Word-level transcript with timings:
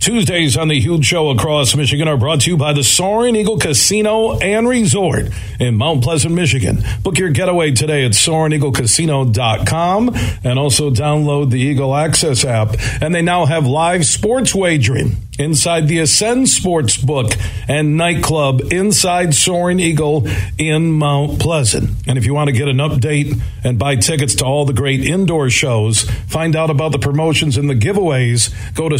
Tuesdays 0.00 0.56
on 0.56 0.68
the 0.68 0.80
Huge 0.80 1.04
Show 1.04 1.28
across 1.28 1.76
Michigan 1.76 2.08
are 2.08 2.16
brought 2.16 2.40
to 2.40 2.50
you 2.50 2.56
by 2.56 2.72
the 2.72 2.82
Soaring 2.82 3.36
Eagle 3.36 3.58
Casino 3.58 4.38
and 4.38 4.66
Resort 4.66 5.26
in 5.60 5.74
Mount 5.74 6.02
Pleasant, 6.02 6.34
Michigan. 6.34 6.82
Book 7.02 7.18
your 7.18 7.28
getaway 7.28 7.72
today 7.72 8.06
at 8.06 8.12
SoaringEagleCasino.com 8.12 10.16
and 10.42 10.58
also 10.58 10.90
download 10.90 11.50
the 11.50 11.60
Eagle 11.60 11.94
Access 11.94 12.46
app. 12.46 12.76
And 13.02 13.14
they 13.14 13.20
now 13.20 13.44
have 13.44 13.66
live 13.66 14.06
sports 14.06 14.54
wagering 14.54 15.16
inside 15.38 15.86
the 15.88 15.98
Ascend 15.98 16.48
Sports 16.48 16.96
Book 16.96 17.32
and 17.66 17.96
Nightclub 17.96 18.72
inside 18.72 19.34
Soaring 19.34 19.80
Eagle 19.80 20.28
in 20.58 20.92
Mount 20.92 21.40
Pleasant. 21.40 21.90
And 22.06 22.16
if 22.18 22.26
you 22.26 22.34
want 22.34 22.48
to 22.48 22.52
get 22.52 22.68
an 22.68 22.76
update 22.76 23.40
and 23.64 23.78
buy 23.78 23.96
tickets 23.96 24.34
to 24.36 24.44
all 24.44 24.66
the 24.66 24.72
great 24.72 25.00
indoor 25.00 25.50
shows, 25.50 26.02
find 26.02 26.54
out 26.56 26.70
about 26.70 26.92
the 26.92 26.98
promotions 26.98 27.56
and 27.56 27.70
the 27.70 27.74
giveaways, 27.74 28.74
go 28.74 28.88
to 28.88 28.98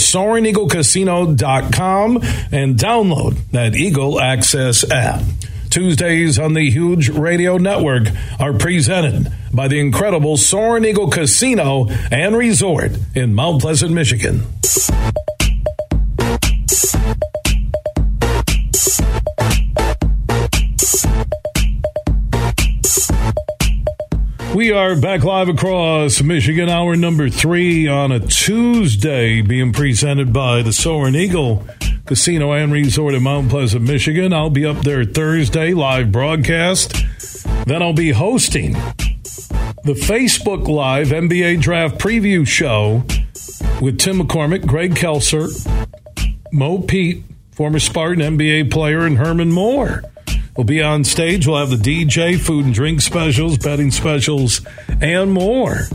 SoaringEagleCasino.com 0.91 2.17
and 2.53 2.77
download 2.77 3.39
that 3.53 3.75
Eagle 3.75 4.21
Access 4.21 4.89
app. 4.91 5.23
Tuesdays 5.71 6.39
on 6.39 6.55
the 6.55 6.69
Huge 6.69 7.09
Radio 7.11 7.57
Network 7.57 8.09
are 8.41 8.53
presented 8.53 9.33
by 9.53 9.69
the 9.69 9.79
incredible 9.79 10.37
Soaring 10.37 10.85
Eagle 10.85 11.11
Casino 11.11 11.89
and 12.11 12.37
Resort 12.37 12.93
in 13.15 13.35
Mount 13.35 13.63
Pleasant, 13.63 13.93
Michigan. 13.93 14.43
We 24.61 24.73
are 24.73 24.95
back 24.95 25.25
live 25.25 25.49
across 25.49 26.23
Michigan, 26.23 26.69
hour 26.69 26.95
number 26.95 27.31
three 27.31 27.89
on 27.89 28.13
a 28.13 28.21
Tuesday, 28.21 29.41
being 29.41 29.73
presented 29.73 30.35
by 30.35 30.61
the 30.61 30.71
Soaring 30.71 31.15
Eagle 31.15 31.67
Casino 32.05 32.53
and 32.53 32.71
Resort 32.71 33.15
in 33.15 33.23
Mount 33.23 33.49
Pleasant, 33.49 33.89
Michigan. 33.89 34.35
I'll 34.35 34.51
be 34.51 34.67
up 34.67 34.77
there 34.85 35.07
Thursday, 35.07 35.73
live 35.73 36.13
broadcast. 36.13 36.93
Then 37.65 37.81
I'll 37.81 37.95
be 37.95 38.11
hosting 38.11 38.73
the 39.85 39.95
Facebook 39.95 40.69
Live 40.69 41.09
NBA 41.09 41.63
Draft 41.63 41.99
Preview 41.99 42.47
Show 42.47 43.03
with 43.81 43.99
Tim 43.99 44.21
McCormick, 44.21 44.67
Greg 44.67 44.95
Kelser, 44.95 45.49
Mo 46.53 46.81
Pete, 46.81 47.25
former 47.53 47.79
Spartan 47.79 48.37
NBA 48.37 48.71
player, 48.71 49.07
and 49.07 49.17
Herman 49.17 49.53
Moore 49.53 50.03
will 50.57 50.65
be 50.65 50.83
on 50.83 51.05
stage. 51.05 51.47
We'll 51.47 51.59
have 51.59 51.71
the 51.71 51.77
DJ, 51.77 52.39
food 52.39 52.67
and 52.67 52.75
drink 52.75 53.01
specials, 53.01 53.59
betting 53.59 53.91
specials, 53.91 54.61
and 55.01 55.33
more 55.33 55.89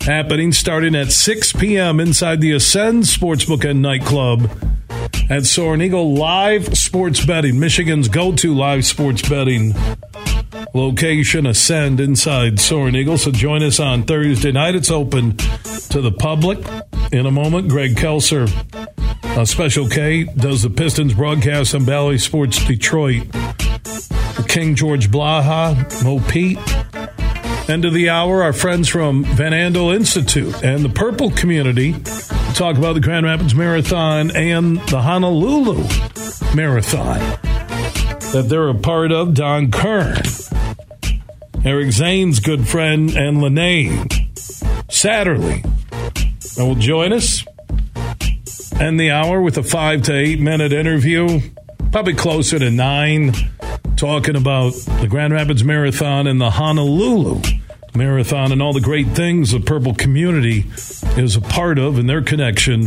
happening 0.00 0.52
starting 0.52 0.94
at 0.94 1.12
6 1.12 1.52
p.m. 1.54 2.00
inside 2.00 2.40
the 2.40 2.52
Ascend 2.52 3.02
Sportsbook 3.02 3.68
and 3.68 3.82
Nightclub 3.82 4.50
at 5.28 5.44
Soaring 5.44 5.82
Eagle. 5.82 6.14
Live 6.14 6.78
sports 6.78 7.24
betting, 7.24 7.60
Michigan's 7.60 8.08
go 8.08 8.34
to 8.36 8.54
live 8.54 8.86
sports 8.86 9.28
betting 9.28 9.74
location, 10.74 11.46
Ascend 11.46 12.00
inside 12.00 12.58
Soaring 12.58 12.94
Eagle. 12.94 13.18
So 13.18 13.30
join 13.30 13.62
us 13.62 13.80
on 13.80 14.04
Thursday 14.04 14.52
night. 14.52 14.74
It's 14.74 14.90
open 14.90 15.36
to 15.36 16.00
the 16.00 16.12
public. 16.12 16.58
In 17.12 17.26
a 17.26 17.30
moment, 17.30 17.68
Greg 17.68 17.94
Kelser, 17.94 18.48
uh, 19.36 19.44
Special 19.44 19.88
K, 19.88 20.24
does 20.24 20.62
the 20.62 20.70
Pistons 20.70 21.14
broadcast 21.14 21.74
on 21.74 21.84
Bally 21.84 22.18
Sports 22.18 22.64
Detroit. 22.66 23.26
King 24.48 24.74
George 24.74 25.10
Blaha, 25.10 26.02
Mo 26.02 26.20
Pete. 26.28 26.58
End 27.68 27.84
of 27.84 27.92
the 27.92 28.08
hour, 28.08 28.42
our 28.42 28.54
friends 28.54 28.88
from 28.88 29.24
Van 29.24 29.52
Andel 29.52 29.94
Institute 29.94 30.64
and 30.64 30.82
the 30.82 30.88
Purple 30.88 31.30
Community 31.30 31.92
talk 32.54 32.78
about 32.78 32.94
the 32.94 33.00
Grand 33.00 33.26
Rapids 33.26 33.54
Marathon 33.54 34.30
and 34.30 34.78
the 34.88 35.02
Honolulu 35.02 35.84
Marathon 36.56 37.18
that 38.32 38.46
they're 38.48 38.68
a 38.68 38.74
part 38.74 39.12
of. 39.12 39.34
Don 39.34 39.70
Kern, 39.70 40.22
Eric 41.64 41.92
Zane's 41.92 42.40
good 42.40 42.66
friend, 42.66 43.10
and 43.10 43.42
Lene 43.42 44.08
Satterlee 44.88 45.62
will 46.56 46.74
join 46.74 47.12
us. 47.12 47.44
End 48.80 48.98
the 48.98 49.10
hour 49.10 49.42
with 49.42 49.58
a 49.58 49.62
five 49.62 50.02
to 50.04 50.16
eight 50.16 50.40
minute 50.40 50.72
interview, 50.72 51.40
probably 51.92 52.14
closer 52.14 52.58
to 52.58 52.70
nine 52.70 53.34
talking 53.98 54.36
about 54.36 54.74
the 55.00 55.08
Grand 55.08 55.32
Rapids 55.32 55.64
Marathon 55.64 56.28
and 56.28 56.40
the 56.40 56.50
Honolulu 56.50 57.42
Marathon 57.96 58.52
and 58.52 58.62
all 58.62 58.72
the 58.72 58.80
great 58.80 59.08
things 59.08 59.50
the 59.50 59.58
Purple 59.58 59.92
community 59.92 60.66
is 61.16 61.34
a 61.34 61.40
part 61.40 61.80
of 61.80 61.98
and 61.98 62.08
their 62.08 62.22
connection 62.22 62.82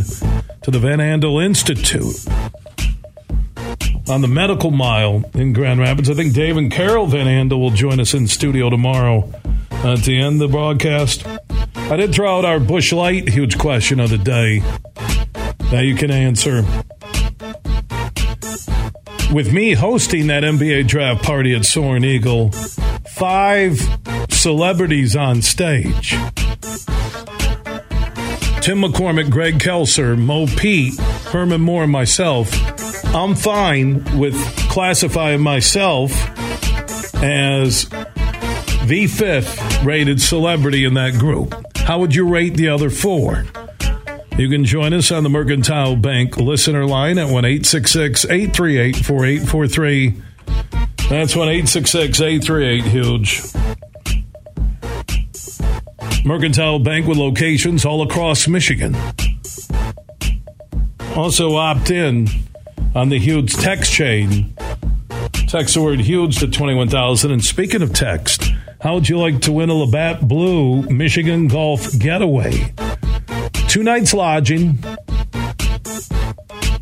to 0.62 0.70
the 0.70 0.78
Van 0.78 1.00
Andel 1.00 1.44
Institute. 1.44 2.16
On 4.08 4.22
the 4.22 4.28
medical 4.28 4.70
mile 4.70 5.22
in 5.34 5.52
Grand 5.52 5.80
Rapids, 5.80 6.08
I 6.08 6.14
think 6.14 6.32
Dave 6.32 6.56
and 6.56 6.72
Carol 6.72 7.06
Van 7.06 7.26
Andel 7.26 7.60
will 7.60 7.70
join 7.70 8.00
us 8.00 8.14
in 8.14 8.26
studio 8.26 8.70
tomorrow 8.70 9.30
at 9.70 10.04
the 10.04 10.18
end 10.18 10.40
of 10.40 10.50
the 10.50 10.56
broadcast. 10.56 11.26
I 11.76 11.96
did 11.96 12.14
throw 12.14 12.38
out 12.38 12.46
our 12.46 12.58
Busch 12.58 12.90
Light 12.90 13.28
huge 13.28 13.58
question 13.58 14.00
of 14.00 14.08
the 14.08 14.16
day 14.16 14.60
that 15.72 15.84
you 15.84 15.94
can 15.94 16.10
answer 16.10 16.64
with 19.32 19.52
me 19.52 19.72
hosting 19.72 20.26
that 20.26 20.42
NBA 20.42 20.86
draft 20.86 21.24
party 21.24 21.54
at 21.54 21.64
Soaring 21.64 22.04
Eagle, 22.04 22.50
five 22.52 23.80
celebrities 24.28 25.16
on 25.16 25.40
stage. 25.40 26.10
Tim 28.60 28.82
McCormick, 28.82 29.30
Greg 29.30 29.58
Kelser, 29.58 30.16
Mo 30.16 30.46
Pete, 30.46 30.98
Herman 31.30 31.60
Moore, 31.60 31.84
and 31.84 31.92
myself. 31.92 32.50
I'm 33.14 33.34
fine 33.34 34.18
with 34.18 34.36
classifying 34.68 35.40
myself 35.40 36.12
as 37.22 37.88
the 38.84 39.08
fifth 39.10 39.82
rated 39.84 40.20
celebrity 40.20 40.84
in 40.84 40.94
that 40.94 41.18
group. 41.18 41.54
How 41.78 41.98
would 41.98 42.14
you 42.14 42.28
rate 42.28 42.54
the 42.54 42.68
other 42.68 42.90
four? 42.90 43.46
You 44.38 44.48
can 44.48 44.64
join 44.64 44.94
us 44.94 45.12
on 45.12 45.24
the 45.24 45.28
Mercantile 45.28 45.94
Bank 45.94 46.38
listener 46.38 46.86
line 46.86 47.18
at 47.18 47.28
1 47.28 47.44
838 47.44 48.96
4843. 48.96 50.14
That's 51.10 51.36
1 51.36 51.48
838 51.48 52.84
Huge. 52.84 53.42
Mercantile 56.24 56.78
Bank 56.78 57.06
with 57.06 57.18
locations 57.18 57.84
all 57.84 58.02
across 58.02 58.48
Michigan. 58.48 58.96
Also 61.14 61.56
opt 61.56 61.90
in 61.90 62.26
on 62.94 63.10
the 63.10 63.18
Huge 63.18 63.52
text 63.52 63.92
chain. 63.92 64.54
Text 65.46 65.74
the 65.74 65.82
word 65.82 66.00
huge 66.00 66.38
to 66.38 66.48
21,000. 66.48 67.30
And 67.30 67.44
speaking 67.44 67.82
of 67.82 67.92
text, 67.92 68.50
how 68.80 68.94
would 68.94 69.10
you 69.10 69.18
like 69.18 69.42
to 69.42 69.52
win 69.52 69.68
a 69.68 69.74
Labatt 69.74 70.26
Blue 70.26 70.80
Michigan 70.84 71.48
Golf 71.48 71.92
Getaway? 71.98 72.72
Two 73.72 73.82
nights 73.82 74.12
lodging, 74.12 74.74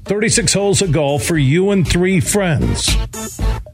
36 0.06 0.53
holes 0.53 0.83
of 0.83 0.91
golf 0.91 1.23
for 1.23 1.39
you 1.39 1.71
and 1.71 1.87
three 1.87 2.19
friends 2.19 2.89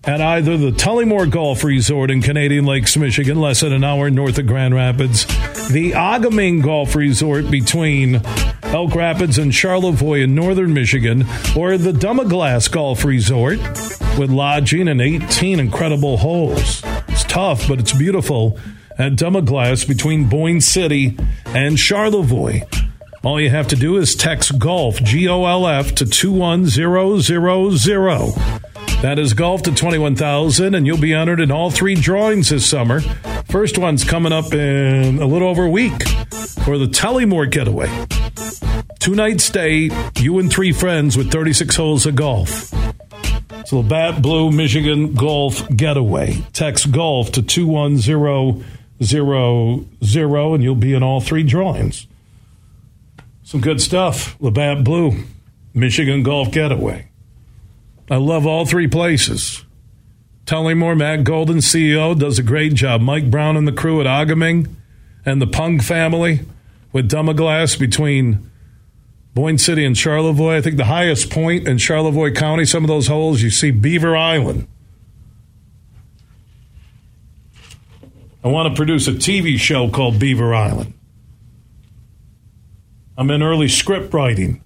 at 0.05 0.21
either 0.21 0.59
the 0.59 0.71
Tullymore 0.71 1.31
Golf 1.31 1.65
Resort 1.65 2.11
in 2.11 2.21
Canadian 2.21 2.67
Lakes, 2.67 2.95
Michigan, 2.95 3.41
less 3.41 3.61
than 3.61 3.73
an 3.73 3.85
hour 3.85 4.11
north 4.11 4.37
of 4.37 4.47
Grand 4.47 4.75
Rapids, 4.75 5.25
the 5.71 5.93
A-Ga-Ming 5.97 6.61
Golf 6.61 6.95
Resort 6.95 7.51
between 7.51 8.21
Elk 8.65 8.95
Rapids 8.95 9.39
and 9.39 9.51
Charlevoix 9.51 10.21
in 10.21 10.35
northern 10.35 10.75
Michigan, 10.75 11.25
or 11.57 11.79
the 11.79 11.93
Dunmaglass 11.93 12.71
Golf 12.71 13.03
Resort 13.03 13.59
with 14.19 14.29
lodging 14.29 14.89
and 14.89 15.01
18 15.01 15.59
incredible 15.59 16.19
holes. 16.19 16.83
It's 17.09 17.25
tough, 17.25 17.67
but 17.67 17.81
it's 17.81 17.97
beautiful 17.97 18.59
at 18.99 19.13
Dunmaglass 19.13 19.89
between 19.89 20.29
Boyne 20.29 20.61
City 20.61 21.17
and 21.47 21.79
Charlevoix. 21.79 22.61
All 23.27 23.41
you 23.41 23.51
have 23.51 23.67
to 23.69 23.77
do 23.77 23.97
is 23.97 24.15
text 24.15 24.57
golf, 24.57 25.03
G 25.03 25.27
O 25.27 25.47
L 25.47 25.67
F, 25.67 25.97
to 25.97 26.07
21000. 26.07 26.71
That 29.03 29.19
is 29.19 29.35
golf 29.35 29.63
to 29.65 29.75
21,000, 29.75 30.77
and 30.77 30.87
you'll 30.87 30.97
be 30.97 31.13
entered 31.13 31.41
in 31.41 31.51
all 31.51 31.73
three 31.73 31.97
drawings 31.97 32.51
this 32.51 32.65
summer. 32.65 33.01
First 33.51 33.79
one's 33.79 34.05
coming 34.05 34.33
up 34.33 34.55
in 34.55 35.19
a 35.21 35.27
little 35.27 35.49
over 35.49 35.65
a 35.65 35.69
week 35.69 36.07
for 36.65 36.79
the 36.79 36.87
Tullymore 36.87 37.51
getaway. 37.51 37.91
Two 39.01 39.17
night 39.17 39.41
stay, 39.41 39.91
you 40.21 40.39
and 40.39 40.49
three 40.49 40.71
friends 40.71 41.17
with 41.17 41.33
36 41.33 41.75
holes 41.75 42.07
of 42.07 42.15
golf. 42.15 42.73
It's 43.51 43.73
a 43.73 43.83
Bat 43.83 44.23
Blue 44.23 44.53
Michigan 44.53 45.15
Golf 45.15 45.69
Getaway. 45.71 46.45
Text 46.53 46.93
golf 46.93 47.33
to 47.33 47.43
21000, 47.43 48.65
and 50.55 50.63
you'll 50.63 50.77
be 50.77 50.95
in 50.95 51.03
all 51.03 51.21
three 51.21 51.43
drawings. 51.43 52.07
Some 53.47 53.61
good 53.61 53.81
stuff. 53.81 54.37
Labatt 54.41 54.83
Blue, 54.83 55.23
Michigan 55.73 56.25
Golf 56.25 56.51
Getaway. 56.51 57.07
I 58.11 58.17
love 58.17 58.45
all 58.45 58.67
three 58.67 58.89
places. 58.89 59.65
Tullymore, 60.47 60.99
Matt 60.99 61.23
Golden, 61.23 61.59
CEO, 61.59 62.19
does 62.19 62.41
a 62.41 62.43
great 62.43 62.75
job. 62.75 63.01
Mike 63.03 63.31
Brown 63.31 63.57
and 63.57 63.67
the 63.67 63.73
crew 63.73 64.01
at 64.01 64.07
A-Ga-Ming, 64.09 64.75
and 65.25 65.41
the 65.41 65.47
Pung 65.47 65.79
family 65.79 66.41
with 66.93 67.09
Dunmaglass 67.09 67.79
between 67.79 68.51
Boyne 69.33 69.59
City 69.59 69.85
and 69.85 69.97
Charlevoix. 69.97 70.57
I 70.57 70.61
think 70.61 70.77
the 70.77 70.87
highest 70.87 71.31
point 71.31 71.69
in 71.69 71.79
Charlevoix 71.79 72.33
County, 72.33 72.65
some 72.65 72.83
of 72.83 72.89
those 72.89 73.07
holes, 73.07 73.43
you 73.43 73.51
see 73.51 73.71
Beaver 73.71 74.17
Island. 74.17 74.67
I 78.43 78.49
want 78.49 78.71
to 78.71 78.77
produce 78.77 79.07
a 79.07 79.13
TV 79.13 79.57
show 79.57 79.89
called 79.89 80.19
Beaver 80.19 80.53
Island. 80.53 80.95
I'm 83.19 83.31
in 83.31 83.43
early 83.43 83.69
script 83.69 84.13
writing 84.13 84.63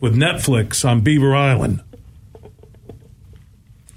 with 0.00 0.16
Netflix 0.16 0.88
on 0.88 1.02
Beaver 1.02 1.34
Island. 1.34 1.82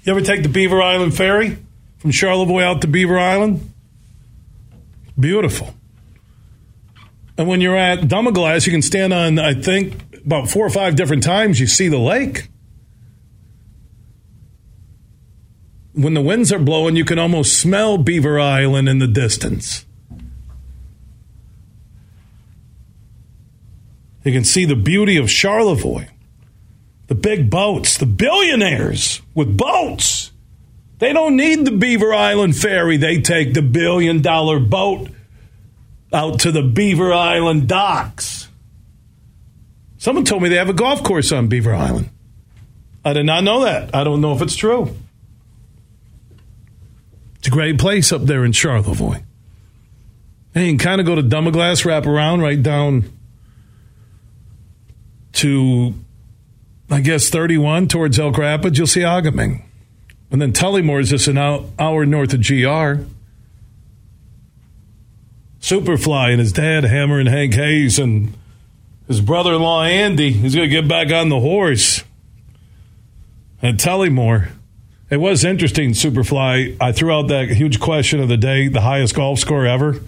You 0.04 0.12
ever 0.12 0.20
take 0.20 0.42
the 0.42 0.48
Beaver 0.48 0.82
Island 0.82 1.16
ferry 1.16 1.58
from 1.98 2.10
Charlevoix 2.10 2.62
out 2.62 2.80
to 2.82 2.86
Beaver 2.86 3.18
Island? 3.18 3.72
Beautiful. 5.18 5.74
And 7.38 7.48
when 7.48 7.60
you're 7.60 7.76
at 7.76 8.00
Dunmaglass, 8.00 8.66
you 8.66 8.72
can 8.72 8.82
stand 8.82 9.14
on, 9.14 9.38
I 9.38 9.54
think, 9.54 10.16
about 10.24 10.50
four 10.50 10.66
or 10.66 10.70
five 10.70 10.96
different 10.96 11.22
times, 11.22 11.58
you 11.58 11.66
see 11.66 11.88
the 11.88 11.98
lake. 11.98 12.48
When 15.92 16.14
the 16.14 16.20
winds 16.20 16.52
are 16.52 16.58
blowing, 16.58 16.96
you 16.96 17.04
can 17.04 17.18
almost 17.18 17.58
smell 17.58 17.98
Beaver 17.98 18.38
Island 18.38 18.88
in 18.88 18.98
the 18.98 19.06
distance. 19.06 19.86
You 24.24 24.32
can 24.32 24.44
see 24.44 24.64
the 24.64 24.76
beauty 24.76 25.16
of 25.16 25.30
Charlevoix. 25.30 26.08
The 27.06 27.14
big 27.14 27.50
boats, 27.50 27.96
the 27.98 28.06
billionaires 28.06 29.20
with 29.34 29.56
boats. 29.56 30.30
They 30.98 31.12
don't 31.12 31.36
need 31.36 31.64
the 31.64 31.72
Beaver 31.72 32.12
Island 32.12 32.56
ferry. 32.56 32.98
They 32.98 33.20
take 33.20 33.54
the 33.54 33.62
billion 33.62 34.22
dollar 34.22 34.60
boat 34.60 35.08
out 36.12 36.40
to 36.40 36.52
the 36.52 36.62
Beaver 36.62 37.12
Island 37.12 37.68
docks. 37.68 38.48
Someone 39.96 40.24
told 40.24 40.42
me 40.42 40.48
they 40.48 40.56
have 40.56 40.68
a 40.68 40.74
golf 40.74 41.02
course 41.02 41.32
on 41.32 41.48
Beaver 41.48 41.74
Island. 41.74 42.10
I 43.04 43.12
did 43.14 43.24
not 43.24 43.44
know 43.44 43.64
that. 43.64 43.94
I 43.94 44.04
don't 44.04 44.20
know 44.20 44.34
if 44.34 44.42
it's 44.42 44.56
true. 44.56 44.94
It's 47.38 47.48
a 47.48 47.50
great 47.50 47.78
place 47.78 48.12
up 48.12 48.22
there 48.22 48.44
in 48.44 48.52
Charlevoix. 48.52 49.22
And 50.54 50.64
you 50.64 50.70
can 50.72 50.78
kind 50.78 51.00
of 51.00 51.06
go 51.06 51.14
to 51.14 51.22
Dunmaglass, 51.22 51.84
wrap 51.84 52.06
around 52.06 52.42
right 52.42 52.62
down 52.62 53.10
to, 55.34 55.94
I 56.90 57.00
guess, 57.00 57.28
31 57.28 57.88
towards 57.88 58.18
Elk 58.18 58.38
Rapids, 58.38 58.78
you'll 58.78 58.86
see 58.86 59.02
A-Ga-Ming. 59.02 59.64
And 60.30 60.40
then 60.40 60.52
Tullymore 60.52 61.00
is 61.00 61.10
just 61.10 61.28
an 61.28 61.38
hour 61.38 62.06
north 62.06 62.32
of 62.34 62.46
GR. 62.46 63.04
Superfly 65.60 66.30
and 66.30 66.40
his 66.40 66.52
dad, 66.52 66.84
Hammer 66.84 67.18
and 67.18 67.28
Hank 67.28 67.54
Hayes, 67.54 67.98
and 67.98 68.36
his 69.08 69.20
brother 69.20 69.54
in 69.54 69.62
law, 69.62 69.82
Andy, 69.82 70.30
he's 70.30 70.54
going 70.54 70.68
to 70.68 70.74
get 70.74 70.88
back 70.88 71.10
on 71.12 71.28
the 71.28 71.40
horse. 71.40 72.04
And 73.60 73.78
Tullymore. 73.78 74.52
It 75.10 75.18
was 75.18 75.44
interesting, 75.44 75.90
Superfly. 75.90 76.76
I 76.80 76.92
threw 76.92 77.12
out 77.12 77.26
that 77.28 77.48
huge 77.48 77.80
question 77.80 78.20
of 78.20 78.28
the 78.28 78.36
day, 78.36 78.68
the 78.68 78.80
highest 78.80 79.16
golf 79.16 79.40
score 79.40 79.66
ever 79.66 80.00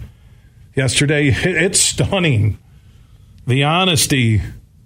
yesterday. 0.75 1.27
It's 1.27 1.81
stunning. 1.81 2.57
The 3.45 3.63
honesty 3.63 4.41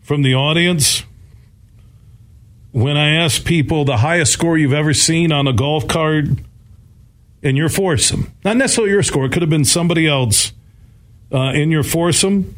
from 0.07 0.21
the 0.21 0.33
audience 0.33 1.03
when 2.71 2.95
I 2.95 3.15
ask 3.15 3.43
people 3.43 3.83
the 3.83 3.97
highest 3.97 4.31
score 4.31 4.57
you've 4.57 4.71
ever 4.71 4.93
seen 4.93 5.33
on 5.33 5.47
a 5.47 5.53
golf 5.53 5.85
card 5.85 6.45
in 7.41 7.57
your 7.57 7.67
foursome. 7.67 8.31
Not 8.45 8.55
necessarily 8.55 8.93
your 8.93 9.03
score, 9.03 9.25
it 9.25 9.33
could 9.33 9.41
have 9.41 9.49
been 9.49 9.65
somebody 9.65 10.07
else 10.07 10.53
uh, 11.29 11.51
in 11.51 11.71
your 11.71 11.83
foursome. 11.83 12.55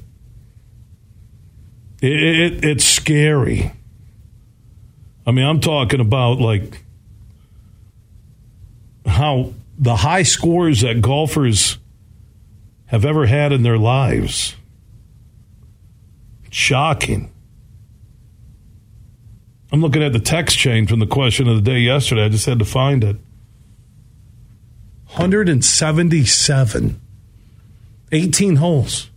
It, 2.04 2.12
it, 2.12 2.66
it's 2.66 2.84
scary. 2.84 3.72
I 5.26 5.32
mean, 5.32 5.44
I'm 5.44 5.60
talking 5.60 6.02
about 6.02 6.38
like 6.40 6.84
how 9.08 9.54
the 9.80 9.96
high 9.96 10.24
scores 10.24 10.82
that 10.82 11.02
golfers 11.02 11.80
have 12.86 13.06
ever 13.06 13.26
had 13.26 13.52
in 13.52 13.64
their 13.64 13.80
lives. 13.80 14.56
Shocking. 16.52 17.32
I'm 19.72 19.82
looking 19.82 20.02
at 20.02 20.14
the 20.14 20.20
text 20.20 20.58
chain 20.58 20.88
from 20.88 21.00
the 21.00 21.06
question 21.06 21.48
of 21.48 21.56
the 21.56 21.62
day 21.62 21.80
yesterday. 21.80 22.26
I 22.26 22.30
just 22.30 22.46
had 22.46 22.60
to 22.60 22.66
find 22.66 23.04
it. 23.04 23.18
177. 25.08 27.02
18 28.12 28.56
holes. 28.56 29.10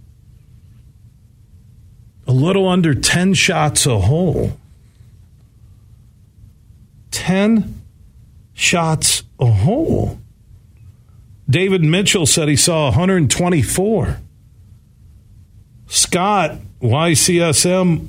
A 2.27 2.33
little 2.33 2.69
under 2.69 2.95
10 2.95 3.35
shots 3.35 3.87
a 3.87 3.99
hole. 3.99 4.59
10 7.11 7.83
shots 8.53 9.23
a 9.41 9.47
hole. 9.47 10.19
David 11.49 11.83
Mitchell 11.83 12.27
said 12.27 12.49
he 12.49 12.57
saw 12.57 12.87
124. 12.87 14.19
Scott, 15.87 16.59
YCSM, 16.81 18.09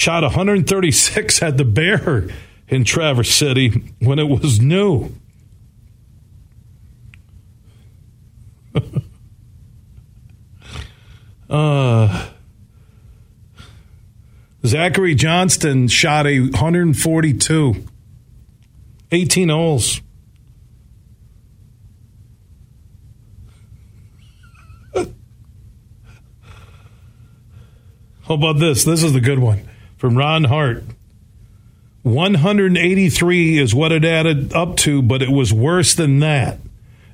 shot 0.00 0.22
136 0.22 1.42
at 1.42 1.58
the 1.58 1.64
Bear 1.64 2.26
in 2.68 2.84
Traverse 2.84 3.34
City 3.34 3.92
when 3.98 4.18
it 4.18 4.30
was 4.30 4.58
new. 4.58 5.12
uh, 11.50 12.28
Zachary 14.64 15.14
Johnston 15.14 15.86
shot 15.88 16.26
a 16.26 16.40
142, 16.40 17.84
18 19.12 19.48
holes. 19.50 20.00
How 24.94 25.04
about 28.28 28.58
this? 28.58 28.84
This 28.84 29.02
is 29.02 29.12
the 29.12 29.20
good 29.20 29.40
one 29.40 29.69
from 30.00 30.16
Ron 30.16 30.44
Hart. 30.44 30.82
183 32.04 33.58
is 33.58 33.74
what 33.74 33.92
it 33.92 34.02
added 34.02 34.50
up 34.54 34.78
to, 34.78 35.02
but 35.02 35.20
it 35.20 35.28
was 35.28 35.52
worse 35.52 35.92
than 35.92 36.20
that. 36.20 36.58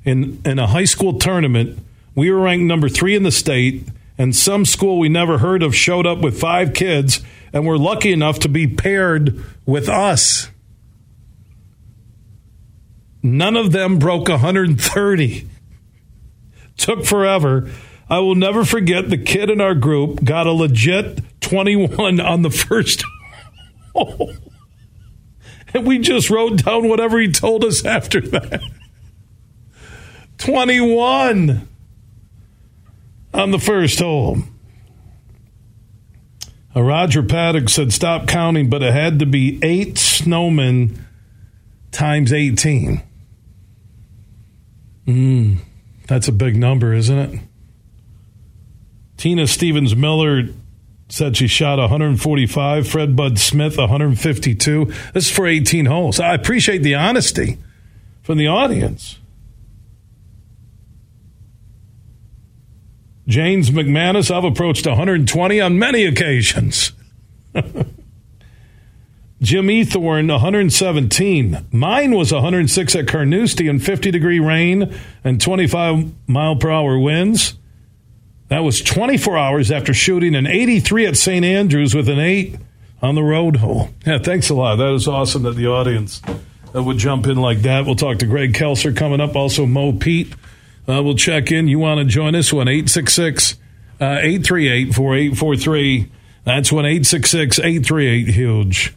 In, 0.05 0.41
in 0.45 0.57
a 0.57 0.67
high 0.67 0.85
school 0.85 1.19
tournament, 1.19 1.79
we 2.15 2.31
were 2.31 2.39
ranked 2.39 2.63
number 2.63 2.87
three 2.87 3.13
in 3.13 3.23
the 3.23 3.31
state, 3.31 3.83
and 4.17 4.33
some 4.33 4.63
school 4.63 4.99
we 4.99 5.09
never 5.09 5.39
heard 5.39 5.63
of 5.63 5.75
showed 5.75 6.07
up 6.07 6.19
with 6.19 6.39
five 6.39 6.73
kids 6.73 7.19
and 7.51 7.67
were 7.67 7.77
lucky 7.77 8.13
enough 8.13 8.39
to 8.39 8.47
be 8.47 8.67
paired 8.67 9.43
with 9.65 9.89
us. 9.89 10.49
None 13.21 13.57
of 13.57 13.73
them 13.73 13.99
broke 13.99 14.29
130. 14.29 15.47
Took 16.77 17.03
forever. 17.03 17.69
I 18.09 18.19
will 18.19 18.35
never 18.35 18.63
forget 18.63 19.09
the 19.09 19.17
kid 19.17 19.49
in 19.49 19.59
our 19.59 19.75
group 19.75 20.23
got 20.23 20.47
a 20.47 20.51
legit 20.51 21.19
21 21.41 22.19
on 22.19 22.41
the 22.41 22.49
first 22.49 23.03
hole. 23.95 24.33
And 25.73 25.85
we 25.85 25.99
just 25.99 26.29
wrote 26.29 26.63
down 26.63 26.87
whatever 26.87 27.19
he 27.19 27.31
told 27.31 27.63
us 27.63 27.83
after 27.85 28.21
that. 28.21 28.61
21 30.37 31.67
on 33.33 33.51
the 33.51 33.59
first 33.59 33.99
hole. 33.99 34.37
Roger 36.75 37.23
Paddock 37.23 37.69
said 37.69 37.91
stop 37.91 38.27
counting, 38.27 38.69
but 38.69 38.83
it 38.83 38.93
had 38.93 39.19
to 39.19 39.25
be 39.25 39.59
eight 39.63 39.95
snowmen 39.95 40.97
times 41.91 42.31
18. 42.31 43.01
Mm, 45.07 45.57
that's 46.05 46.27
a 46.27 46.31
big 46.31 46.55
number, 46.55 46.93
isn't 46.93 47.17
it? 47.17 47.39
Tina 49.17 49.47
Stevens 49.47 49.95
Miller 49.95 50.43
said 51.09 51.35
she 51.35 51.47
shot 51.47 51.79
145. 51.79 52.87
Fred 52.87 53.15
Bud 53.15 53.39
Smith 53.39 53.77
152. 53.77 54.85
This 55.13 55.25
is 55.25 55.31
for 55.31 55.47
18 55.47 55.85
holes. 55.85 56.19
I 56.19 56.33
appreciate 56.33 56.83
the 56.83 56.95
honesty 56.95 57.57
from 58.21 58.37
the 58.37 58.47
audience. 58.47 59.19
James 63.27 63.71
McManus, 63.71 64.33
I've 64.33 64.45
approached 64.45 64.87
120 64.87 65.59
on 65.59 65.77
many 65.77 66.05
occasions. 66.05 66.93
Jim 69.41 69.67
Ethorn, 69.67 70.31
117. 70.31 71.65
Mine 71.71 72.11
was 72.15 72.31
106 72.31 72.95
at 72.95 73.07
Carnoustie 73.07 73.67
in 73.67 73.79
50 73.79 74.11
degree 74.11 74.39
rain 74.39 74.95
and 75.23 75.41
25 75.41 76.11
mile 76.27 76.55
per 76.55 76.71
hour 76.71 76.97
winds. 76.97 77.55
That 78.49 78.59
was 78.59 78.81
24 78.81 79.37
hours 79.37 79.71
after 79.71 79.93
shooting 79.93 80.33
an 80.35 80.47
83 80.47 81.07
at 81.07 81.17
St. 81.17 81.43
Andrews 81.43 81.93
with 81.93 82.07
an 82.07 82.19
8 82.19 82.57
on 83.01 83.15
the 83.15 83.23
road 83.23 83.57
hole. 83.57 83.89
Yeah, 84.05 84.19
thanks 84.19 84.49
a 84.49 84.55
lot. 84.55 84.77
That 84.77 84.93
is 84.93 85.07
awesome 85.07 85.43
that 85.43 85.55
the 85.55 85.67
audience 85.67 86.21
uh, 86.73 86.81
would 86.81 86.97
jump 86.97 87.27
in 87.27 87.37
like 87.37 87.59
that. 87.59 87.85
We'll 87.85 87.95
talk 87.95 88.19
to 88.19 88.25
Greg 88.25 88.53
Kelser 88.53 88.95
coming 88.95 89.19
up. 89.19 89.35
Also, 89.35 89.65
Mo 89.65 89.91
Pete 89.93 90.33
uh, 90.87 91.03
will 91.03 91.15
check 91.15 91.51
in. 91.51 91.67
You 91.67 91.79
want 91.79 91.99
to 91.99 92.05
join 92.05 92.35
us? 92.35 92.53
1 92.53 92.67
866 92.67 93.55
838 93.99 94.93
4843. 94.95 96.11
That's 96.45 96.71
1 96.71 96.85
866 96.85 97.59
838 97.59 98.27
Huge. 98.29 98.93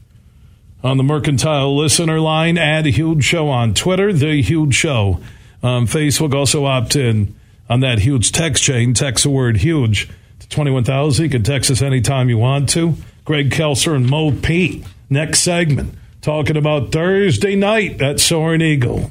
On 0.83 0.97
the 0.97 1.03
Mercantile 1.03 1.77
listener 1.77 2.21
line, 2.21 2.57
add 2.57 2.87
Huge 2.87 3.25
Show 3.25 3.49
on 3.49 3.75
Twitter, 3.75 4.13
The 4.13 4.41
Huge 4.41 4.75
Show 4.75 5.21
on 5.63 5.87
Facebook. 5.87 6.35
Also 6.35 6.65
opt 6.65 6.97
in 6.97 7.35
on 7.71 7.81
that 7.81 8.01
huge 8.01 8.33
text 8.33 8.63
chain. 8.63 8.93
Text 8.93 9.23
the 9.25 9.31
word 9.31 9.57
huge 9.57 10.11
to 10.41 10.49
21,000. 10.49 11.25
You 11.25 11.31
can 11.31 11.45
text 11.45 11.71
us 11.71 11.81
anytime 11.81 12.29
you 12.29 12.37
want 12.37 12.69
to. 12.71 12.97
Greg 13.25 13.51
Kelser 13.51 13.95
and 13.95 14.11
Mo 14.11 14.33
Pete. 14.33 14.85
Next 15.09 15.41
segment, 15.41 15.95
talking 16.21 16.57
about 16.57 16.93
Thursday 16.93 17.55
night 17.55 18.03
at 18.03 18.21
Soaring 18.21 18.61
Eagle. 18.61 19.11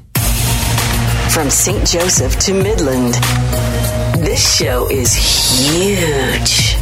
From 1.31 1.49
St. 1.49 1.87
Joseph 1.87 2.37
to 2.39 2.53
Midland, 2.53 3.13
this 4.23 4.57
show 4.57 4.89
is 4.89 5.13
huge. 5.15 6.75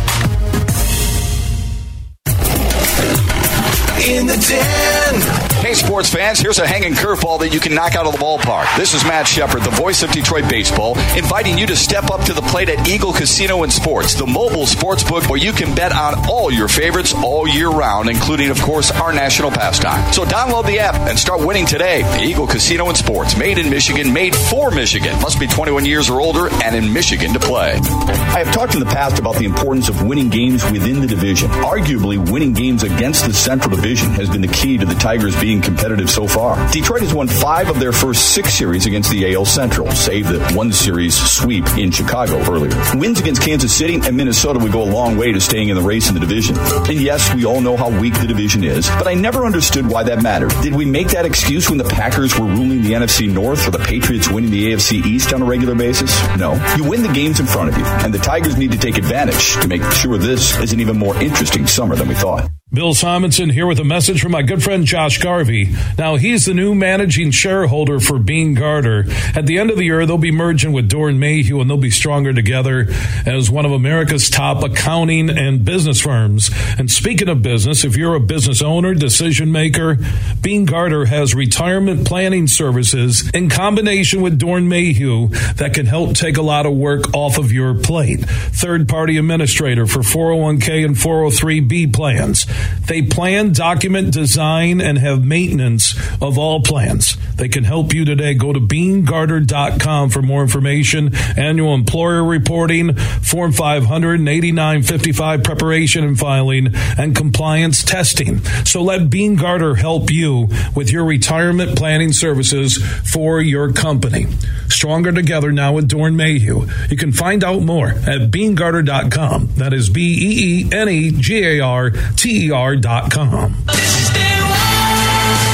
In 4.08 4.26
the 4.26 4.38
den. 4.48 5.57
Hey, 5.58 5.74
sports 5.74 6.10
fans, 6.10 6.40
here's 6.40 6.60
a 6.60 6.68
hanging 6.68 6.94
curveball 6.94 7.40
that 7.40 7.52
you 7.52 7.60
can 7.60 7.74
knock 7.74 7.96
out 7.96 8.06
of 8.06 8.14
the 8.14 8.20
ballpark. 8.20 8.74
This 8.78 8.94
is 8.94 9.04
Matt 9.04 9.28
Shepard, 9.28 9.64
the 9.64 9.72
voice 9.72 10.04
of 10.04 10.12
Detroit 10.12 10.48
Baseball, 10.48 10.98
inviting 11.18 11.58
you 11.58 11.66
to 11.66 11.76
step 11.76 12.12
up 12.12 12.24
to 12.26 12.34
the 12.34 12.44
plate 12.44 12.70
at 12.70 12.88
Eagle 12.88 13.12
Casino 13.12 13.64
and 13.64 13.74
Sports, 13.74 14.14
the 14.14 14.26
mobile 14.26 14.68
sports 14.68 15.04
book 15.04 15.28
where 15.28 15.40
you 15.40 15.52
can 15.52 15.76
bet 15.76 15.92
on 15.92 16.30
all 16.30 16.52
your 16.52 16.68
favorites 16.68 17.14
all 17.18 17.48
year 17.48 17.70
round, 17.70 18.08
including, 18.08 18.50
of 18.50 18.62
course, 18.62 18.92
our 18.92 19.12
national 19.12 19.50
pastime. 19.50 20.14
So 20.14 20.24
download 20.24 20.68
the 20.68 20.80
app 20.80 20.96
and 21.10 21.18
start 21.18 21.46
winning 21.46 21.66
today. 21.66 22.04
Eagle 22.24 22.48
Casino 22.48 22.88
and 22.88 22.98
Sports, 22.98 23.36
made 23.36 23.58
in 23.58 23.70
Michigan, 23.70 24.14
made 24.14 24.36
for 24.36 24.70
Michigan. 24.70 25.20
Must 25.22 25.40
be 25.40 25.48
21 25.48 25.86
years 25.86 26.10
or 26.10 26.22
older 26.22 26.54
and 26.64 26.76
in 26.76 26.94
Michigan 26.94 27.34
to 27.34 27.40
play. 27.40 27.74
I 27.74 28.44
have 28.44 28.54
talked 28.54 28.76
in 28.76 28.80
the 28.80 28.86
past 28.86 29.20
about 29.20 29.36
the 29.36 29.46
importance 29.46 29.90
of 29.90 30.04
winning 30.04 30.30
games 30.30 30.64
within 30.72 31.02
the 31.02 31.08
division. 31.08 31.50
Arguably, 31.50 32.32
winning 32.32 32.54
games 32.54 32.84
against 32.84 33.26
the 33.26 33.34
Central 33.34 33.76
Division 33.76 34.12
has 34.12 34.30
been 34.30 34.42
the 34.42 34.48
key 34.48 34.78
to 34.78 34.86
the 34.86 34.96
Tigers 34.96 35.38
being 35.42 35.47
competitive 35.56 36.10
so 36.10 36.28
far. 36.28 36.56
Detroit 36.72 37.02
has 37.02 37.14
won 37.14 37.28
five 37.28 37.70
of 37.70 37.80
their 37.80 37.94
first 37.94 38.34
six 38.34 38.54
series 38.54 38.86
against 38.86 39.10
the 39.10 39.34
AL 39.34 39.46
Central, 39.46 39.90
save 39.92 40.28
the 40.28 40.40
one 40.54 40.72
series 40.74 41.16
sweep 41.16 41.66
in 41.78 41.90
Chicago 41.90 42.38
earlier. 42.52 42.76
Wins 42.96 43.20
against 43.20 43.42
Kansas 43.42 43.74
City 43.74 43.96
and 43.96 44.18
Minnesota 44.18 44.60
would 44.60 44.72
go 44.72 44.84
a 44.84 44.92
long 44.92 45.18
way 45.18 45.32
to 45.32 45.40
staying 45.40 45.70
in 45.70 45.76
the 45.76 45.82
race 45.82 46.10
in 46.10 46.14
the 46.14 46.20
division. 46.20 46.58
And 46.58 47.02
yes, 47.02 47.34
we 47.34 47.46
all 47.46 47.62
know 47.62 47.78
how 47.78 47.90
weak 48.00 48.14
the 48.16 48.28
division 48.28 48.64
is, 48.64 48.88
but 48.90 49.08
I 49.08 49.14
never 49.14 49.46
understood 49.46 49.88
why 49.88 50.04
that 50.04 50.22
mattered. 50.22 50.52
Did 50.62 50.76
we 50.76 50.86
make 50.86 51.08
that 51.10 51.26
excuse 51.26 51.70
when 51.70 51.78
the 51.78 51.86
Packers 51.86 52.38
were 52.38 52.46
ruling 52.46 52.82
the 52.82 52.92
NFC 52.92 53.32
North 53.32 53.68
or 53.68 53.72
the 53.72 53.80
Patriots 53.80 54.30
winning 54.30 54.52
the 54.52 54.74
AFC 54.74 55.06
East 55.06 55.34
on 55.34 55.42
a 55.42 55.46
regular 55.46 55.76
basis? 55.76 56.12
No. 56.38 56.54
You 56.76 56.84
win 56.84 57.04
the 57.04 57.14
games 57.14 57.40
in 57.40 57.46
front 57.46 57.70
of 57.70 57.78
you, 57.78 57.86
and 57.86 58.14
the 58.14 58.20
Tigers 58.20 58.58
need 58.58 58.72
to 58.72 58.78
take 58.78 58.98
advantage 58.98 59.54
to 59.62 59.68
make 59.68 59.84
sure 59.92 60.18
this 60.18 60.58
is 60.60 60.74
an 60.74 60.80
even 60.80 60.98
more 60.98 61.16
interesting 61.22 61.66
summer 61.68 61.96
than 61.96 62.08
we 62.08 62.16
thought. 62.16 62.50
Bill 62.78 62.94
Simonson 62.94 63.50
here 63.50 63.66
with 63.66 63.80
a 63.80 63.84
message 63.84 64.22
from 64.22 64.34
my 64.34 64.44
good 64.44 64.62
friend 64.62 64.86
Josh 64.86 65.18
Garvey. 65.18 65.74
Now, 65.98 66.16
he's 66.16 66.46
the 66.46 66.54
new 66.54 66.76
managing 66.76 67.32
shareholder 67.32 68.00
for 68.00 68.20
Beene 68.20 68.54
Garter. 68.54 69.06
At 69.34 69.48
the 69.48 69.58
end 69.58 69.72
of 69.72 69.78
the 69.78 69.84
year, 69.84 70.06
they'll 70.06 70.20
be 70.20 70.30
merging 70.30 70.74
with 70.74 70.88
Doeren 70.88 71.18
Mayhew 71.18 71.60
and 71.60 71.68
they'll 71.68 71.78
be 71.78 71.90
stronger 71.90 72.34
together 72.34 72.86
as 73.26 73.50
one 73.50 73.66
of 73.66 73.72
America's 73.72 74.30
top 74.30 74.64
accounting 74.64 75.28
and 75.32 75.66
business 75.66 76.00
firms. 76.00 76.52
And 76.78 76.92
speaking 76.92 77.30
of 77.30 77.42
business, 77.42 77.84
if 77.84 77.98
you're 77.98 78.14
a 78.14 78.20
business 78.20 78.62
owner, 78.62 78.94
decision 78.94 79.52
maker, 79.52 79.98
Beene 80.40 80.66
Garter 80.66 81.06
has 81.06 81.34
retirement 81.34 82.06
planning 82.06 82.46
services 82.46 83.28
in 83.32 83.50
combination 83.50 84.22
with 84.22 84.40
Doeren 84.40 84.68
Mayhew 84.68 85.30
that 85.56 85.74
can 85.74 85.88
help 85.88 86.14
take 86.14 86.38
a 86.38 86.44
lot 86.44 86.68
of 86.68 86.74
work 86.74 87.12
off 87.16 87.40
of 87.40 87.52
your 87.52 87.74
plate. 87.74 88.20
Third 88.20 88.88
party 88.88 89.18
administrator 89.18 89.88
for 89.88 90.02
401k 90.02 90.86
and 90.86 90.96
403b 90.96 91.92
plans. 91.92 92.46
They 92.88 93.02
plan, 93.02 93.54
document, 93.54 94.14
design, 94.14 94.80
and 94.82 94.98
have 94.98 95.26
maintenance 95.26 95.96
of 96.22 96.38
all 96.38 96.62
plans. 96.62 97.18
They 97.36 97.50
can 97.50 97.64
help 97.64 97.94
you 97.94 98.06
today. 98.06 98.34
Go 98.34 98.54
to 98.54 98.60
beenegarter.com 98.60 100.10
for 100.10 100.22
more 100.22 100.42
information. 100.42 101.14
Annual 101.38 101.74
employer 101.74 102.24
reporting, 102.24 102.96
Form 102.96 103.52
58955 103.52 105.44
preparation 105.44 106.04
and 106.04 106.18
filing, 106.18 106.74
and 106.98 107.16
compliance 107.16 107.84
testing. 107.84 108.44
So 108.66 108.82
let 108.82 109.10
Beene 109.10 109.36
Garter 109.36 109.76
help 109.76 110.12
you 110.12 110.48
with 110.76 110.92
your 110.92 111.06
retirement 111.06 111.78
planning 111.78 112.14
services 112.14 112.78
for 113.12 113.42
your 113.42 113.72
company. 113.74 114.28
Stronger 114.70 115.12
together 115.12 115.52
now 115.52 115.74
with 115.74 115.88
Doeren 115.88 116.16
Mayhew. 116.16 116.68
You 116.90 116.98
can 116.98 117.12
find 117.12 117.44
out 117.44 117.62
more 117.62 117.90
at 117.90 118.32
beenegarter.com. 118.32 119.50
That 119.56 119.74
is 119.74 119.90
B 119.90 120.02
E 120.02 120.64
E 120.66 120.70
N 120.72 120.90
E 120.90 121.12
G 121.12 121.44
A 121.44 121.60
R 121.62 121.92
T 121.92 122.47
E 122.47 122.47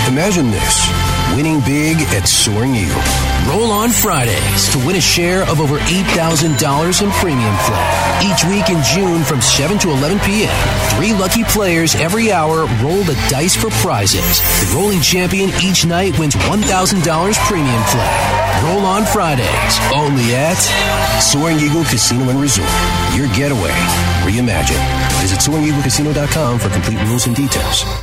Imagine 0.08 0.52
this 0.52 1.13
winning 1.36 1.60
big 1.62 1.98
at 2.14 2.28
Soaring 2.28 2.76
Eagle. 2.76 3.02
Roll 3.50 3.72
on 3.72 3.90
Fridays 3.90 4.70
to 4.72 4.78
win 4.86 4.96
a 4.96 5.02
share 5.02 5.44
of 5.44 5.60
over 5.60 5.78
$8,000 5.80 7.02
in 7.02 7.12
premium 7.12 7.56
play. 7.66 7.90
Each 8.24 8.44
week 8.46 8.70
in 8.70 8.82
June 8.84 9.24
from 9.24 9.42
7 9.42 9.78
to 9.80 9.90
11 9.90 10.20
p.m., 10.20 10.54
three 10.96 11.14
lucky 11.14 11.44
players 11.44 11.96
every 11.96 12.32
hour 12.32 12.66
roll 12.82 13.04
the 13.04 13.16
dice 13.30 13.56
for 13.56 13.70
prizes. 13.82 14.40
The 14.62 14.74
rolling 14.76 15.02
champion 15.02 15.50
each 15.62 15.86
night 15.86 16.18
wins 16.20 16.36
$1,000 16.36 17.36
premium 17.48 17.84
play. 17.92 18.44
Roll 18.64 18.86
on 18.86 19.06
Fridays, 19.06 19.80
only 19.94 20.36
at 20.36 20.58
Soaring 21.22 21.60
Eagle 21.60 21.84
Casino 21.84 22.30
and 22.30 22.40
Resort. 22.40 22.70
Your 23.16 23.28
getaway 23.36 23.74
reimagined. 24.24 24.84
Visit 25.22 25.40
SoaringEagleCasino.com 25.40 26.60
for 26.60 26.70
complete 26.70 27.00
rules 27.08 27.28
and 27.28 27.36
details. 27.36 28.03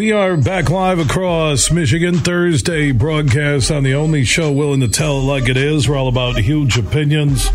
We 0.00 0.12
are 0.12 0.38
back 0.38 0.70
live 0.70 0.98
across 0.98 1.70
Michigan 1.70 2.14
Thursday 2.20 2.90
broadcast 2.90 3.70
on 3.70 3.82
the 3.82 3.92
only 3.92 4.24
show 4.24 4.50
willing 4.50 4.80
to 4.80 4.88
tell 4.88 5.18
it 5.18 5.24
like 5.24 5.46
it 5.46 5.58
is. 5.58 5.90
We're 5.90 5.98
all 5.98 6.08
about 6.08 6.38
huge 6.38 6.78
opinions. 6.78 7.50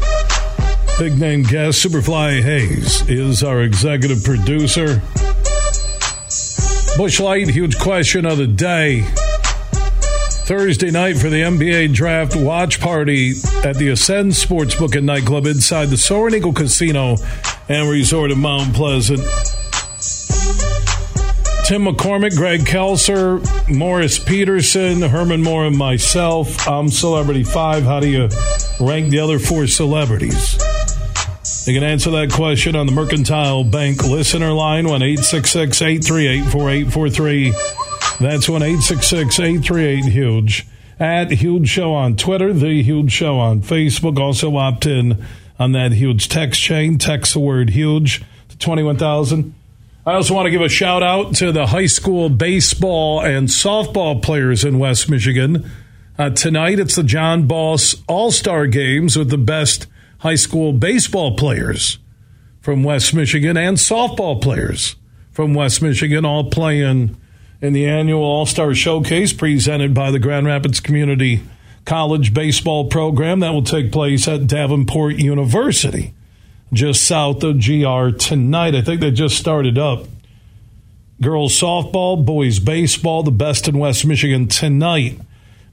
Big 0.99 1.17
name 1.17 1.41
guest 1.41 1.83
Superfly 1.83 2.43
Hayes 2.43 3.01
is 3.09 3.41
our 3.41 3.63
executive 3.63 4.23
producer. 4.23 5.01
Busch 6.97 7.19
Light, 7.19 7.47
huge 7.47 7.79
question 7.79 8.27
of 8.27 8.37
the 8.37 8.45
day. 8.45 9.01
Thursday 10.45 10.91
night 10.91 11.17
for 11.17 11.31
the 11.31 11.41
NBA 11.41 11.95
draft 11.95 12.35
watch 12.35 12.79
party 12.79 13.33
at 13.63 13.77
the 13.77 13.89
Ascend 13.89 14.33
Sportsbook 14.33 14.95
and 14.95 15.07
Nightclub 15.07 15.47
inside 15.47 15.87
the 15.87 15.97
Soaring 15.97 16.35
Eagle 16.35 16.53
Casino 16.53 17.15
and 17.67 17.89
Resort 17.89 18.29
in 18.29 18.37
Mount 18.37 18.75
Pleasant. 18.75 19.23
Tim 21.65 21.85
McCormick, 21.85 22.35
Greg 22.35 22.59
Kelser, 22.59 23.41
Morris 23.75 24.19
Peterson, 24.19 25.01
Herman 25.01 25.41
Moore, 25.41 25.65
and 25.65 25.75
myself. 25.75 26.67
I'm 26.67 26.89
Celebrity 26.89 27.43
5. 27.43 27.83
How 27.83 27.99
do 27.99 28.07
you 28.07 28.29
rank 28.79 29.09
the 29.09 29.17
other 29.17 29.39
four 29.39 29.65
celebrities? 29.65 30.53
You 31.65 31.73
can 31.73 31.81
answer 31.81 32.11
that 32.11 32.31
question 32.31 32.75
on 32.75 32.85
the 32.85 32.91
Mercantile 32.91 33.63
Bank 33.63 34.03
listener 34.03 34.51
line, 34.51 34.87
1 34.87 35.01
866 35.01 35.81
838 35.81 36.41
4843. 36.51 37.51
That's 38.19 38.47
1 38.47 38.61
866 38.61 39.39
838 39.39 40.05
Huge. 40.05 40.67
At 40.99 41.31
Huge 41.31 41.67
Show 41.67 41.95
on 41.95 42.15
Twitter, 42.15 42.53
The 42.53 42.83
Huge 42.83 43.11
Show 43.11 43.39
on 43.39 43.61
Facebook. 43.61 44.19
Also 44.19 44.55
opt 44.55 44.85
in 44.85 45.25
on 45.57 45.71
that 45.71 45.93
huge 45.93 46.29
text 46.29 46.61
chain. 46.61 46.99
Text 46.99 47.33
the 47.33 47.39
word 47.39 47.71
huge 47.71 48.23
to 48.49 48.57
21,000. 48.59 49.55
I 50.07 50.13
also 50.13 50.35
want 50.35 50.45
to 50.45 50.51
give 50.51 50.61
a 50.61 50.69
shout 50.69 51.01
out 51.01 51.33
to 51.37 51.51
the 51.51 51.65
high 51.65 51.87
school 51.87 52.29
baseball 52.29 53.21
and 53.21 53.47
softball 53.47 54.21
players 54.21 54.63
in 54.63 54.77
West 54.77 55.09
Michigan. 55.09 55.67
Uh, 56.15 56.29
tonight, 56.29 56.77
it's 56.77 56.95
the 56.95 57.01
John 57.01 57.47
Boss 57.47 57.95
All 58.07 58.31
Star 58.31 58.67
Games 58.67 59.17
with 59.17 59.31
the 59.31 59.39
best 59.39 59.87
high 60.19 60.35
school 60.35 60.73
baseball 60.73 61.35
players 61.35 61.97
from 62.61 62.83
West 62.83 63.15
Michigan 63.15 63.57
and 63.57 63.77
softball 63.77 64.39
players 64.39 64.95
from 65.31 65.55
West 65.55 65.81
Michigan 65.81 66.23
all 66.23 66.51
playing 66.51 67.17
in 67.59 67.73
the 67.73 67.87
annual 67.87 68.21
All 68.23 68.45
Star 68.45 68.75
Showcase 68.75 69.33
presented 69.33 69.95
by 69.95 70.11
the 70.11 70.19
Grand 70.19 70.45
Rapids 70.45 70.79
Community 70.79 71.41
College 71.85 72.31
Baseball 72.31 72.89
Program 72.89 73.39
that 73.39 73.53
will 73.53 73.63
take 73.63 73.91
place 73.91 74.27
at 74.27 74.45
Davenport 74.45 75.15
University, 75.15 76.13
just 76.75 77.03
south 77.03 77.43
of 77.43 77.59
GR 77.59 78.09
tonight. 78.17 78.75
I 78.75 78.81
think 78.81 79.01
they 79.01 79.11
just 79.11 79.37
started 79.37 79.77
up. 79.77 80.05
Girls 81.21 81.57
softball, 81.59 82.23
boys 82.23 82.59
baseball, 82.59 83.23
the 83.23 83.31
best 83.31 83.67
in 83.67 83.77
West 83.77 84.05
Michigan 84.05 84.47
tonight 84.47 85.19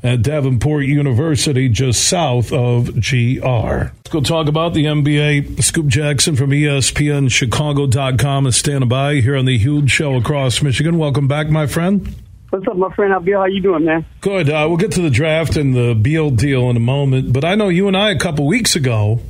at 0.05 0.23
Davenport 0.23 0.85
University, 0.85 1.69
just 1.69 2.09
south 2.09 2.53
of 2.53 3.01
GR. 3.01 3.43
Let's 3.43 4.09
go 4.11 4.21
talk 4.21 4.47
about 4.47 4.75
the 4.75 4.85
NBA. 4.85 5.63
Scoop 5.63 5.89
Jackson 5.89 6.37
from 6.37 6.51
ESPN 6.51 7.31
Chicago.com 7.31 8.47
is 8.47 8.57
standing 8.57 8.89
by 8.89 9.17
here 9.17 9.37
on 9.37 9.45
the 9.45 9.59
huge 9.59 9.91
show 9.91 10.15
across 10.15 10.63
Michigan. 10.63 10.99
Welcome 10.99 11.27
back, 11.27 11.49
my 11.49 11.67
friend. 11.67 12.15
What's 12.51 12.67
up, 12.69 12.77
my 12.77 12.95
friend? 12.95 13.13
How 13.13 13.19
Bill? 13.19 13.41
How 13.41 13.47
you 13.47 13.63
doing, 13.63 13.85
man? 13.85 14.05
Good. 14.21 14.49
Uh, 14.51 14.67
we'll 14.69 14.77
get 14.77 14.93
to 14.93 15.03
the 15.03 15.11
draft 15.11 15.57
and 15.57 15.75
the 15.75 15.95
Beal 15.95 16.31
deal 16.31 16.69
in 16.71 16.77
a 16.77 16.81
moment, 16.81 17.33
but 17.33 17.45
I 17.45 17.55
know 17.55 17.69
you 17.69 17.89
and 17.89 17.97
I 17.97 18.11
a 18.11 18.19
couple 18.19 18.47
weeks 18.47 18.77
ago 18.77 19.21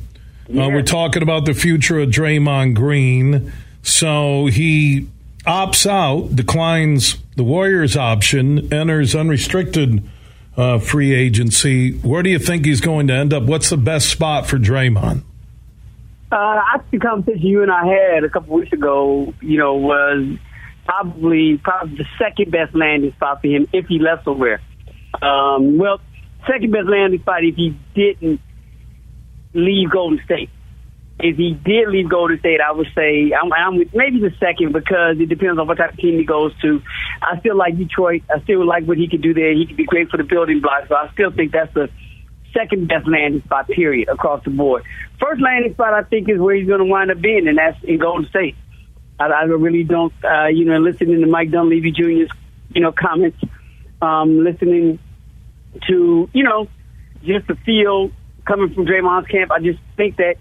yeah. 0.53 0.65
uh, 0.65 0.69
we're 0.69 0.81
talking 0.81 1.23
about 1.23 1.45
the 1.45 1.53
future 1.53 1.99
of 1.99 2.09
Draymond 2.09 2.75
Green. 2.75 3.51
So 3.81 4.45
he 4.45 5.07
opts 5.45 5.85
out, 5.85 6.35
declines 6.35 7.17
the 7.35 7.43
Warriors 7.43 7.97
option, 7.97 8.71
enters 8.73 9.15
unrestricted 9.15 10.07
uh, 10.55 10.79
free 10.79 11.13
agency. 11.13 11.93
Where 11.97 12.23
do 12.23 12.29
you 12.29 12.39
think 12.39 12.65
he's 12.65 12.81
going 12.81 13.07
to 13.07 13.13
end 13.13 13.33
up? 13.33 13.43
What's 13.43 13.69
the 13.69 13.77
best 13.77 14.09
spot 14.09 14.47
for 14.47 14.57
Draymond? 14.57 15.23
Uh, 16.31 16.35
I 16.35 16.77
think 16.77 16.91
the 16.91 17.07
conversation 17.07 17.41
you 17.41 17.61
and 17.61 17.71
I 17.71 17.85
had 17.85 18.23
a 18.23 18.29
couple 18.29 18.55
weeks 18.55 18.73
ago, 18.73 19.33
you 19.41 19.57
know, 19.57 19.75
was 19.75 20.37
probably 20.85 21.57
probably 21.57 21.97
the 21.97 22.05
second 22.17 22.51
best 22.51 22.75
landing 22.75 23.11
spot 23.13 23.41
for 23.41 23.47
him 23.47 23.67
if 23.71 23.85
he 23.87 23.99
left 23.99 24.25
somewhere. 24.25 24.61
Um, 25.21 25.77
well, 25.77 25.99
second 26.47 26.71
best 26.71 26.87
landing 26.87 27.19
spot 27.19 27.43
if 27.43 27.55
he 27.55 27.77
didn't 27.93 28.41
leave 29.53 29.89
Golden 29.91 30.19
State 30.25 30.49
if 31.19 31.37
he 31.37 31.53
did 31.53 31.89
leave 31.89 32.09
Golden 32.09 32.39
State, 32.39 32.59
I 32.59 32.71
would 32.71 32.87
say 32.95 33.31
I'm, 33.33 33.51
I'm 33.53 33.77
maybe 33.93 34.19
the 34.19 34.31
second 34.39 34.73
because 34.73 35.19
it 35.19 35.29
depends 35.29 35.59
on 35.59 35.67
what 35.67 35.77
type 35.77 35.93
of 35.93 35.99
team 35.99 36.17
he 36.17 36.25
goes 36.25 36.51
to. 36.61 36.81
I 37.21 37.39
still 37.39 37.55
like 37.55 37.77
Detroit. 37.77 38.23
I 38.33 38.41
still 38.41 38.65
like 38.65 38.85
what 38.85 38.97
he 38.97 39.07
could 39.07 39.21
do 39.21 39.33
there. 39.33 39.53
He 39.53 39.65
could 39.65 39.77
be 39.77 39.85
great 39.85 40.09
for 40.09 40.17
the 40.17 40.23
building 40.23 40.59
blocks. 40.59 40.89
So 40.89 40.95
I 40.95 41.09
still 41.13 41.31
think 41.31 41.51
that's 41.51 41.73
the 41.73 41.89
second 42.53 42.87
best 42.87 43.07
landing 43.07 43.41
spot, 43.43 43.67
period, 43.69 44.09
across 44.09 44.43
the 44.43 44.49
board. 44.49 44.83
First 45.19 45.41
landing 45.41 45.73
spot, 45.73 45.93
I 45.93 46.03
think, 46.03 46.29
is 46.29 46.39
where 46.39 46.55
he's 46.55 46.67
going 46.67 46.79
to 46.79 46.85
wind 46.85 47.09
up 47.09 47.21
being, 47.21 47.47
and 47.47 47.57
that's 47.57 47.81
in 47.83 47.99
Golden 47.99 48.27
State. 48.29 48.55
I, 49.19 49.27
I 49.27 49.43
really 49.43 49.83
don't, 49.83 50.13
uh, 50.23 50.47
you 50.47 50.65
know, 50.65 50.77
listening 50.79 51.21
to 51.21 51.27
Mike 51.27 51.51
Dunleavy 51.51 51.91
Jr.'s, 51.91 52.29
you 52.73 52.81
know, 52.81 52.91
comments, 52.91 53.37
um, 54.01 54.43
listening 54.43 54.99
to, 55.87 56.29
you 56.33 56.43
know, 56.43 56.67
just 57.23 57.47
the 57.47 57.55
feel 57.55 58.11
coming 58.45 58.73
from 58.73 58.85
Draymond's 58.85 59.27
camp. 59.27 59.51
I 59.51 59.59
just 59.59 59.79
think 59.97 60.17
that 60.17 60.35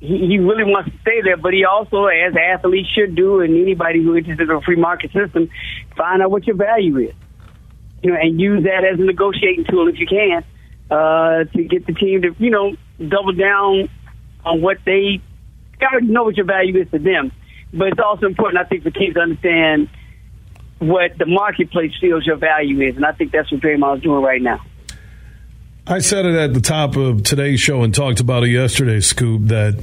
he, 0.00 0.26
he 0.26 0.38
really 0.38 0.64
wants 0.64 0.90
to 0.90 0.98
stay 1.02 1.20
there, 1.22 1.36
but 1.36 1.52
he 1.52 1.64
also, 1.64 2.06
as 2.06 2.34
athletes 2.36 2.88
should 2.88 3.14
do, 3.14 3.40
and 3.40 3.60
anybody 3.60 4.02
who 4.02 4.14
is 4.14 4.24
interested 4.24 4.50
in 4.50 4.56
a 4.56 4.60
free 4.62 4.76
market 4.76 5.12
system, 5.12 5.50
find 5.96 6.22
out 6.22 6.30
what 6.30 6.46
your 6.46 6.56
value 6.56 6.98
is, 6.98 7.14
you 8.02 8.10
know, 8.10 8.16
and 8.20 8.40
use 8.40 8.64
that 8.64 8.84
as 8.84 8.98
a 8.98 9.02
negotiating 9.02 9.64
tool 9.68 9.88
if 9.88 9.98
you 9.98 10.06
can 10.06 10.44
uh, 10.90 11.44
to 11.44 11.64
get 11.64 11.86
the 11.86 11.92
team 11.92 12.22
to, 12.22 12.34
you 12.38 12.50
know, 12.50 12.74
double 12.98 13.32
down 13.32 13.88
on 14.44 14.62
what 14.62 14.78
they 14.86 15.20
already 15.82 16.06
know 16.06 16.24
what 16.24 16.36
your 16.36 16.46
value 16.46 16.80
is 16.80 16.90
to 16.90 16.98
them. 16.98 17.32
But 17.72 17.88
it's 17.88 18.00
also 18.04 18.26
important, 18.26 18.58
I 18.58 18.68
think, 18.68 18.82
for 18.82 18.90
teams 18.90 19.14
to 19.14 19.20
understand 19.20 19.88
what 20.78 21.16
the 21.18 21.26
marketplace 21.26 21.92
feels 22.00 22.26
your 22.26 22.36
value 22.36 22.80
is, 22.80 22.96
and 22.96 23.04
I 23.04 23.12
think 23.12 23.32
that's 23.32 23.52
what 23.52 23.60
Draymond's 23.60 24.02
doing 24.02 24.22
right 24.22 24.40
now. 24.40 24.60
I 25.86 25.98
said 26.00 26.26
it 26.26 26.36
at 26.36 26.54
the 26.54 26.60
top 26.60 26.96
of 26.96 27.22
today's 27.22 27.60
show 27.60 27.82
and 27.82 27.94
talked 27.94 28.20
about 28.20 28.44
it 28.44 28.50
yesterday, 28.50 29.00
Scoop, 29.00 29.46
that 29.46 29.82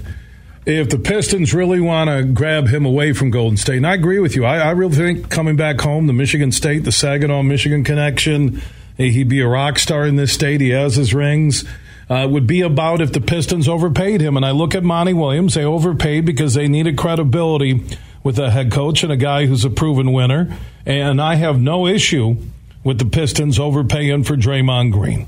if 0.65 0.89
the 0.89 0.99
Pistons 0.99 1.53
really 1.53 1.79
want 1.79 2.10
to 2.10 2.23
grab 2.23 2.67
him 2.67 2.86
away 2.86 3.13
from 3.13 3.31
Golden 3.31 3.57
State, 3.57 3.77
and 3.77 3.88
I 3.88 3.95
agree 3.95 4.19
with 4.19 4.36
you, 4.36 4.45
I, 4.45 4.57
I 4.57 4.71
really 4.71 4.95
think 4.95 5.29
coming 5.29 5.55
back 5.55 5.81
home, 5.81 6.07
the 6.07 6.13
Michigan 6.13 6.51
State, 6.51 6.83
the 6.83 6.91
Saginaw 6.91 7.41
Michigan 7.43 7.83
connection, 7.83 8.62
he'd 8.95 9.27
be 9.29 9.41
a 9.41 9.47
rock 9.47 9.79
star 9.79 10.05
in 10.05 10.17
this 10.17 10.33
state. 10.33 10.62
He 10.62 10.69
has 10.69 10.95
his 10.95 11.13
rings. 11.13 11.65
Uh, 12.10 12.25
would 12.25 12.47
be 12.47 12.62
about 12.62 13.01
if 13.01 13.12
the 13.12 13.19
Pistons 13.19 13.67
overpaid 13.67 14.21
him. 14.21 14.38
And 14.38 14.45
I 14.45 14.51
look 14.51 14.73
at 14.73 14.81
Monty 14.81 15.13
Williams, 15.13 15.55
they 15.55 15.65
overpaid 15.65 16.25
because 16.25 16.53
they 16.53 16.69
needed 16.69 16.97
credibility 16.97 17.83
with 18.23 18.39
a 18.39 18.49
head 18.49 18.71
coach 18.71 19.03
and 19.03 19.12
a 19.12 19.17
guy 19.17 19.45
who's 19.45 19.65
a 19.65 19.69
proven 19.69 20.13
winner. 20.13 20.57
And 20.86 21.21
I 21.21 21.36
have 21.36 21.60
no 21.60 21.86
issue 21.86 22.38
with 22.81 22.99
the 22.99 23.05
Pistons 23.05 23.60
overpaying 23.60 24.23
for 24.23 24.38
Draymond 24.38 24.93
Green. 24.93 25.27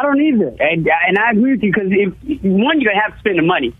I 0.00 0.02
don't 0.02 0.20
either, 0.22 0.56
and 0.58 0.88
and 0.88 1.18
I 1.18 1.32
agree 1.32 1.52
with 1.52 1.62
you 1.62 1.72
because 1.72 1.90
if 1.90 2.42
one, 2.42 2.78
gonna 2.78 2.98
have 2.98 3.12
to 3.12 3.18
spend 3.18 3.38
the 3.38 3.42
money, 3.42 3.74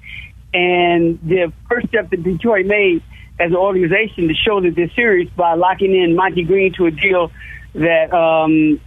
and 0.53 1.19
the 1.23 1.51
first 1.67 1.89
step 1.89 2.11
that 2.11 2.23
Detroit 2.23 2.67
made 2.67 3.03
as 3.39 3.51
an 3.51 3.57
organization 3.57 4.29
to 4.29 4.35
show 4.35 4.61
that 4.61 4.75
they're 4.77 4.91
serious 4.91 5.31
by 5.35 5.55
locking 5.55 5.95
in 5.97 6.15
Monty 6.15 6.45
Green 6.45 6.75
to 6.75 6.85
a 6.85 6.91
deal 6.91 7.33
that 7.75 8.13
um, 8.13 8.79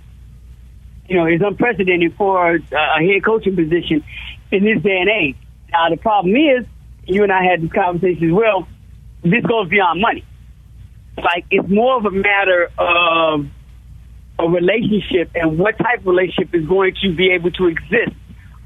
you 1.07 1.17
know 1.17 1.25
is 1.25 1.41
unprecedented 1.41 2.13
for 2.17 2.55
a 2.55 2.59
head 2.99 3.25
coaching 3.25 3.55
position 3.55 4.03
in 4.51 4.63
this 4.63 4.83
day 4.83 4.99
and 4.99 5.09
age. 5.09 5.37
Now 5.71 5.89
the 5.89 5.97
problem 5.97 6.35
is, 6.35 6.67
you 7.05 7.23
and 7.23 7.31
I 7.31 7.43
had 7.45 7.63
this 7.63 7.71
conversation 7.71 8.27
as 8.27 8.33
well. 8.33 8.67
This 9.23 9.43
goes 9.43 9.69
beyond 9.69 10.01
money. 10.01 10.23
Like 11.17 11.45
it's 11.49 11.67
more 11.67 11.97
of 11.97 12.05
a 12.05 12.11
matter 12.11 12.69
of 12.77 13.47
a 14.43 14.49
relationship 14.49 15.31
and 15.35 15.57
what 15.57 15.77
type 15.77 15.99
of 15.99 16.05
relationship 16.05 16.53
is 16.53 16.65
going 16.65 16.93
to 17.01 17.15
be 17.15 17.31
able 17.31 17.51
to 17.51 17.67
exist 17.67 18.15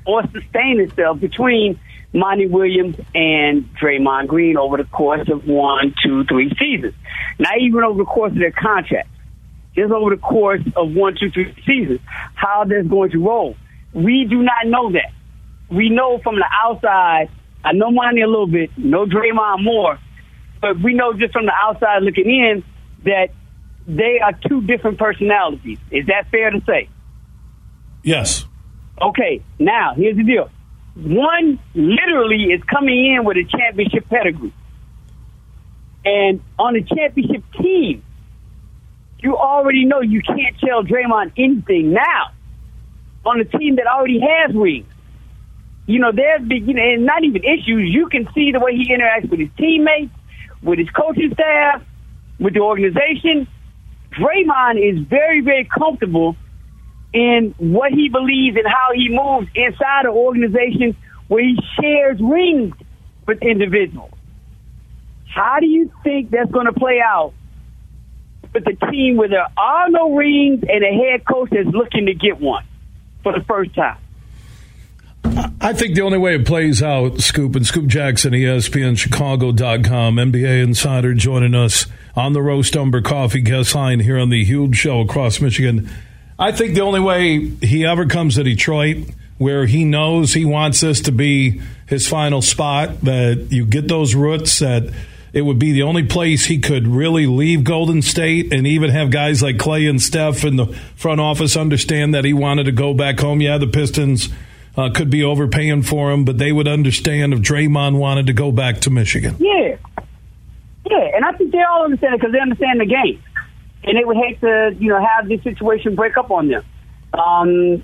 or 0.05 0.23
sustain 0.23 0.79
itself 0.79 1.19
between 1.19 1.79
Monty 2.13 2.47
Williams 2.47 2.95
and 3.13 3.69
Draymond 3.75 4.27
Green 4.27 4.57
over 4.57 4.77
the 4.77 4.85
course 4.85 5.29
of 5.29 5.45
one, 5.47 5.93
two, 6.03 6.23
three 6.25 6.51
seasons. 6.59 6.95
Not 7.37 7.59
even 7.59 7.83
over 7.83 7.99
the 7.99 8.05
course 8.05 8.31
of 8.31 8.39
their 8.39 8.51
contract. 8.51 9.09
Just 9.75 9.91
over 9.91 10.15
the 10.15 10.21
course 10.21 10.61
of 10.75 10.93
one, 10.93 11.15
two, 11.19 11.29
three 11.29 11.53
seasons, 11.65 11.99
how 12.33 12.63
they're 12.63 12.83
going 12.83 13.11
to 13.11 13.23
roll. 13.23 13.55
We 13.93 14.25
do 14.25 14.41
not 14.41 14.65
know 14.65 14.91
that. 14.93 15.13
We 15.69 15.89
know 15.89 16.17
from 16.23 16.35
the 16.35 16.47
outside, 16.63 17.29
I 17.63 17.73
know 17.73 17.91
Monty 17.91 18.21
a 18.21 18.27
little 18.27 18.47
bit, 18.47 18.75
know 18.77 19.05
Draymond 19.05 19.63
more, 19.63 19.99
but 20.59 20.79
we 20.81 20.95
know 20.95 21.13
just 21.13 21.33
from 21.33 21.45
the 21.45 21.53
outside 21.53 22.01
looking 22.01 22.25
in 22.25 22.63
that 23.03 23.29
they 23.87 24.19
are 24.19 24.33
two 24.47 24.61
different 24.61 24.99
personalities. 24.99 25.79
Is 25.89 26.07
that 26.07 26.29
fair 26.29 26.51
to 26.51 26.61
say? 26.65 26.89
Yes. 28.03 28.45
Okay, 29.01 29.41
now 29.57 29.93
here's 29.95 30.17
the 30.17 30.23
deal. 30.23 30.49
One 30.95 31.59
literally 31.73 32.45
is 32.45 32.61
coming 32.63 33.13
in 33.13 33.23
with 33.23 33.37
a 33.37 33.43
championship 33.43 34.09
pedigree. 34.09 34.53
And 36.03 36.41
on 36.57 36.75
a 36.75 36.81
championship 36.81 37.43
team, 37.59 38.03
you 39.19 39.37
already 39.37 39.85
know 39.85 40.01
you 40.01 40.21
can't 40.21 40.57
tell 40.59 40.83
Draymond 40.83 41.33
anything 41.37 41.93
now. 41.93 42.31
On 43.25 43.39
a 43.39 43.45
team 43.45 43.75
that 43.75 43.87
already 43.87 44.19
has 44.21 44.55
rings, 44.55 44.87
you 45.85 45.99
know, 45.99 46.11
there's 46.13 46.41
big, 46.47 46.67
you 46.67 46.73
know, 46.73 46.81
and 46.81 47.05
not 47.05 47.23
even 47.23 47.43
issues. 47.43 47.93
You 47.93 48.07
can 48.09 48.27
see 48.33 48.51
the 48.51 48.59
way 48.59 48.75
he 48.75 48.93
interacts 48.93 49.29
with 49.29 49.39
his 49.39 49.49
teammates, 49.57 50.13
with 50.61 50.79
his 50.79 50.89
coaching 50.89 51.33
staff, 51.33 51.81
with 52.39 52.53
the 52.53 52.59
organization. 52.59 53.47
Draymond 54.17 54.77
is 54.77 55.05
very, 55.07 55.41
very 55.41 55.65
comfortable 55.65 56.35
in 57.13 57.53
what 57.57 57.91
he 57.91 58.09
believes 58.09 58.57
and 58.57 58.67
how 58.67 58.89
he 58.93 59.09
moves 59.09 59.47
inside 59.55 60.05
an 60.05 60.11
organization 60.11 60.95
where 61.27 61.43
he 61.43 61.57
shares 61.79 62.19
rings 62.21 62.75
with 63.25 63.41
individuals. 63.41 64.11
How 65.33 65.59
do 65.59 65.65
you 65.67 65.91
think 66.03 66.31
that's 66.31 66.51
going 66.51 66.65
to 66.65 66.73
play 66.73 66.99
out 67.03 67.33
with 68.53 68.65
a 68.67 68.91
team 68.91 69.17
where 69.17 69.29
there 69.29 69.47
are 69.57 69.89
no 69.89 70.15
rings 70.15 70.63
and 70.67 70.83
a 70.83 70.91
head 70.91 71.25
coach 71.25 71.49
that's 71.51 71.67
looking 71.67 72.07
to 72.07 72.13
get 72.13 72.39
one 72.39 72.63
for 73.23 73.33
the 73.33 73.43
first 73.45 73.75
time? 73.75 73.97
I 75.61 75.73
think 75.73 75.95
the 75.95 76.01
only 76.01 76.17
way 76.17 76.35
it 76.35 76.47
plays 76.47 76.81
out, 76.81 77.19
Scoop 77.21 77.55
and 77.55 77.65
Scoop 77.65 77.87
Jackson, 77.87 78.33
ESPN 78.33 78.97
Chicago.com, 78.97 80.15
NBA 80.15 80.63
insider 80.63 81.13
joining 81.13 81.53
us 81.53 81.85
on 82.15 82.33
the 82.33 82.41
Roast 82.41 82.75
Umber 82.75 83.01
Coffee 83.01 83.41
guest 83.41 83.75
line 83.75 83.99
here 83.99 84.17
on 84.17 84.29
the 84.29 84.43
huge 84.43 84.75
show 84.75 85.01
across 85.01 85.39
Michigan. 85.39 85.89
I 86.39 86.51
think 86.51 86.73
the 86.73 86.81
only 86.81 86.99
way 86.99 87.49
he 87.61 87.85
ever 87.85 88.05
comes 88.05 88.35
to 88.35 88.43
Detroit, 88.43 89.09
where 89.37 89.67
he 89.67 89.85
knows 89.85 90.33
he 90.33 90.45
wants 90.45 90.81
this 90.81 91.01
to 91.01 91.11
be 91.11 91.61
his 91.87 92.07
final 92.07 92.41
spot, 92.41 93.01
that 93.01 93.47
you 93.51 93.65
get 93.65 93.87
those 93.87 94.15
roots, 94.15 94.59
that 94.59 94.91
it 95.33 95.41
would 95.41 95.59
be 95.59 95.71
the 95.71 95.83
only 95.83 96.03
place 96.03 96.45
he 96.45 96.57
could 96.57 96.87
really 96.87 97.27
leave 97.27 97.63
Golden 97.63 98.01
State 98.01 98.51
and 98.51 98.65
even 98.65 98.89
have 98.89 99.11
guys 99.11 99.43
like 99.43 99.57
Klay 99.57 99.87
and 99.87 100.01
Steph 100.01 100.43
in 100.43 100.55
the 100.55 100.67
front 100.95 101.21
office 101.21 101.55
understand 101.55 102.15
that 102.15 102.25
he 102.25 102.33
wanted 102.33 102.63
to 102.63 102.71
go 102.71 102.95
back 102.95 103.19
home. 103.19 103.41
Yeah, 103.41 103.59
the 103.59 103.67
Pistons 103.67 104.29
uh, 104.77 104.89
could 104.93 105.09
be 105.09 105.23
overpaying 105.23 105.81
for 105.83 106.11
him, 106.11 106.23
but 106.23 106.37
they 106.37 106.51
would 106.51 106.67
understand 106.67 107.33
if 107.33 107.39
Draymond 107.39 107.97
wanted 107.97 108.27
to 108.27 108.33
go 108.33 108.51
back 108.51 108.79
to 108.81 108.89
Michigan. 108.91 109.35
Yeah, 109.39 109.77
yeah, 110.89 111.15
and 111.15 111.25
I 111.25 111.31
think 111.33 111.51
they 111.51 111.61
all 111.63 111.83
understand 111.85 112.13
it 112.13 112.19
because 112.21 112.31
they 112.31 112.39
understand 112.39 112.79
the 112.79 112.85
game. 112.85 113.21
and 113.83 113.97
they 113.97 114.03
would 114.03 114.17
hate 114.17 114.39
to, 114.41 114.75
you 114.79 114.89
know, 114.89 114.99
have 115.03 115.27
this 115.27 115.41
situation 115.43 115.95
break 115.95 116.17
up 116.17 116.29
on 116.31 116.49
them. 116.49 116.63
Um, 117.13 117.83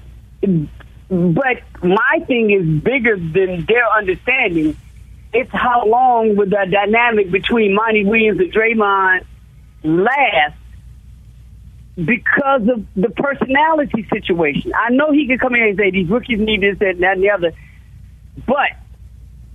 but 1.10 1.62
my 1.82 2.20
thing 2.28 2.52
is 2.52 2.82
bigger 2.84 3.16
than 3.18 3.66
their 3.66 3.88
understanding. 3.98 4.76
It's 5.34 5.52
how 5.52 5.86
long 5.86 6.36
would 6.36 6.50
the 6.50 6.68
dynamic 6.70 7.32
between 7.32 7.74
Monty 7.74 8.04
Williams 8.06 8.40
and 8.40 8.52
Draymond 8.54 9.26
last 9.84 10.56
because 11.96 12.62
of 12.68 12.86
the 12.96 13.10
personality 13.10 14.08
situation. 14.12 14.74
I 14.76 14.90
know 14.90 15.12
he 15.12 15.28
could 15.28 15.40
come 15.40 15.54
in 15.56 15.62
and 15.62 15.78
say 15.78 15.92
these 15.92 16.10
rookies 16.10 16.40
need 16.40 16.62
this, 16.62 16.80
that, 16.80 16.90
and 16.90 17.04
that, 17.04 17.14
and 17.14 17.24
the 17.24 17.30
other. 17.30 17.52
But 18.48 18.72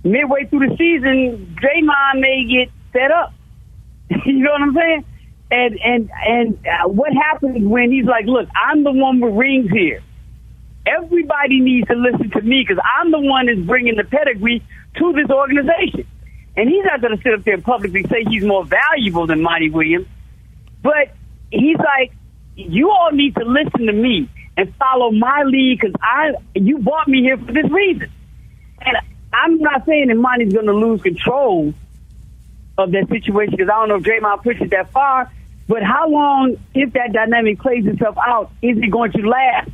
midway 0.03 0.45
through 0.45 0.69
the 0.69 0.77
season, 0.77 1.57
Draymond 1.61 2.21
may 2.21 2.45
get 2.45 2.71
set 2.93 3.11
up. 3.11 3.33
you 4.25 4.39
know 4.39 4.51
what 4.51 4.61
I'm 4.61 4.73
saying? 4.73 5.05
And 5.51 5.79
and 5.83 6.11
and 6.27 6.67
uh, 6.67 6.87
what 6.87 7.11
happens 7.11 7.67
when 7.67 7.91
he's 7.91 8.05
like, 8.05 8.25
"Look, 8.25 8.47
I'm 8.55 8.83
the 8.83 8.91
one 8.91 9.19
with 9.19 9.33
rings 9.33 9.69
here. 9.71 10.01
Everybody 10.85 11.59
needs 11.59 11.87
to 11.87 11.95
listen 11.95 12.29
to 12.31 12.41
me 12.41 12.63
because 12.65 12.81
I'm 12.99 13.11
the 13.11 13.19
one 13.19 13.47
that's 13.47 13.59
bringing 13.59 13.95
the 13.95 14.03
pedigree 14.03 14.63
to 14.95 15.13
this 15.13 15.29
organization." 15.29 16.05
And 16.55 16.69
he's 16.69 16.83
not 16.85 17.01
going 17.01 17.15
to 17.15 17.23
sit 17.23 17.33
up 17.33 17.43
there 17.43 17.55
and 17.55 17.63
publicly 17.63 18.03
say 18.03 18.25
he's 18.27 18.43
more 18.43 18.65
valuable 18.65 19.25
than 19.25 19.41
Monty 19.41 19.69
Williams, 19.69 20.07
but 20.83 21.15
he's 21.51 21.77
like, 21.77 22.11
"You 22.67 22.91
all 22.91 23.11
need 23.11 23.35
to 23.35 23.45
listen 23.45 23.85
to 23.87 23.93
me 23.93 24.29
and 24.57 24.73
follow 24.75 25.11
my 25.11 25.43
lead 25.43 25.79
because 25.79 25.95
I 26.01 26.33
you 26.55 26.79
brought 26.79 27.07
me 27.07 27.21
here 27.21 27.37
for 27.37 27.51
this 27.51 27.69
reason." 27.69 28.09
And 28.81 28.97
I'm 29.33 29.59
not 29.59 29.85
saying 29.85 30.07
that 30.07 30.15
Monty's 30.15 30.53
going 30.53 30.65
to 30.65 30.73
lose 30.73 31.01
control 31.01 31.73
of 32.77 32.91
that 32.91 33.07
situation 33.09 33.51
because 33.51 33.69
I 33.69 33.79
don't 33.79 33.89
know 33.89 33.95
if 33.95 34.03
Draymond 34.03 34.43
pushes 34.43 34.69
that 34.71 34.91
far. 34.91 35.31
But 35.67 35.83
how 35.83 36.09
long, 36.09 36.55
if 36.73 36.93
that 36.93 37.13
dynamic 37.13 37.59
plays 37.59 37.85
itself 37.85 38.17
out, 38.17 38.51
is 38.61 38.77
it 38.77 38.89
going 38.89 39.11
to 39.11 39.19
last? 39.19 39.69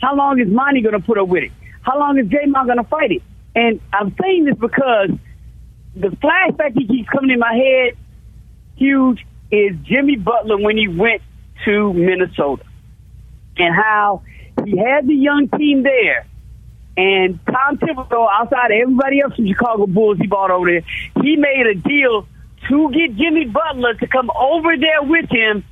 How 0.00 0.16
long 0.16 0.40
is 0.40 0.48
Monty 0.48 0.80
going 0.80 0.98
to 0.98 1.04
put 1.04 1.18
up 1.18 1.28
with 1.28 1.44
it? 1.44 1.52
How 1.82 1.98
long 1.98 2.18
is 2.18 2.26
Draymond 2.26 2.66
going 2.66 2.78
to 2.78 2.84
fight 2.84 3.12
it? 3.12 3.22
And 3.54 3.80
I'm 3.92 4.14
saying 4.20 4.46
this 4.46 4.56
because 4.56 5.10
the 5.94 6.08
flashback 6.08 6.74
that 6.74 6.88
keeps 6.88 7.08
coming 7.08 7.30
in 7.30 7.38
my 7.38 7.54
head, 7.54 7.96
huge, 8.76 9.26
is 9.50 9.76
Jimmy 9.82 10.16
Butler 10.16 10.56
when 10.56 10.76
he 10.76 10.88
went 10.88 11.22
to 11.64 11.92
Minnesota 11.92 12.64
and 13.56 13.74
how 13.74 14.22
he 14.64 14.76
had 14.76 15.06
the 15.06 15.14
young 15.14 15.48
team 15.48 15.82
there. 15.82 16.26
And 16.96 17.40
Tom 17.46 17.78
Thibodeau, 17.78 18.28
outside 18.32 18.70
of 18.70 18.78
everybody 18.80 19.20
else 19.20 19.34
from 19.34 19.46
Chicago 19.48 19.86
Bulls 19.86 20.18
he 20.18 20.26
bought 20.26 20.50
over 20.50 20.66
there, 20.66 20.82
he 21.22 21.36
made 21.36 21.66
a 21.66 21.74
deal 21.74 22.26
to 22.68 22.90
get 22.92 23.16
Jimmy 23.16 23.46
Butler 23.46 23.94
to 23.94 24.06
come 24.06 24.30
over 24.30 24.76
there 24.76 25.02
with 25.02 25.28
him 25.30 25.64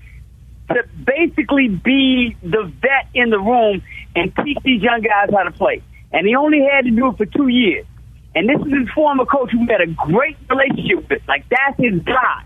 to 0.68 0.83
basically 1.05 1.68
be 1.68 2.37
the 2.42 2.73
vet 2.81 3.09
in 3.14 3.31
the 3.31 3.38
room 3.38 3.83
and 4.16 4.33
teach 4.45 4.59
these 4.64 4.83
young 4.83 5.01
guys 5.01 5.31
how 5.35 5.45
to 5.45 5.53
play. 5.53 5.83
And 6.12 6.27
he 6.27 6.35
only 6.35 6.61
had 6.71 6.85
to 6.85 6.90
do 6.90 7.09
it 7.09 7.16
for 7.16 7.27
two 7.27 7.49
years. 7.49 7.87
And 8.35 8.49
this 8.49 8.59
is 8.66 8.73
his 8.73 8.88
former 8.95 9.27
coach 9.27 9.51
who 9.51 9.66
had 9.66 9.81
a 9.81 9.87
great 9.87 10.37
relationship 10.49 11.09
with. 11.09 11.23
Like, 11.29 11.45
that's 11.49 11.79
his 11.79 12.01
guy. 12.03 12.45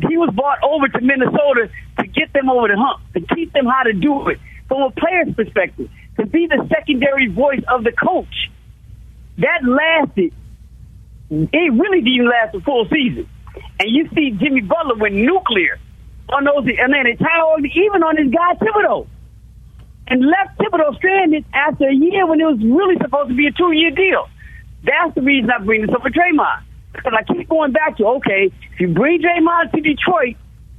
He 0.00 0.16
was 0.16 0.30
brought 0.34 0.62
over 0.62 0.88
to 0.88 1.00
Minnesota 1.00 1.70
to 1.98 2.06
get 2.06 2.32
them 2.32 2.50
over 2.50 2.68
the 2.68 2.76
hump, 2.76 3.00
to 3.14 3.20
teach 3.34 3.52
them 3.52 3.66
how 3.66 3.82
to 3.82 3.92
do 3.92 4.28
it 4.28 4.38
from 4.68 4.82
a 4.82 4.90
player's 4.90 5.34
perspective, 5.34 5.90
to 6.18 6.26
be 6.26 6.46
the 6.46 6.66
secondary 6.68 7.28
voice 7.28 7.62
of 7.68 7.84
the 7.84 7.92
coach. 7.92 8.50
That 9.38 9.62
lasted. 9.64 10.32
It 11.30 11.72
really 11.72 12.00
didn't 12.00 12.28
last 12.28 12.54
a 12.54 12.60
full 12.60 12.86
season. 12.88 13.28
And 13.80 13.90
you 13.90 14.08
see 14.14 14.30
Jimmy 14.30 14.60
Butler 14.60 14.96
went 14.96 15.14
nuclear 15.14 15.78
on 16.28 16.44
those, 16.44 16.66
and 16.66 16.92
then 16.92 17.06
entire, 17.06 17.58
even 17.74 18.02
on 18.02 18.16
his 18.16 18.32
guy 18.32 18.54
Thibodeau. 18.54 19.06
And 20.06 20.20
left 20.20 20.58
Thibodeau 20.58 20.96
stranded 20.96 21.44
after 21.52 21.88
a 21.88 21.94
year 21.94 22.26
when 22.26 22.40
it 22.40 22.44
was 22.44 22.58
really 22.62 22.96
supposed 23.00 23.30
to 23.30 23.34
be 23.34 23.46
a 23.46 23.52
two 23.52 23.72
year 23.72 23.90
deal. 23.90 24.28
That's 24.84 25.14
the 25.14 25.22
reason 25.22 25.50
I 25.50 25.64
bring 25.64 25.82
this 25.82 25.90
up 25.94 26.02
for 26.02 26.10
Draymond. 26.10 26.62
Because 26.94 27.12
I 27.18 27.32
keep 27.32 27.48
going 27.48 27.72
back 27.72 27.96
to, 27.98 28.06
okay, 28.06 28.50
if 28.72 28.80
you 28.80 28.88
bring 28.88 29.20
Draymond 29.20 29.72
to 29.72 29.80
Detroit 29.80 30.36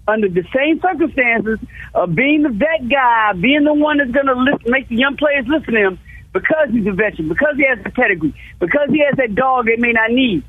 under 0.07 0.29
the 0.29 0.43
same 0.55 0.79
circumstances 0.81 1.59
of 1.93 2.15
being 2.15 2.43
the 2.43 2.49
vet 2.49 2.87
guy, 2.89 3.33
being 3.33 3.63
the 3.63 3.73
one 3.73 3.97
that's 3.97 4.11
going 4.11 4.27
to 4.27 4.69
make 4.69 4.87
the 4.87 4.95
young 4.95 5.17
players 5.17 5.45
listen 5.47 5.73
to 5.73 5.79
him 5.79 5.99
because 6.31 6.69
he's 6.71 6.85
a 6.87 6.91
veteran, 6.91 7.29
because 7.29 7.55
he 7.57 7.65
has 7.67 7.83
the 7.83 7.89
pedigree, 7.89 8.33
because 8.59 8.89
he 8.89 8.99
has 8.99 9.15
that 9.17 9.35
dog 9.35 9.65
they 9.65 9.77
may 9.77 9.91
not 9.91 10.11
need. 10.11 10.43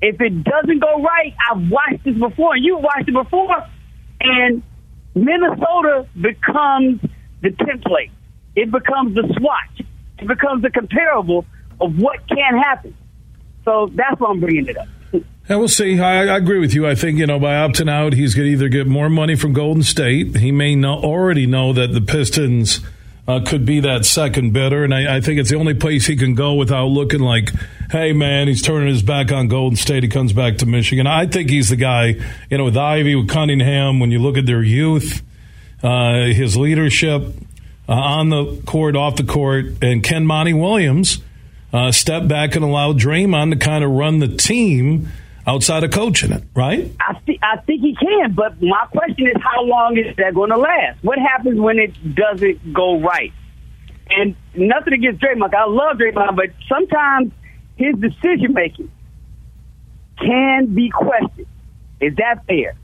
If 0.00 0.20
it 0.20 0.42
doesn't 0.44 0.80
go 0.80 1.02
right, 1.02 1.34
I've 1.50 1.70
watched 1.70 2.04
this 2.04 2.16
before, 2.18 2.54
and 2.54 2.64
you've 2.64 2.82
watched 2.82 3.08
it 3.08 3.14
before, 3.14 3.66
and 4.20 4.62
Minnesota 5.14 6.06
becomes 6.20 7.00
the 7.40 7.50
template. 7.50 8.10
It 8.54 8.70
becomes 8.70 9.14
the 9.14 9.22
swatch. 9.38 9.86
It 10.18 10.28
becomes 10.28 10.62
the 10.62 10.70
comparable 10.70 11.46
of 11.80 11.98
what 11.98 12.26
can 12.28 12.58
happen. 12.58 12.94
So 13.64 13.90
that's 13.94 14.20
why 14.20 14.30
I'm 14.30 14.40
bringing 14.40 14.66
it 14.66 14.76
up. 14.76 14.88
We'll 15.48 15.68
see. 15.68 15.98
I, 15.98 16.26
I, 16.26 16.36
agree 16.36 16.60
with 16.60 16.72
you. 16.72 16.86
I 16.86 16.94
think 16.94 17.18
you 17.18 17.26
know 17.26 17.38
by 17.38 17.54
opting 17.54 17.90
out, 17.90 18.12
he's 18.14 18.34
going 18.34 18.46
to 18.46 18.52
either 18.52 18.68
get 18.68 18.86
more 18.86 19.08
money 19.08 19.34
from 19.34 19.52
Golden 19.52 19.82
State. 19.82 20.36
He 20.36 20.52
may 20.52 20.74
know, 20.74 20.94
already 20.94 21.46
know 21.46 21.72
that 21.72 21.92
the 21.92 22.00
Pistons 22.00 22.80
uh, 23.26 23.40
could 23.44 23.66
be 23.66 23.80
that 23.80 24.06
second 24.06 24.52
bidder, 24.52 24.84
and 24.84 24.94
I, 24.94 25.16
I, 25.16 25.20
think 25.20 25.38
it's 25.38 25.50
the 25.50 25.56
only 25.56 25.74
place 25.74 26.06
he 26.06 26.16
can 26.16 26.34
go 26.34 26.54
without 26.54 26.86
looking 26.86 27.20
like, 27.20 27.50
hey 27.90 28.12
man, 28.12 28.48
he's 28.48 28.62
turning 28.62 28.88
his 28.88 29.02
back 29.02 29.30
on 29.30 29.48
Golden 29.48 29.76
State. 29.76 30.02
He 30.02 30.08
comes 30.08 30.32
back 30.32 30.58
to 30.58 30.66
Michigan. 30.66 31.06
I 31.06 31.26
think 31.26 31.50
he's 31.50 31.68
the 31.68 31.76
guy. 31.76 32.14
You 32.50 32.58
know, 32.58 32.64
with 32.64 32.76
Ivey, 32.76 33.14
with 33.14 33.28
Cunningham. 33.28 34.00
When 34.00 34.10
you 34.10 34.20
look 34.20 34.38
at 34.38 34.46
their 34.46 34.62
youth, 34.62 35.22
uh, 35.82 36.26
his 36.26 36.56
leadership 36.56 37.22
uh, 37.88 37.92
on 37.92 38.30
the 38.30 38.62
court, 38.64 38.96
off 38.96 39.16
the 39.16 39.24
court, 39.24 39.66
and 39.82 40.02
Ken 40.02 40.24
Monty 40.24 40.54
Williams 40.54 41.20
uh, 41.72 41.90
step 41.92 42.28
back 42.28 42.54
and 42.54 42.64
allow 42.64 42.92
Draymond 42.92 43.52
to 43.52 43.56
kind 43.56 43.82
of 43.82 43.90
run 43.90 44.18
the 44.18 44.28
team 44.28 45.08
outside 45.46 45.84
of 45.84 45.90
coaching 45.90 46.32
it, 46.32 46.44
right? 46.54 46.92
I, 47.00 47.18
th- 47.26 47.40
I 47.42 47.56
think 47.62 47.80
he 47.80 47.94
can, 47.94 48.32
but 48.32 48.60
my 48.62 48.86
question 48.90 49.26
is 49.26 49.36
how 49.42 49.64
long 49.64 49.96
is 49.96 50.14
that 50.16 50.34
going 50.34 50.50
to 50.50 50.56
last? 50.56 51.02
What 51.02 51.18
happens 51.18 51.58
when 51.58 51.78
it 51.78 52.14
doesn't 52.14 52.72
go 52.72 53.00
right? 53.00 53.32
And 54.10 54.36
nothing 54.54 54.92
against 54.92 55.22
Draymond. 55.22 55.54
I 55.54 55.64
love 55.66 55.96
Draymond, 55.96 56.36
but 56.36 56.50
sometimes 56.68 57.32
his 57.76 57.96
decision 57.96 58.52
making 58.52 58.90
can 60.18 60.74
be 60.74 60.90
questioned. 60.90 61.46
Is 62.00 62.14
that 62.16 62.44
fair? 62.46 62.74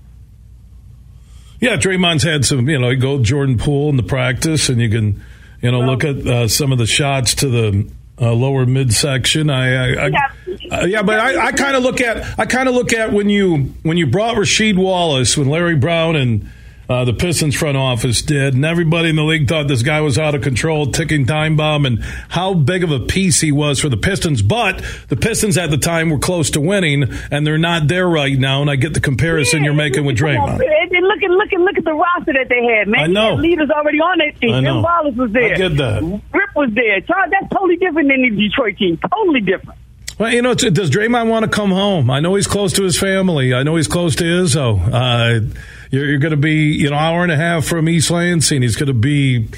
Yeah, 1.60 1.76
Draymond's 1.76 2.22
had 2.22 2.44
some, 2.44 2.68
you 2.68 2.78
know, 2.78 2.90
you 2.90 2.96
go 2.96 3.22
Jordan 3.22 3.58
Poole 3.58 3.90
in 3.90 3.96
the 3.96 4.02
practice, 4.02 4.68
and 4.68 4.80
you 4.80 4.88
can, 4.88 5.22
you 5.60 5.70
know, 5.72 5.80
well, 5.80 5.90
look 5.90 6.04
at 6.04 6.26
uh, 6.26 6.48
some 6.48 6.72
of 6.72 6.78
the 6.78 6.86
shots 6.86 7.34
to 7.36 7.48
the 7.48 7.90
uh, 8.20 8.32
lower 8.32 8.66
midsection. 8.66 9.50
I, 9.50 9.74
I, 9.74 10.06
I 10.06 10.08
yeah. 10.08 10.28
Uh, 10.70 10.84
yeah. 10.84 11.02
but 11.02 11.18
I, 11.20 11.46
I 11.46 11.52
kind 11.52 11.76
of 11.76 11.82
look 11.82 12.00
at 12.00 12.38
I 12.38 12.46
kind 12.46 12.68
of 12.68 12.74
look 12.74 12.92
at 12.92 13.12
when 13.12 13.28
you 13.28 13.74
when 13.82 13.96
you 13.96 14.06
brought 14.06 14.36
Rasheed 14.36 14.76
Wallace 14.76 15.36
when 15.36 15.48
Larry 15.48 15.76
Brown 15.76 16.16
and 16.16 16.50
uh, 16.88 17.04
the 17.04 17.12
Pistons 17.12 17.54
front 17.54 17.76
office 17.76 18.22
did, 18.22 18.54
and 18.54 18.64
everybody 18.64 19.10
in 19.10 19.16
the 19.16 19.22
league 19.22 19.46
thought 19.46 19.68
this 19.68 19.82
guy 19.82 20.00
was 20.00 20.18
out 20.18 20.34
of 20.34 20.42
control, 20.42 20.86
ticking 20.90 21.26
time 21.26 21.56
bomb, 21.56 21.84
and 21.84 22.02
how 22.28 22.54
big 22.54 22.82
of 22.82 22.90
a 22.90 23.00
piece 23.00 23.40
he 23.40 23.52
was 23.52 23.78
for 23.78 23.90
the 23.90 23.96
Pistons. 23.96 24.40
But 24.40 24.82
the 25.08 25.16
Pistons 25.16 25.58
at 25.58 25.70
the 25.70 25.76
time 25.76 26.08
were 26.08 26.18
close 26.18 26.50
to 26.50 26.60
winning, 26.60 27.04
and 27.30 27.46
they're 27.46 27.58
not 27.58 27.88
there 27.88 28.08
right 28.08 28.38
now. 28.38 28.62
And 28.62 28.70
I 28.70 28.76
get 28.76 28.94
the 28.94 29.00
comparison 29.00 29.60
yeah, 29.60 29.66
you're 29.66 29.74
making 29.74 30.06
with 30.06 30.16
Draymond. 30.16 30.60
And 30.60 31.06
look 31.06 31.22
at 31.22 31.30
look 31.30 31.52
at 31.52 31.60
look 31.60 31.78
at 31.78 31.84
the 31.84 31.92
roster 31.92 32.32
that 32.32 32.48
they 32.48 32.64
had, 32.64 32.88
man. 32.88 33.00
I 33.02 33.06
know 33.06 33.34
leaders 33.34 33.70
already 33.70 33.98
on 33.98 34.18
that 34.18 34.40
team. 34.40 34.64
Jim 34.64 34.82
Wallace 34.82 35.14
was 35.14 35.30
there. 35.32 35.54
I 35.54 35.56
get 35.56 35.76
that. 35.76 36.02
Rip 36.02 36.50
was 36.56 36.70
there. 36.72 37.00
Charles, 37.02 37.30
that's 37.30 37.52
totally 37.52 37.76
different 37.76 38.08
than 38.08 38.22
the 38.22 38.30
Detroit 38.30 38.78
team. 38.78 38.98
Totally 39.12 39.40
different. 39.40 39.78
Well, 40.18 40.32
you 40.32 40.42
know, 40.42 40.54
does 40.54 40.90
Draymond 40.90 41.28
want 41.28 41.44
to 41.44 41.50
come 41.50 41.70
home? 41.70 42.10
I 42.10 42.18
know 42.18 42.34
he's 42.34 42.48
close 42.48 42.72
to 42.72 42.82
his 42.82 42.98
family. 42.98 43.54
I 43.54 43.62
know 43.62 43.76
he's 43.76 43.86
close 43.86 44.16
to 44.16 44.24
Izzo. 44.24 44.80
Uh, 44.92 45.54
you're, 45.90 46.06
you're 46.06 46.18
going 46.18 46.32
to 46.32 46.36
be, 46.36 46.72
you 46.72 46.90
know, 46.90 46.96
hour 46.96 47.22
and 47.22 47.32
a 47.32 47.36
half 47.36 47.64
from 47.64 47.88
East 47.88 48.10
Lansing. 48.10 48.62
He's 48.62 48.76
going 48.76 48.88
to 48.88 48.94
be, 48.94 49.48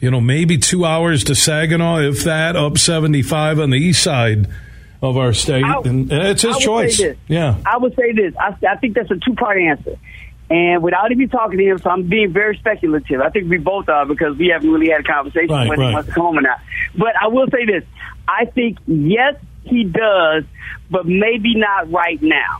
you 0.00 0.10
know, 0.10 0.20
maybe 0.20 0.58
two 0.58 0.84
hours 0.84 1.24
to 1.24 1.34
Saginaw, 1.34 2.00
if 2.00 2.24
that, 2.24 2.56
up 2.56 2.78
75 2.78 3.60
on 3.60 3.70
the 3.70 3.78
east 3.78 4.02
side 4.02 4.48
of 5.02 5.16
our 5.16 5.32
state. 5.32 5.64
I, 5.64 5.78
and, 5.78 6.10
and, 6.12 6.22
it's 6.26 6.42
his 6.42 6.58
choice. 6.58 7.00
Yeah. 7.28 7.56
I 7.64 7.78
would 7.78 7.94
say 7.96 8.12
this. 8.12 8.34
I, 8.38 8.54
I 8.68 8.76
think 8.76 8.94
that's 8.94 9.10
a 9.10 9.16
two 9.16 9.34
part 9.34 9.58
answer. 9.58 9.96
And 10.50 10.82
without 10.82 11.12
even 11.12 11.28
talking 11.28 11.58
to 11.58 11.64
him, 11.64 11.78
so 11.78 11.90
I'm 11.90 12.08
being 12.08 12.32
very 12.32 12.56
speculative. 12.56 13.20
I 13.20 13.30
think 13.30 13.48
we 13.48 13.58
both 13.58 13.88
are 13.88 14.04
because 14.04 14.36
we 14.36 14.48
haven't 14.48 14.68
really 14.68 14.90
had 14.90 15.00
a 15.00 15.04
conversation 15.04 15.48
right, 15.48 15.68
whether 15.68 15.80
right. 15.80 15.88
he 15.90 15.94
wants 15.94 16.08
to 16.08 16.14
come 16.14 16.24
home 16.24 16.38
or 16.38 16.42
not. 16.42 16.58
But 16.96 17.14
I 17.20 17.28
will 17.28 17.46
say 17.50 17.64
this. 17.66 17.84
I 18.26 18.46
think, 18.46 18.78
yes, 18.86 19.36
he 19.62 19.84
does, 19.84 20.44
but 20.90 21.06
maybe 21.06 21.54
not 21.54 21.92
right 21.92 22.20
now. 22.20 22.58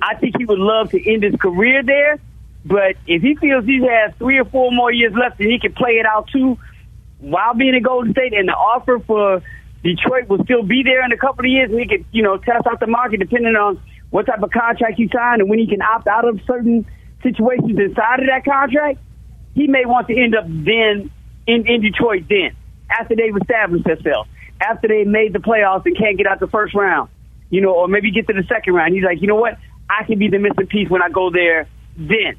I 0.00 0.14
think 0.14 0.38
he 0.38 0.46
would 0.46 0.58
love 0.58 0.92
to 0.92 1.12
end 1.12 1.22
his 1.22 1.34
career 1.36 1.82
there, 1.82 2.18
but 2.64 2.96
if 3.06 3.22
he 3.22 3.36
feels 3.36 3.64
he 3.64 3.80
has 3.86 4.12
three 4.18 4.38
or 4.38 4.44
four 4.44 4.70
more 4.72 4.92
years 4.92 5.12
left 5.14 5.40
and 5.40 5.50
he 5.50 5.58
can 5.58 5.72
play 5.72 5.92
it 5.92 6.06
out 6.06 6.28
too 6.28 6.58
while 7.18 7.54
being 7.54 7.74
in 7.74 7.82
Golden 7.82 8.12
State 8.12 8.32
and 8.32 8.48
the 8.48 8.52
offer 8.52 8.98
for 9.06 9.42
Detroit 9.82 10.28
will 10.28 10.44
still 10.44 10.62
be 10.62 10.82
there 10.82 11.04
in 11.04 11.12
a 11.12 11.16
couple 11.16 11.44
of 11.44 11.50
years 11.50 11.70
and 11.70 11.80
he 11.80 11.86
could, 11.86 12.04
you 12.12 12.22
know, 12.22 12.36
test 12.36 12.66
out 12.66 12.80
the 12.80 12.86
market 12.86 13.20
depending 13.20 13.54
on 13.56 13.80
what 14.10 14.26
type 14.26 14.42
of 14.42 14.50
contract 14.50 14.94
he 14.96 15.08
signed 15.12 15.40
and 15.40 15.48
when 15.48 15.58
he 15.58 15.66
can 15.66 15.80
opt 15.82 16.06
out 16.06 16.26
of 16.26 16.40
certain 16.46 16.86
situations 17.22 17.78
inside 17.78 18.20
of 18.20 18.26
that 18.26 18.44
contract, 18.44 18.98
he 19.54 19.66
may 19.66 19.84
want 19.84 20.08
to 20.08 20.18
end 20.18 20.34
up 20.34 20.44
then 20.46 21.10
in, 21.46 21.66
in 21.66 21.80
Detroit 21.80 22.24
then, 22.28 22.54
after 22.88 23.14
they've 23.16 23.36
established 23.36 23.84
themselves, 23.84 24.28
after 24.60 24.88
they 24.88 25.04
made 25.04 25.32
the 25.32 25.38
playoffs 25.38 25.84
and 25.86 25.96
can't 25.96 26.16
get 26.16 26.26
out 26.26 26.40
the 26.40 26.48
first 26.48 26.74
round, 26.74 27.10
you 27.50 27.60
know, 27.60 27.72
or 27.72 27.88
maybe 27.88 28.10
get 28.10 28.26
to 28.26 28.32
the 28.32 28.44
second 28.48 28.74
round. 28.74 28.94
He's 28.94 29.04
like, 29.04 29.20
you 29.20 29.26
know 29.26 29.36
what? 29.36 29.58
I 29.88 30.04
can 30.04 30.18
be 30.18 30.28
the 30.28 30.38
missing 30.38 30.66
piece 30.66 30.88
when 30.88 31.02
I 31.02 31.08
go 31.08 31.30
there 31.30 31.68
then, 31.96 32.36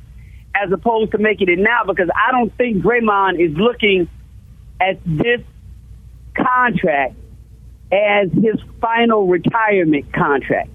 as 0.55 0.71
opposed 0.71 1.11
to 1.11 1.17
making 1.17 1.49
it 1.49 1.59
now 1.59 1.83
because 1.85 2.09
I 2.15 2.31
don't 2.31 2.55
think 2.57 2.83
Draymond 2.83 3.39
is 3.39 3.55
looking 3.55 4.09
at 4.79 4.99
this 5.05 5.41
contract 6.35 7.15
as 7.91 8.31
his 8.31 8.55
final 8.79 9.27
retirement 9.27 10.11
contract. 10.13 10.69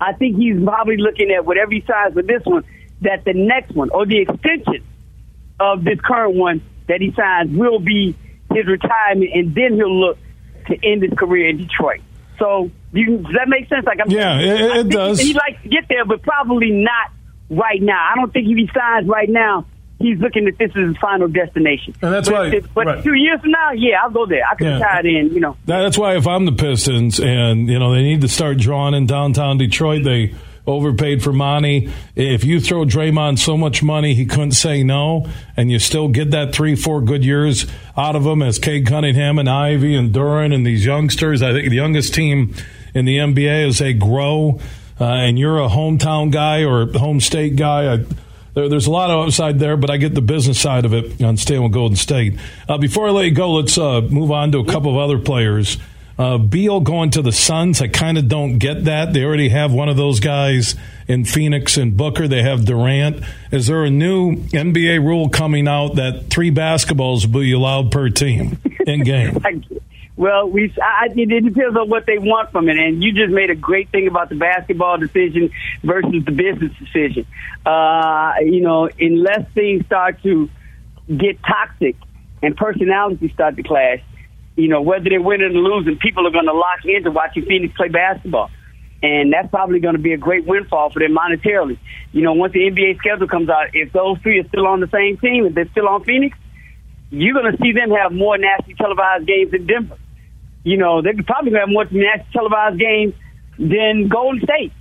I 0.00 0.12
think 0.14 0.36
he's 0.36 0.62
probably 0.62 0.96
looking 0.96 1.30
at 1.30 1.44
whatever 1.44 1.72
he 1.72 1.84
signs 1.86 2.14
with 2.14 2.26
this 2.26 2.42
one, 2.44 2.64
that 3.02 3.24
the 3.24 3.34
next 3.34 3.74
one 3.74 3.90
or 3.90 4.06
the 4.06 4.18
extension 4.18 4.84
of 5.60 5.84
this 5.84 6.00
current 6.00 6.34
one 6.34 6.62
that 6.88 7.00
he 7.00 7.12
signs 7.12 7.56
will 7.56 7.78
be 7.78 8.16
his 8.52 8.66
retirement, 8.66 9.30
and 9.32 9.54
then 9.54 9.74
he'll 9.74 10.00
look 10.00 10.18
to 10.66 10.78
end 10.82 11.02
his 11.02 11.12
career 11.16 11.48
in 11.48 11.58
Detroit. 11.58 12.00
So, 12.38 12.70
you, 12.92 13.18
does 13.18 13.32
that 13.34 13.48
make 13.48 13.68
sense? 13.68 13.86
Like, 13.86 14.00
I'm, 14.00 14.10
yeah, 14.10 14.38
it, 14.38 14.86
it 14.86 14.88
does. 14.88 15.20
He'd 15.20 15.36
like 15.36 15.62
to 15.62 15.68
get 15.68 15.84
there, 15.88 16.04
but 16.04 16.22
probably 16.22 16.70
not 16.70 17.12
right 17.52 17.80
now. 17.82 18.10
I 18.12 18.16
don't 18.16 18.32
think 18.32 18.48
if 18.48 18.56
he 18.56 18.68
signs 18.74 19.06
right 19.06 19.28
now, 19.28 19.66
he's 19.98 20.18
looking 20.18 20.48
at 20.48 20.58
this 20.58 20.70
as 20.74 20.88
his 20.88 20.96
final 20.98 21.28
destination. 21.28 21.94
And 22.02 22.12
that's 22.12 22.28
but 22.28 22.52
why. 22.52 22.60
But 22.74 22.86
right. 22.86 23.04
two 23.04 23.14
years 23.14 23.40
from 23.40 23.52
now, 23.52 23.70
yeah, 23.72 24.02
I'll 24.02 24.10
go 24.10 24.26
there. 24.26 24.42
I 24.50 24.54
can 24.56 24.66
Yeah. 24.66 24.78
tie 24.80 25.00
it 25.00 25.06
in. 25.06 25.32
You 25.32 25.40
know, 25.40 25.56
That's 25.64 25.96
why 25.96 26.16
if 26.16 26.26
I'm 26.26 26.44
the 26.44 26.52
Pistons 26.52 27.20
and 27.20 27.68
you 27.68 27.78
know 27.78 27.92
they 27.94 28.02
need 28.02 28.20
to 28.22 28.28
start 28.28 28.58
drawing 28.58 28.94
in 28.94 29.06
downtown 29.06 29.58
Detroit, 29.58 30.02
they 30.02 30.34
overpaid 30.66 31.22
for 31.22 31.32
Monty. 31.32 31.90
If 32.14 32.44
you 32.44 32.60
throw 32.60 32.84
Draymond 32.84 33.38
so 33.40 33.56
much 33.56 33.82
money 33.82 34.14
he 34.14 34.26
couldn't 34.26 34.52
say 34.52 34.82
no, 34.84 35.26
and 35.56 35.70
you 35.72 35.78
still 35.80 36.08
get 36.08 36.30
that 36.32 36.54
three, 36.54 36.76
four 36.76 37.00
good 37.00 37.24
years 37.24 37.66
out 37.96 38.14
of 38.16 38.24
him 38.24 38.42
as 38.42 38.58
Cade 38.60 38.86
Cunningham 38.86 39.38
and 39.38 39.48
Ivey 39.50 39.94
and 39.96 40.12
Duren 40.14 40.54
and 40.54 40.64
these 40.66 40.84
youngsters. 40.86 41.42
I 41.42 41.52
think 41.52 41.68
the 41.68 41.76
youngest 41.76 42.14
team 42.14 42.54
in 42.94 43.04
the 43.06 43.18
NBA 43.18 43.66
as 43.68 43.78
they 43.78 43.92
grow, 43.92 44.60
uh, 45.02 45.14
and 45.14 45.36
you're 45.36 45.58
a 45.58 45.68
hometown 45.68 46.30
guy 46.30 46.62
or 46.62 46.86
home 46.92 47.18
state 47.18 47.56
guy. 47.56 47.94
I, 47.94 47.96
there, 48.54 48.68
there's 48.68 48.86
a 48.86 48.90
lot 48.90 49.10
of 49.10 49.26
upside 49.26 49.58
there, 49.58 49.76
but 49.76 49.90
I 49.90 49.96
get 49.96 50.14
the 50.14 50.22
business 50.22 50.60
side 50.60 50.84
of 50.84 50.94
it 50.94 51.20
on 51.20 51.36
staying 51.36 51.62
with 51.62 51.72
Golden 51.72 51.96
State. 51.96 52.38
Uh, 52.68 52.78
before 52.78 53.08
I 53.08 53.10
let 53.10 53.24
you 53.24 53.32
go, 53.32 53.50
let's 53.54 53.76
uh, 53.76 54.00
move 54.02 54.30
on 54.30 54.52
to 54.52 54.58
a 54.58 54.64
couple 54.64 54.92
of 54.92 54.98
other 54.98 55.18
players. 55.18 55.76
Uh, 56.16 56.38
Beal 56.38 56.78
going 56.78 57.10
to 57.10 57.22
the 57.22 57.32
Suns, 57.32 57.80
I 57.80 57.88
kind 57.88 58.16
of 58.16 58.28
don't 58.28 58.58
get 58.58 58.84
that. 58.84 59.12
They 59.12 59.24
already 59.24 59.48
have 59.48 59.72
one 59.72 59.88
of 59.88 59.96
those 59.96 60.20
guys 60.20 60.76
in 61.08 61.24
Phoenix 61.24 61.76
and 61.76 61.96
Booker. 61.96 62.28
They 62.28 62.42
have 62.42 62.64
Durant. 62.64 63.24
Is 63.50 63.66
there 63.66 63.82
a 63.82 63.90
new 63.90 64.36
NBA 64.36 65.04
rule 65.04 65.30
coming 65.30 65.66
out 65.66 65.96
that 65.96 66.30
three 66.30 66.52
basketballs 66.52 67.26
will 67.26 67.40
be 67.40 67.52
allowed 67.52 67.90
per 67.90 68.08
team 68.08 68.58
in 68.86 69.02
game? 69.02 69.42
well, 70.22 70.48
we 70.48 70.72
I, 70.80 71.08
it 71.10 71.44
depends 71.44 71.76
on 71.76 71.88
what 71.88 72.06
they 72.06 72.16
want 72.16 72.52
from 72.52 72.68
it, 72.68 72.78
and 72.78 73.02
you 73.02 73.12
just 73.12 73.32
made 73.32 73.50
a 73.50 73.56
great 73.56 73.90
thing 73.90 74.06
about 74.06 74.28
the 74.28 74.36
basketball 74.36 74.96
decision 74.96 75.50
versus 75.82 76.24
the 76.24 76.30
business 76.30 76.70
decision. 76.78 77.26
Uh, 77.66 78.34
you 78.40 78.60
know, 78.60 78.88
unless 79.00 79.50
things 79.52 79.84
start 79.86 80.22
to 80.22 80.48
get 81.08 81.42
toxic 81.42 81.96
and 82.40 82.56
personalities 82.56 83.32
start 83.32 83.56
to 83.56 83.64
clash, 83.64 83.98
you 84.54 84.68
know, 84.68 84.80
whether 84.80 85.10
they're 85.10 85.20
winning 85.20 85.56
or 85.56 85.60
losing, 85.60 85.98
people 85.98 86.24
are 86.24 86.30
going 86.30 86.46
to 86.46 86.52
lock 86.52 86.84
into 86.84 87.10
watching 87.10 87.44
Phoenix 87.44 87.74
play 87.76 87.88
basketball. 87.88 88.48
And 89.02 89.32
that's 89.32 89.50
probably 89.50 89.80
going 89.80 89.96
to 89.96 90.00
be 90.00 90.12
a 90.12 90.18
great 90.18 90.46
windfall 90.46 90.90
for 90.90 91.00
them 91.00 91.16
monetarily. 91.16 91.80
You 92.12 92.22
know, 92.22 92.34
once 92.34 92.52
the 92.52 92.60
NBA 92.60 92.98
schedule 92.98 93.26
comes 93.26 93.48
out, 93.48 93.74
if 93.74 93.92
those 93.92 94.18
three 94.22 94.38
are 94.38 94.46
still 94.46 94.68
on 94.68 94.78
the 94.78 94.88
same 94.92 95.16
team, 95.16 95.46
if 95.46 95.54
they're 95.54 95.68
still 95.72 95.88
on 95.88 96.04
Phoenix, 96.04 96.38
you're 97.10 97.34
going 97.34 97.50
to 97.50 97.58
see 97.60 97.72
them 97.72 97.90
have 97.90 98.12
more 98.12 98.38
nationally 98.38 98.74
televised 98.74 99.26
games 99.26 99.52
in 99.52 99.66
Denver. 99.66 99.98
You 100.64 100.76
know, 100.76 101.02
they're 101.02 101.14
probably 101.26 101.52
have 101.58 101.68
more 101.68 101.84
nationally 101.84 102.26
televised 102.32 102.78
games 102.78 103.14
than 103.58 104.08
Golden 104.08 104.42
State. 104.42 104.72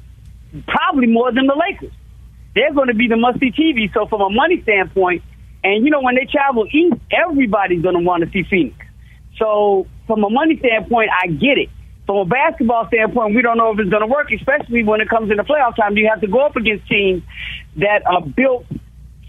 Probably 0.67 1.07
more 1.07 1.31
than 1.31 1.47
the 1.47 1.55
Lakers. 1.55 1.93
They're 2.53 2.73
going 2.73 2.89
to 2.89 2.93
be 2.93 3.07
the 3.07 3.17
must-see 3.17 3.51
TV. 3.51 3.93
So 3.93 4.05
from 4.07 4.21
a 4.21 4.29
money 4.29 4.61
standpoint, 4.61 5.23
and 5.63 5.85
you 5.85 5.91
know, 5.91 6.01
when 6.01 6.15
they 6.15 6.25
travel 6.25 6.67
east, 6.71 6.97
everybody's 7.11 7.81
going 7.81 7.95
to 7.95 8.01
want 8.01 8.23
to 8.23 8.31
see 8.31 8.43
Phoenix. 8.49 8.75
So 9.37 9.87
from 10.07 10.23
a 10.23 10.29
money 10.29 10.57
standpoint, 10.59 11.09
I 11.11 11.27
get 11.27 11.57
it. 11.57 11.69
From 12.05 12.17
a 12.17 12.25
basketball 12.25 12.87
standpoint, 12.87 13.35
we 13.35 13.41
don't 13.41 13.57
know 13.57 13.71
if 13.71 13.79
it's 13.79 13.89
going 13.89 14.01
to 14.01 14.07
work, 14.07 14.31
especially 14.31 14.83
when 14.83 15.01
it 15.01 15.09
comes 15.09 15.31
into 15.31 15.43
playoff 15.43 15.75
time. 15.75 15.95
You 15.95 16.09
have 16.09 16.21
to 16.21 16.27
go 16.27 16.39
up 16.39 16.55
against 16.55 16.87
teams 16.87 17.23
that 17.77 18.05
are 18.05 18.21
built 18.21 18.65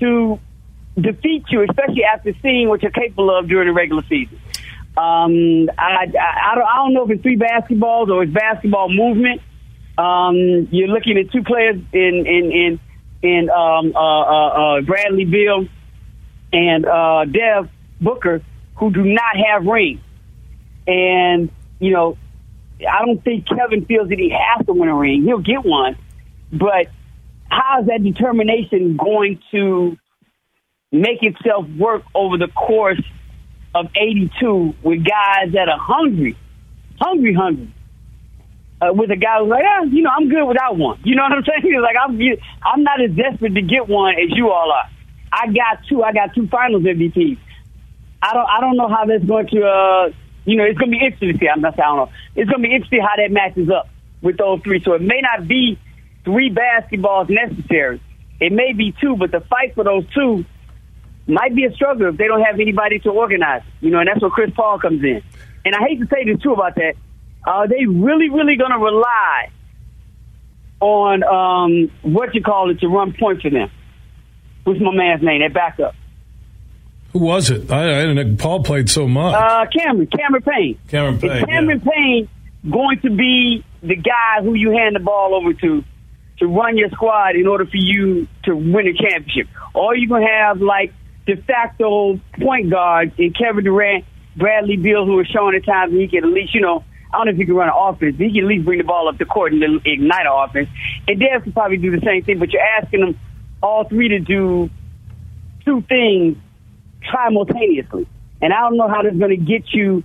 to 0.01 0.41
defeat 0.97 1.45
you, 1.51 1.63
especially 1.63 2.05
after 2.05 2.33
seeing 2.43 2.69
what 2.69 2.83
you're 2.83 2.91
capable 2.91 3.37
of 3.37 3.49
during 3.49 3.69
the 3.69 3.75
regular 3.75 4.03
season. 4.09 4.41
Um, 4.97 5.71
I, 5.79 6.05
I, 6.05 6.53
I, 6.53 6.55
don't, 6.55 6.65
I 6.65 6.77
don't 6.77 6.93
know 6.93 7.05
if 7.05 7.11
it's 7.11 7.23
three 7.23 7.39
basketballs 7.39 8.09
or 8.09 8.25
it's 8.25 8.33
basketball 8.33 8.91
movement. 8.91 9.41
Um, 9.97 10.69
you're 10.71 10.89
looking 10.89 11.17
at 11.19 11.33
two 11.33 11.43
players 11.43 11.77
in 11.93 12.27
in 12.27 12.53
in 12.53 12.81
in 13.23 13.51
um, 13.51 13.93
uh, 13.95 13.99
uh, 13.99 14.49
uh, 14.49 14.81
Bradley 14.83 15.25
Beal 15.25 15.67
and 16.53 16.85
uh, 16.85 17.25
Dev 17.25 17.69
Booker 18.01 18.43
who 18.77 18.91
do 18.91 19.05
not 19.05 19.37
have 19.37 19.65
rings, 19.65 20.01
and 20.87 21.51
you 21.79 21.93
know 21.93 22.19
I 22.81 23.05
don't 23.05 23.23
think 23.23 23.47
Kevin 23.47 23.85
feels 23.87 24.09
that 24.09 24.19
he 24.19 24.31
has 24.31 24.67
to 24.67 24.73
win 24.73 24.89
a 24.89 24.95
ring. 24.95 25.23
He'll 25.23 25.39
get 25.39 25.65
one, 25.65 25.97
but 26.53 26.89
how 27.49 27.81
is 27.81 27.87
that 27.87 28.03
determination 28.03 28.97
going 28.97 29.41
to 29.53 29.97
make 30.91 31.23
itself 31.23 31.67
work 31.79 32.03
over 32.15 32.37
the 32.37 32.49
course 32.49 33.01
of 33.75 33.87
82 33.95 34.75
with 34.83 35.05
guys 35.05 35.53
that 35.53 35.69
are 35.69 35.79
hungry, 35.79 36.37
hungry, 37.01 37.35
hungry? 37.35 37.73
Uh, 38.81 38.93
with 38.93 39.11
a 39.13 39.17
guy 39.17 39.39
who's 39.39 39.49
like, 39.49 39.63
yeah, 39.63 39.85
you 39.85 40.03
know, 40.03 40.11
I'm 40.11 40.29
good 40.29 40.45
without 40.45 40.77
one. 40.77 40.99
You 41.05 41.15
know 41.15 41.23
what 41.23 41.33
I'm 41.33 41.45
saying? 41.49 41.63
He's 41.63 41.81
like, 41.81 41.95
I'm, 41.97 42.21
I'm 42.63 42.83
not 42.83 43.01
as 43.01 43.13
desperate 43.13 43.55
to 43.55 43.63
get 43.63 43.89
one 43.89 44.15
as 44.15 44.37
you 44.37 44.51
all 44.51 44.73
are. 44.73 44.89
I 45.33 45.47
got 45.47 45.87
two. 45.89 46.03
I 46.03 46.13
got 46.13 46.35
two 46.35 46.47
Finals 46.49 46.83
MVPs. 46.83 47.39
I 48.23 48.35
don't. 48.35 48.47
I 48.47 48.61
don't 48.61 48.77
know 48.77 48.89
how 48.89 49.07
that's 49.07 49.25
going 49.25 49.47
to. 49.49 49.65
Uh, 49.65 50.11
you 50.45 50.57
know, 50.57 50.65
it's 50.65 50.79
going 50.79 50.91
to 50.91 50.99
be 50.99 51.05
interesting 51.05 51.33
to 51.33 51.39
see. 51.39 51.49
I'm 51.49 51.61
not. 51.61 51.79
I 51.79 51.83
don't 51.83 51.97
know. 51.97 52.13
It's 52.37 52.51
going 52.51 52.63
to 52.63 52.69
be 52.69 52.75
interesting 52.75 53.01
how 53.01 53.17
that 53.17 53.31
matches 53.31 53.71
up 53.71 53.89
with 54.21 54.37
those 54.37 54.61
three. 54.63 54.83
So 54.83 54.93
it 54.93 55.01
may 55.01 55.21
not 55.23 55.49
be 55.49 55.79
three 56.25 56.51
basketballs 56.51 57.31
necessary. 57.31 58.03
It 58.41 58.53
may 58.53 58.73
be 58.73 58.95
two, 59.01 59.17
but 59.17 59.31
the 59.31 59.41
fight 59.41 59.75
for 59.75 59.85
those 59.85 60.05
two 60.13 60.45
might 61.27 61.55
be 61.55 61.65
a 61.65 61.73
struggle 61.73 62.09
if 62.09 62.17
they 62.17 62.27
don't 62.27 62.43
have 62.43 62.59
anybody 62.61 62.99
to 63.01 63.11
organize. 63.11 63.63
You 63.81 63.91
know, 63.91 64.01
and 64.01 64.09
that's 64.09 64.21
where 64.21 64.31
Chris 64.31 64.51
Paul 64.55 64.79
comes 64.79 65.03
in. 65.03 65.23
And 65.65 65.75
I 65.75 65.79
hate 65.89 66.01
to 66.01 66.07
say 66.07 66.25
this 66.25 66.43
too 66.43 66.53
about 66.53 66.75
that. 66.77 66.95
Are 67.45 67.69
they 67.69 67.87
really, 67.87 68.31
really 68.31 68.57
going 68.57 68.71
to 68.71 68.79
rely 68.79 69.51
on 70.81 71.23
um, 71.25 71.91
what 72.03 72.35
you 72.35 72.43
call 72.43 72.71
it 72.71 72.81
to 72.81 72.89
run 72.89 73.13
points 73.19 73.43
for 73.43 73.51
them? 73.51 73.71
What's 74.65 74.81
my 74.81 74.95
man's 74.95 75.23
name? 75.23 75.41
That 75.41 75.53
backup. 75.53 75.95
Who 77.13 77.21
was 77.21 77.51
it? 77.51 77.71
I, 77.71 78.03
I 78.03 78.07
didn't. 78.07 78.39
Paul 78.39 78.63
played 78.63 78.89
so 78.89 79.07
much. 79.07 79.35
Uh, 79.35 79.67
Cameron, 79.77 80.07
Cameron 80.07 80.43
Payne. 80.43 80.79
Cameron 80.89 81.19
Payne, 81.19 81.31
Is 81.31 81.45
Cameron 81.45 81.81
Payne 81.81 82.29
going 82.71 83.01
to 83.01 83.11
be 83.11 83.65
the 83.83 83.97
guy 83.97 84.43
who 84.43 84.55
you 84.55 84.71
hand 84.71 84.95
the 84.97 85.01
ball 85.01 85.35
over 85.35 85.53
to 85.53 85.85
to 86.39 86.47
run 86.47 86.77
your 86.77 86.89
squad 86.91 87.37
in 87.37 87.47
order 87.47 87.67
for 87.67 87.77
you 87.77 88.27
to 88.45 88.57
win 88.57 88.89
a 88.89 88.95
championship? 88.95 89.49
Or 89.75 89.93
are 89.93 89.97
you 89.97 90.09
going 90.09 90.23
to 90.23 90.33
have 90.33 90.61
like 90.61 90.93
de 91.27 91.37
facto 91.37 92.19
point 92.41 92.71
guard 92.71 93.13
in 93.19 93.33
Kevin 93.33 93.65
Durant, 93.65 94.05
Bradley 94.37 94.77
Beal, 94.77 95.07
who 95.07 95.19
are 95.19 95.25
showing 95.25 95.55
at 95.55 95.65
times 95.65 95.93
he 95.93 96.09
can 96.09 96.25
at 96.25 96.31
least, 96.31 96.55
you 96.55 96.61
know, 96.61 96.85
I 97.13 97.19
don't 97.19 97.27
know 97.27 97.33
if 97.33 97.39
he 97.39 97.45
can 97.45 97.55
run 97.55 97.69
an 97.69 97.75
offense, 97.77 98.17
but 98.17 98.27
he 98.27 98.33
can 98.33 98.45
at 98.45 98.49
least 98.49 98.65
bring 98.65 98.79
the 98.79 98.85
ball 98.85 99.09
up 99.09 99.19
the 99.19 99.27
court 99.27 99.53
and 99.53 99.63
ignite 99.85 100.27
an 100.27 100.33
offense. 100.33 100.69
And 101.07 101.21
Dev 101.21 101.43
can 101.43 101.53
probably 101.53 101.77
do 101.77 101.91
the 101.91 102.01
same 102.05 102.25
thing, 102.25 102.39
but 102.39 102.53
you're 102.53 102.63
asking 102.63 103.01
them 103.01 103.19
all 103.63 103.85
three 103.85 104.09
to 104.09 104.19
do 104.19 104.71
two 105.65 105.83
things 105.83 106.37
simultaneously. 107.13 108.07
And 108.41 108.53
I 108.53 108.61
don't 108.61 108.77
know 108.77 108.89
how 108.89 109.03
that's 109.03 109.17
going 109.17 109.31
to 109.31 109.37
get 109.37 109.73
you. 109.73 110.03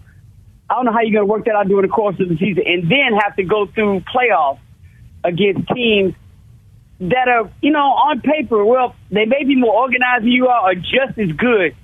I 0.69 0.75
don't 0.75 0.85
know 0.85 0.91
how 0.91 0.99
you're 0.99 1.13
going 1.13 1.27
to 1.27 1.31
work 1.31 1.45
that 1.45 1.55
out 1.55 1.67
during 1.67 1.83
the 1.83 1.93
course 1.93 2.19
of 2.19 2.27
the 2.27 2.37
season, 2.37 2.63
and 2.65 2.91
then 2.91 3.17
have 3.23 3.37
to 3.37 3.43
go 3.43 3.67
through 3.67 4.01
playoffs 4.01 4.59
against 5.23 5.67
teams 5.69 6.13
that 6.99 7.27
are, 7.27 7.51
you 7.61 7.71
know, 7.71 7.79
on 7.79 8.21
paper, 8.21 8.63
well, 8.65 8.95
they 9.09 9.25
may 9.25 9.43
be 9.43 9.55
more 9.55 9.73
organized 9.73 10.23
than 10.23 10.31
you 10.31 10.47
are, 10.47 10.71
or 10.71 10.75
just 10.75 11.17
as 11.17 11.31
good 11.35 11.75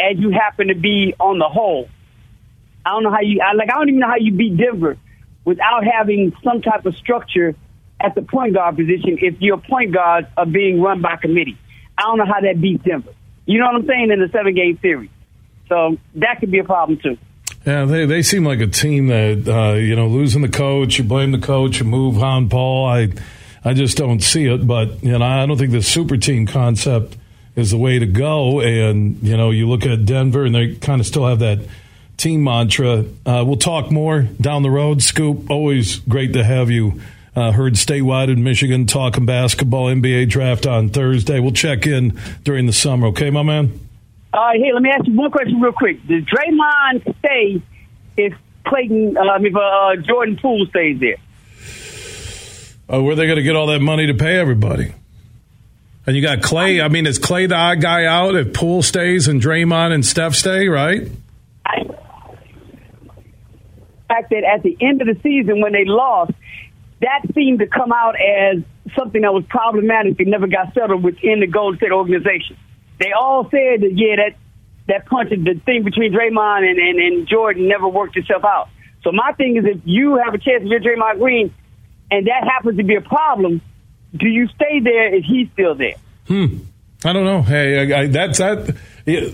as 0.00 0.18
you 0.18 0.30
happen 0.30 0.68
to 0.68 0.74
be 0.74 1.14
on 1.20 1.38
the 1.38 1.48
whole. 1.48 1.88
I 2.84 2.90
don't 2.90 3.04
know 3.04 3.10
how 3.10 3.20
you, 3.20 3.40
I, 3.40 3.54
like, 3.54 3.70
I 3.70 3.74
don't 3.74 3.88
even 3.88 4.00
know 4.00 4.08
how 4.08 4.16
you 4.18 4.32
beat 4.32 4.56
Denver 4.56 4.96
without 5.44 5.84
having 5.84 6.32
some 6.42 6.62
type 6.62 6.86
of 6.86 6.96
structure 6.96 7.54
at 8.00 8.14
the 8.14 8.22
point 8.22 8.54
guard 8.54 8.76
position 8.76 9.18
if 9.20 9.40
your 9.40 9.58
point 9.58 9.92
guards 9.92 10.26
are 10.36 10.46
being 10.46 10.80
run 10.80 11.02
by 11.02 11.16
committee. 11.16 11.58
I 11.96 12.02
don't 12.02 12.18
know 12.18 12.26
how 12.26 12.40
that 12.40 12.60
beats 12.60 12.82
Denver. 12.84 13.12
You 13.46 13.58
know 13.58 13.66
what 13.66 13.76
I'm 13.76 13.86
saying? 13.86 14.10
In 14.10 14.20
the 14.20 14.28
seven 14.32 14.54
game 14.54 14.78
series. 14.80 15.10
So 15.68 15.96
that 16.16 16.40
could 16.40 16.50
be 16.50 16.58
a 16.58 16.64
problem 16.64 16.98
too. 17.02 17.18
Yeah, 17.64 17.84
they 17.84 18.06
they 18.06 18.22
seem 18.22 18.44
like 18.44 18.60
a 18.60 18.66
team 18.66 19.06
that 19.06 19.48
uh, 19.48 19.74
you 19.74 19.94
know 19.94 20.08
losing 20.08 20.42
the 20.42 20.48
coach, 20.48 20.98
you 20.98 21.04
blame 21.04 21.30
the 21.30 21.38
coach, 21.38 21.78
you 21.78 21.84
move 21.84 22.16
Han 22.16 22.48
Paul. 22.48 22.86
I 22.86 23.08
I 23.64 23.74
just 23.74 23.96
don't 23.96 24.20
see 24.20 24.46
it. 24.46 24.66
But 24.66 25.02
you 25.02 25.16
know, 25.18 25.24
I 25.24 25.46
don't 25.46 25.56
think 25.56 25.72
the 25.72 25.82
super 25.82 26.16
team 26.16 26.46
concept 26.46 27.16
is 27.54 27.70
the 27.70 27.78
way 27.78 27.98
to 27.98 28.06
go. 28.06 28.60
And 28.60 29.22
you 29.22 29.36
know, 29.36 29.50
you 29.50 29.68
look 29.68 29.86
at 29.86 30.04
Denver, 30.04 30.44
and 30.44 30.54
they 30.54 30.74
kind 30.76 31.00
of 31.00 31.06
still 31.06 31.26
have 31.26 31.40
that 31.40 31.60
team 32.16 32.44
mantra. 32.44 33.04
Uh, 33.26 33.44
we'll 33.46 33.56
talk 33.56 33.90
more 33.90 34.22
down 34.22 34.62
the 34.62 34.70
road. 34.70 35.02
Scoop, 35.02 35.50
always 35.50 35.98
great 35.98 36.32
to 36.34 36.44
have 36.44 36.70
you. 36.70 37.00
Uh, 37.34 37.50
heard 37.50 37.74
statewide 37.74 38.30
in 38.30 38.44
Michigan 38.44 38.86
talking 38.86 39.24
basketball, 39.24 39.86
NBA 39.86 40.28
draft 40.28 40.66
on 40.66 40.90
Thursday. 40.90 41.40
We'll 41.40 41.52
check 41.52 41.86
in 41.86 42.20
during 42.44 42.66
the 42.66 42.74
summer. 42.74 43.06
Okay, 43.06 43.30
my 43.30 43.42
man. 43.42 43.80
Uh, 44.34 44.52
hey, 44.52 44.70
let 44.72 44.82
me 44.82 44.90
ask 44.90 45.06
you 45.06 45.14
one 45.14 45.30
question 45.30 45.58
real 45.60 45.72
quick. 45.72 46.06
Does 46.06 46.24
Draymond 46.24 47.16
stay 47.18 47.62
if 48.18 48.34
Clayton, 48.66 49.16
uh, 49.16 49.38
if 49.40 49.56
uh, 49.56 49.96
Jordan 50.06 50.38
Poole 50.40 50.66
stays 50.66 51.00
there? 51.00 51.16
Uh, 52.92 53.00
where 53.00 53.12
are 53.12 53.16
they 53.16 53.24
going 53.26 53.36
to 53.36 53.42
get 53.42 53.56
all 53.56 53.68
that 53.68 53.80
money 53.80 54.06
to 54.08 54.14
pay 54.14 54.38
everybody? 54.38 54.92
And 56.06 56.14
you 56.14 56.20
got 56.20 56.40
Klay. 56.40 56.84
I 56.84 56.88
mean, 56.88 57.06
is 57.06 57.18
Klay 57.18 57.48
the 57.48 57.54
odd 57.54 57.80
guy 57.80 58.04
out 58.04 58.34
if 58.34 58.52
Poole 58.52 58.82
stays 58.82 59.28
and 59.28 59.40
Draymond 59.40 59.92
and 59.92 60.04
Steph 60.04 60.34
stay, 60.34 60.68
right? 60.68 61.08
Fact 64.08 64.28
that 64.30 64.44
at 64.44 64.62
the 64.62 64.76
end 64.80 65.00
of 65.00 65.06
the 65.06 65.18
season 65.22 65.62
when 65.62 65.72
they 65.72 65.86
lost, 65.86 66.32
that 67.00 67.22
seemed 67.34 67.60
to 67.60 67.66
come 67.66 67.92
out 67.92 68.14
as 68.16 68.62
something 68.98 69.22
that 69.22 69.32
was 69.32 69.44
problematic 69.48 70.20
and 70.20 70.30
never 70.30 70.46
got 70.46 70.74
settled 70.74 71.02
within 71.02 71.40
the 71.40 71.46
Golden 71.46 71.78
State 71.78 71.92
organization. 71.92 72.58
They 72.98 73.12
all 73.12 73.44
said 73.44 73.80
that 73.80 73.92
yeah, 73.94 74.16
that 74.16 74.36
that 74.88 75.06
punch, 75.06 75.30
the 75.30 75.60
thing 75.64 75.84
between 75.84 76.12
Draymond 76.12 76.68
and, 76.68 76.78
and, 76.78 76.98
and 76.98 77.28
Jordan 77.28 77.68
never 77.68 77.88
worked 77.88 78.16
itself 78.18 78.44
out. 78.44 78.68
So 79.02 79.12
my 79.12 79.32
thing 79.32 79.56
is, 79.56 79.64
if 79.64 79.80
you 79.84 80.16
have 80.22 80.34
a 80.34 80.38
chance 80.38 80.62
to 80.62 80.68
get 80.68 80.82
Draymond 80.82 81.18
Green, 81.18 81.54
and 82.12 82.26
that 82.26 82.44
happens 82.44 82.76
to 82.76 82.84
be 82.84 82.94
a 82.94 83.00
problem, 83.00 83.62
do 84.14 84.28
you 84.28 84.46
stay 84.48 84.80
there 84.80 85.14
if 85.14 85.24
he's 85.24 85.50
still 85.52 85.74
there? 85.74 85.94
Hmm. 86.28 86.58
I 87.04 87.12
don't 87.12 87.24
know. 87.24 87.42
Hey, 87.42 87.92
I, 87.92 88.02
I, 88.02 88.06
that's 88.06 88.38
that. 88.38 88.76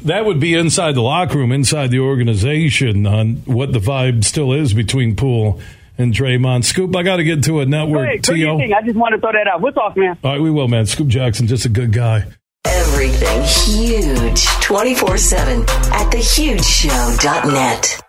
That 0.05 0.25
would 0.25 0.41
be 0.41 0.55
inside 0.55 0.95
the 0.95 1.03
locker 1.03 1.37
room, 1.37 1.53
inside 1.53 1.91
the 1.91 1.99
organization, 1.99 3.07
on 3.07 3.37
what 3.45 3.75
the 3.75 3.79
vibe 3.79 4.25
still 4.25 4.55
is 4.55 4.73
between 4.73 5.15
Poole 5.15 5.61
and 5.99 6.15
Draymond. 6.15 6.65
Scoop, 6.65 6.97
I 6.97 7.03
got 7.03 7.17
to 7.17 7.25
get 7.25 7.45
to 7.45 7.61
a 7.61 7.67
network. 7.67 8.25
Hey, 8.25 8.73
I 8.73 8.81
just 8.83 8.97
want 8.97 9.15
to 9.15 9.21
throw 9.21 9.33
that 9.33 9.47
out. 9.47 9.61
We'll 9.61 9.73
talk, 9.73 9.95
man. 9.99 10.17
All 10.25 10.33
right, 10.33 10.41
we 10.41 10.51
will, 10.51 10.69
man. 10.69 10.87
Scoop 10.87 11.09
Jackson, 11.09 11.47
just 11.47 11.67
a 11.67 11.69
good 11.69 11.93
guy. 11.93 12.25
Everything 12.65 13.43
huge 13.43 14.47
24 14.63 15.19
7 15.19 15.61
at 15.63 16.11
thehugeshow.net. 16.11 18.08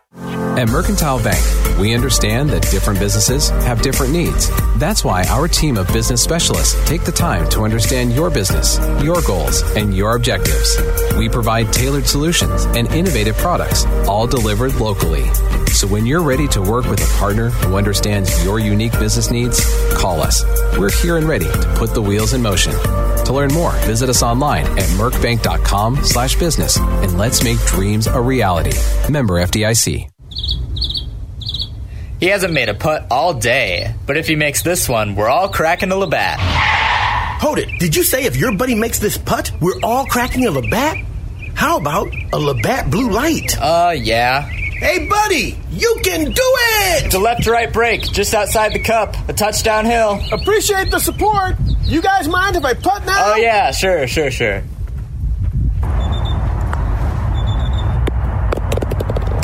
At 0.59 0.67
Mercantile 0.67 1.23
Bank, 1.23 1.79
we 1.79 1.93
understand 1.93 2.49
that 2.49 2.69
different 2.69 2.99
businesses 2.99 3.49
have 3.49 3.81
different 3.81 4.11
needs. 4.11 4.49
That's 4.77 5.05
why 5.05 5.23
our 5.27 5.47
team 5.47 5.77
of 5.77 5.87
business 5.93 6.21
specialists 6.21 6.75
take 6.85 7.05
the 7.05 7.13
time 7.13 7.49
to 7.51 7.61
understand 7.61 8.11
your 8.11 8.29
business, 8.29 8.77
your 9.01 9.21
goals, 9.21 9.61
and 9.77 9.95
your 9.95 10.17
objectives. 10.17 10.77
We 11.17 11.29
provide 11.29 11.71
tailored 11.71 12.07
solutions 12.07 12.65
and 12.65 12.91
innovative 12.91 13.37
products, 13.37 13.85
all 14.07 14.27
delivered 14.27 14.75
locally. 14.75 15.25
So 15.67 15.87
when 15.87 16.05
you're 16.05 16.23
ready 16.23 16.47
to 16.49 16.61
work 16.61 16.85
with 16.89 16.99
a 16.99 17.17
partner 17.17 17.51
who 17.51 17.77
understands 17.77 18.43
your 18.43 18.59
unique 18.59 18.99
business 18.99 19.31
needs, 19.31 19.63
call 19.93 20.19
us. 20.19 20.43
We're 20.77 20.91
here 20.91 21.15
and 21.15 21.27
ready 21.27 21.45
to 21.45 21.73
put 21.77 21.93
the 21.93 22.01
wheels 22.01 22.33
in 22.33 22.41
motion. 22.41 22.73
To 23.23 23.33
learn 23.33 23.53
more, 23.53 23.71
visit 23.85 24.09
us 24.09 24.23
online 24.23 24.65
at 24.65 24.89
mercbank.com 24.97 26.03
slash 26.03 26.35
business 26.35 26.77
and 26.77 27.17
let's 27.17 27.43
make 27.43 27.59
dreams 27.59 28.07
a 28.07 28.19
reality. 28.19 28.73
Member 29.09 29.35
FDIC. 29.35 29.98
He 32.19 32.27
hasn't 32.27 32.53
made 32.53 32.67
a 32.67 32.73
putt 32.73 33.07
all 33.09 33.33
day, 33.33 33.95
but 34.05 34.17
if 34.17 34.27
he 34.27 34.35
makes 34.35 34.61
this 34.61 34.89
one, 34.89 35.15
we're 35.15 35.29
all 35.29 35.47
cracking 35.47 35.91
a 35.91 35.95
Labatt. 35.95 36.37
Hold 37.39 37.59
it. 37.59 37.69
Did 37.79 37.95
you 37.95 38.03
say 38.03 38.25
if 38.25 38.35
your 38.35 38.51
buddy 38.55 38.75
makes 38.75 38.99
this 38.99 39.17
putt, 39.17 39.51
we're 39.61 39.79
all 39.81 40.05
cracking 40.05 40.45
a 40.45 40.51
Labatt? 40.51 40.97
How 41.55 41.77
about 41.77 42.13
a 42.33 42.37
Labatt 42.37 42.91
Blue 42.91 43.09
Light? 43.09 43.57
Uh, 43.57 43.93
yeah. 43.95 44.41
Hey, 44.41 45.07
buddy, 45.07 45.57
you 45.71 45.99
can 46.03 46.25
do 46.25 46.31
it! 46.35 47.05
It's 47.05 47.15
a 47.15 47.19
left 47.19 47.43
to 47.43 47.51
right 47.51 47.71
break, 47.71 48.01
just 48.01 48.33
outside 48.33 48.71
the 48.73 48.79
cup, 48.79 49.13
a 49.29 49.33
touchdown 49.33 49.85
hill. 49.85 50.21
Appreciate 50.31 50.89
the 50.89 50.99
support. 50.99 51.55
You 51.83 52.01
guys 52.01 52.29
mind 52.29 52.55
if 52.55 52.63
I 52.63 52.73
putt 52.73 53.05
now? 53.05 53.33
Oh, 53.33 53.35
yeah, 53.35 53.71
sure, 53.71 54.07
sure, 54.07 54.31
sure. 54.31 54.63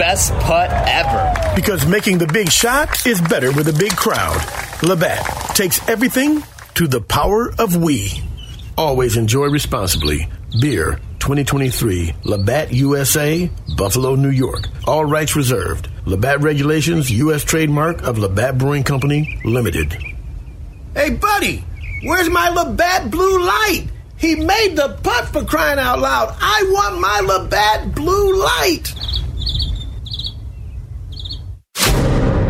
Best 0.06 0.34
putt 0.34 0.70
ever. 0.70 1.56
Because 1.56 1.88
making 1.88 2.20
the 2.20 2.28
big 2.28 2.52
shot 2.52 3.08
is 3.08 3.20
better 3.20 3.52
with 3.52 3.68
a 3.70 3.74
big 3.74 3.96
crowd. 3.96 4.38
Labatt 4.84 5.56
takes 5.56 5.82
everything 5.90 6.44
to 6.76 6.86
the 6.86 7.02
power 7.02 7.52
of 7.58 7.76
we. 7.76 8.12
Always 8.78 9.18
enjoy 9.18 9.48
responsibly. 9.48 10.30
Beer 10.62 11.00
2023, 11.22 12.14
Labatt 12.24 12.72
USA, 12.72 13.50
Buffalo, 13.76 14.14
New 14.14 14.30
York. 14.30 14.68
All 14.86 15.06
rights 15.06 15.36
reserved. 15.36 15.90
Labatt 16.06 16.44
Regulations, 16.44 17.10
U.S. 17.10 17.44
trademark 17.44 18.04
of 18.04 18.20
Labatt 18.20 18.60
Brewing 18.60 18.84
Company, 18.84 19.42
Limited. 19.44 19.92
Hey, 20.94 21.16
buddy, 21.16 21.66
where's 22.04 22.30
my 22.30 22.50
Labatt 22.50 23.10
Blue 23.10 23.44
Light? 23.44 23.88
He 24.18 24.36
made 24.36 24.76
the 24.76 25.00
putt 25.02 25.30
for 25.30 25.44
crying 25.44 25.80
out 25.80 26.00
loud. 26.00 26.38
I 26.40 26.64
want 26.68 27.02
my 27.02 27.22
Labatt 27.22 27.96
Blue 27.96 28.40
Light. 28.40 28.94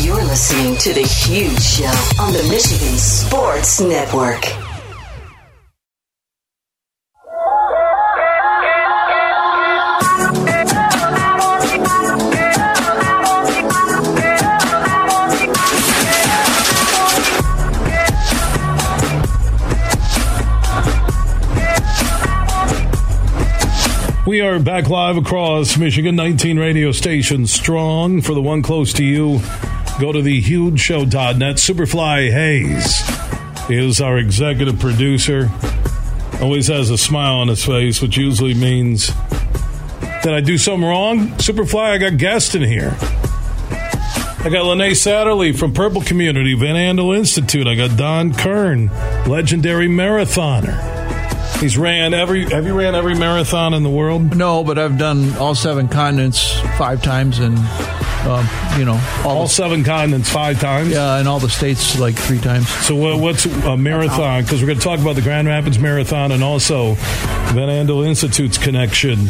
You're 0.00 0.24
listening 0.24 0.78
to 0.78 0.94
The 0.94 1.02
Huge 1.02 1.60
Show 1.60 1.84
on 2.18 2.32
the 2.32 2.42
Michigan 2.48 2.96
Sports 2.96 3.78
Network. 3.78 4.42
We 24.26 24.40
are 24.40 24.58
back 24.58 24.88
live 24.88 25.18
across 25.18 25.76
Michigan, 25.76 26.16
19 26.16 26.58
radio 26.58 26.92
stations 26.92 27.52
strong. 27.52 28.22
For 28.22 28.32
the 28.32 28.40
one 28.40 28.62
close 28.62 28.94
to 28.94 29.04
you, 29.04 29.42
go 30.00 30.12
to 30.12 30.20
thehugeshow.net. 30.20 31.56
Superfly 31.56 32.30
Hayes 32.30 33.02
is 33.70 34.00
our 34.00 34.18
executive 34.18 34.78
producer. 34.78 35.50
Always 36.40 36.66
has 36.68 36.90
a 36.90 36.98
smile 36.98 37.36
on 37.36 37.48
his 37.48 37.64
face, 37.64 38.02
which 38.02 38.16
usually 38.16 38.54
means 38.54 39.08
that 40.24 40.34
I 40.34 40.40
do 40.40 40.58
something 40.58 40.88
wrong. 40.88 41.28
Superfly, 41.38 41.90
I 41.90 41.98
got 41.98 42.16
guests 42.16 42.54
in 42.54 42.62
here. 42.62 42.96
I 44.44 44.48
got 44.48 44.64
Linnea 44.64 44.90
Satterlee 44.90 45.56
from 45.56 45.72
Purple 45.72 46.02
Community, 46.02 46.54
Van 46.54 46.74
Andel 46.74 47.16
Institute. 47.16 47.68
I 47.68 47.76
got 47.76 47.96
Don 47.96 48.34
Kern, 48.34 48.88
legendary 49.28 49.86
marathoner. 49.86 50.90
He's 51.60 51.78
ran 51.78 52.12
every. 52.12 52.50
Have 52.50 52.66
you 52.66 52.76
ran 52.76 52.96
every 52.96 53.14
marathon 53.14 53.72
in 53.72 53.84
the 53.84 53.90
world? 53.90 54.36
No, 54.36 54.64
but 54.64 54.78
I've 54.80 54.98
done 54.98 55.36
all 55.36 55.54
seven 55.54 55.86
continents 55.86 56.58
five 56.76 57.04
times 57.04 57.38
and 57.38 57.56
Um, 58.24 58.48
you 58.78 58.84
know, 58.84 59.00
all, 59.24 59.38
all 59.38 59.48
seven 59.48 59.82
continents 59.82 60.30
five 60.30 60.60
times. 60.60 60.90
Yeah, 60.90 61.18
and 61.18 61.26
all 61.26 61.40
the 61.40 61.50
states 61.50 61.98
like 61.98 62.14
three 62.14 62.38
times. 62.38 62.68
So 62.68 62.94
what, 62.94 63.18
what's 63.18 63.46
a 63.46 63.76
marathon? 63.76 64.42
Because 64.44 64.60
we're 64.60 64.68
going 64.68 64.78
to 64.78 64.84
talk 64.84 65.00
about 65.00 65.16
the 65.16 65.22
Grand 65.22 65.48
Rapids 65.48 65.78
Marathon 65.78 66.30
and 66.30 66.44
also 66.44 66.94
Van 67.52 67.68
Andel 67.68 68.06
Institute's 68.06 68.58
connection 68.58 69.28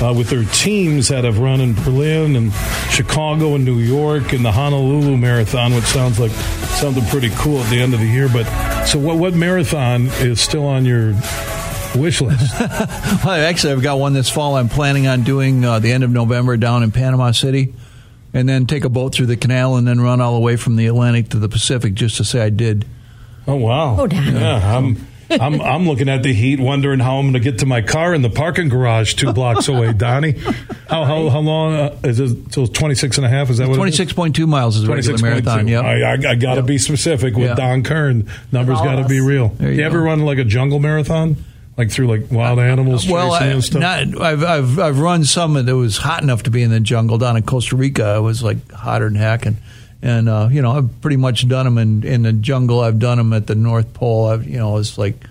uh, 0.00 0.14
with 0.16 0.30
their 0.30 0.44
teams 0.44 1.08
that 1.08 1.24
have 1.24 1.40
run 1.40 1.60
in 1.60 1.74
Berlin 1.74 2.36
and 2.36 2.52
Chicago 2.90 3.56
and 3.56 3.64
New 3.64 3.78
York 3.78 4.32
and 4.32 4.44
the 4.44 4.52
Honolulu 4.52 5.16
Marathon, 5.16 5.74
which 5.74 5.84
sounds 5.84 6.20
like 6.20 6.30
something 6.30 7.04
pretty 7.06 7.30
cool 7.30 7.58
at 7.58 7.70
the 7.70 7.80
end 7.80 7.92
of 7.92 7.98
the 7.98 8.06
year. 8.06 8.28
But 8.28 8.44
so 8.84 9.00
what? 9.00 9.18
What 9.18 9.34
marathon 9.34 10.06
is 10.06 10.40
still 10.40 10.64
on 10.64 10.84
your 10.84 11.12
wish 11.96 12.20
list? 12.20 12.58
well, 12.60 13.30
actually, 13.30 13.72
I've 13.72 13.82
got 13.82 13.98
one 13.98 14.12
this 14.12 14.30
fall. 14.30 14.56
I'm 14.56 14.68
planning 14.68 15.08
on 15.08 15.24
doing 15.24 15.64
uh, 15.64 15.80
the 15.80 15.92
end 15.92 16.04
of 16.04 16.10
November 16.10 16.56
down 16.56 16.84
in 16.84 16.92
Panama 16.92 17.32
City 17.32 17.74
and 18.32 18.48
then 18.48 18.66
take 18.66 18.84
a 18.84 18.88
boat 18.88 19.14
through 19.14 19.26
the 19.26 19.36
canal 19.36 19.76
and 19.76 19.86
then 19.86 20.00
run 20.00 20.20
all 20.20 20.34
the 20.34 20.40
way 20.40 20.56
from 20.56 20.76
the 20.76 20.86
Atlantic 20.86 21.30
to 21.30 21.38
the 21.38 21.48
Pacific 21.48 21.94
just 21.94 22.16
to 22.16 22.24
say 22.24 22.40
I 22.40 22.50
did. 22.50 22.86
Oh 23.46 23.56
wow! 23.56 23.96
Oh 23.98 24.06
damn! 24.06 24.34
Yeah, 24.34 24.76
I'm. 24.76 25.06
I'm 25.30 25.60
I'm 25.60 25.86
looking 25.86 26.08
at 26.08 26.22
the 26.22 26.32
heat, 26.32 26.58
wondering 26.58 27.00
how 27.00 27.18
I'm 27.18 27.24
going 27.24 27.34
to 27.34 27.40
get 27.40 27.58
to 27.58 27.66
my 27.66 27.82
car 27.82 28.14
in 28.14 28.22
the 28.22 28.30
parking 28.30 28.68
garage 28.68 29.14
two 29.14 29.32
blocks 29.32 29.68
away. 29.68 29.92
Donnie, 29.96 30.32
how 30.88 31.04
how, 31.04 31.28
how 31.28 31.40
long 31.40 31.74
uh, 31.74 31.98
is 32.04 32.18
it? 32.18 32.52
So 32.52 32.66
26 32.66 33.18
and 33.18 33.26
a 33.26 33.28
half? 33.28 33.50
Is 33.50 33.58
that 33.58 33.68
what? 33.68 33.78
26.2 33.78 34.48
miles 34.48 34.76
is 34.76 34.84
a 34.84 34.90
regular 34.90 35.18
marathon. 35.18 35.68
Yeah, 35.68 35.80
I, 35.80 35.98
I, 35.98 36.12
I 36.12 36.34
got 36.34 36.54
to 36.54 36.60
yep. 36.60 36.66
be 36.66 36.78
specific 36.78 37.34
with 37.34 37.48
yep. 37.48 37.56
Don 37.58 37.82
Kern. 37.82 38.30
Numbers 38.52 38.78
got 38.78 38.96
to 38.96 39.08
be 39.08 39.20
real. 39.20 39.54
You, 39.60 39.68
you, 39.68 39.82
ever 39.82 40.00
run 40.00 40.20
like 40.20 40.38
a 40.38 40.44
jungle 40.44 40.78
marathon? 40.78 41.36
Like 41.78 41.92
through 41.92 42.08
like 42.08 42.30
wild 42.30 42.58
animals 42.58 43.08
well, 43.08 43.32
I, 43.32 43.46
and 43.46 43.64
stuff? 43.64 43.80
Not, 43.80 44.20
I've, 44.20 44.42
I've 44.42 44.78
I've 44.80 44.98
run 44.98 45.24
some 45.24 45.54
that 45.54 45.76
was 45.76 45.96
hot 45.96 46.24
enough 46.24 46.42
to 46.42 46.50
be 46.50 46.62
in 46.62 46.70
the 46.70 46.80
jungle 46.80 47.18
down 47.18 47.36
in 47.36 47.44
Costa 47.44 47.76
Rica. 47.76 48.16
It 48.16 48.20
was 48.20 48.42
like 48.42 48.70
hotter 48.72 49.08
than 49.08 49.14
heck, 49.14 49.46
and 49.46 49.56
and 50.02 50.28
uh, 50.28 50.48
you 50.50 50.60
know 50.60 50.72
I've 50.72 51.00
pretty 51.00 51.16
much 51.16 51.48
done 51.48 51.64
them 51.64 51.78
in, 51.78 52.04
in 52.04 52.22
the 52.22 52.32
jungle. 52.32 52.80
I've 52.80 52.98
done 52.98 53.16
them 53.16 53.32
at 53.32 53.46
the 53.46 53.54
North 53.54 53.94
Pole. 53.94 54.26
I've 54.26 54.46
you 54.46 54.58
know 54.58 54.76
it's 54.76 54.98
like. 54.98 55.24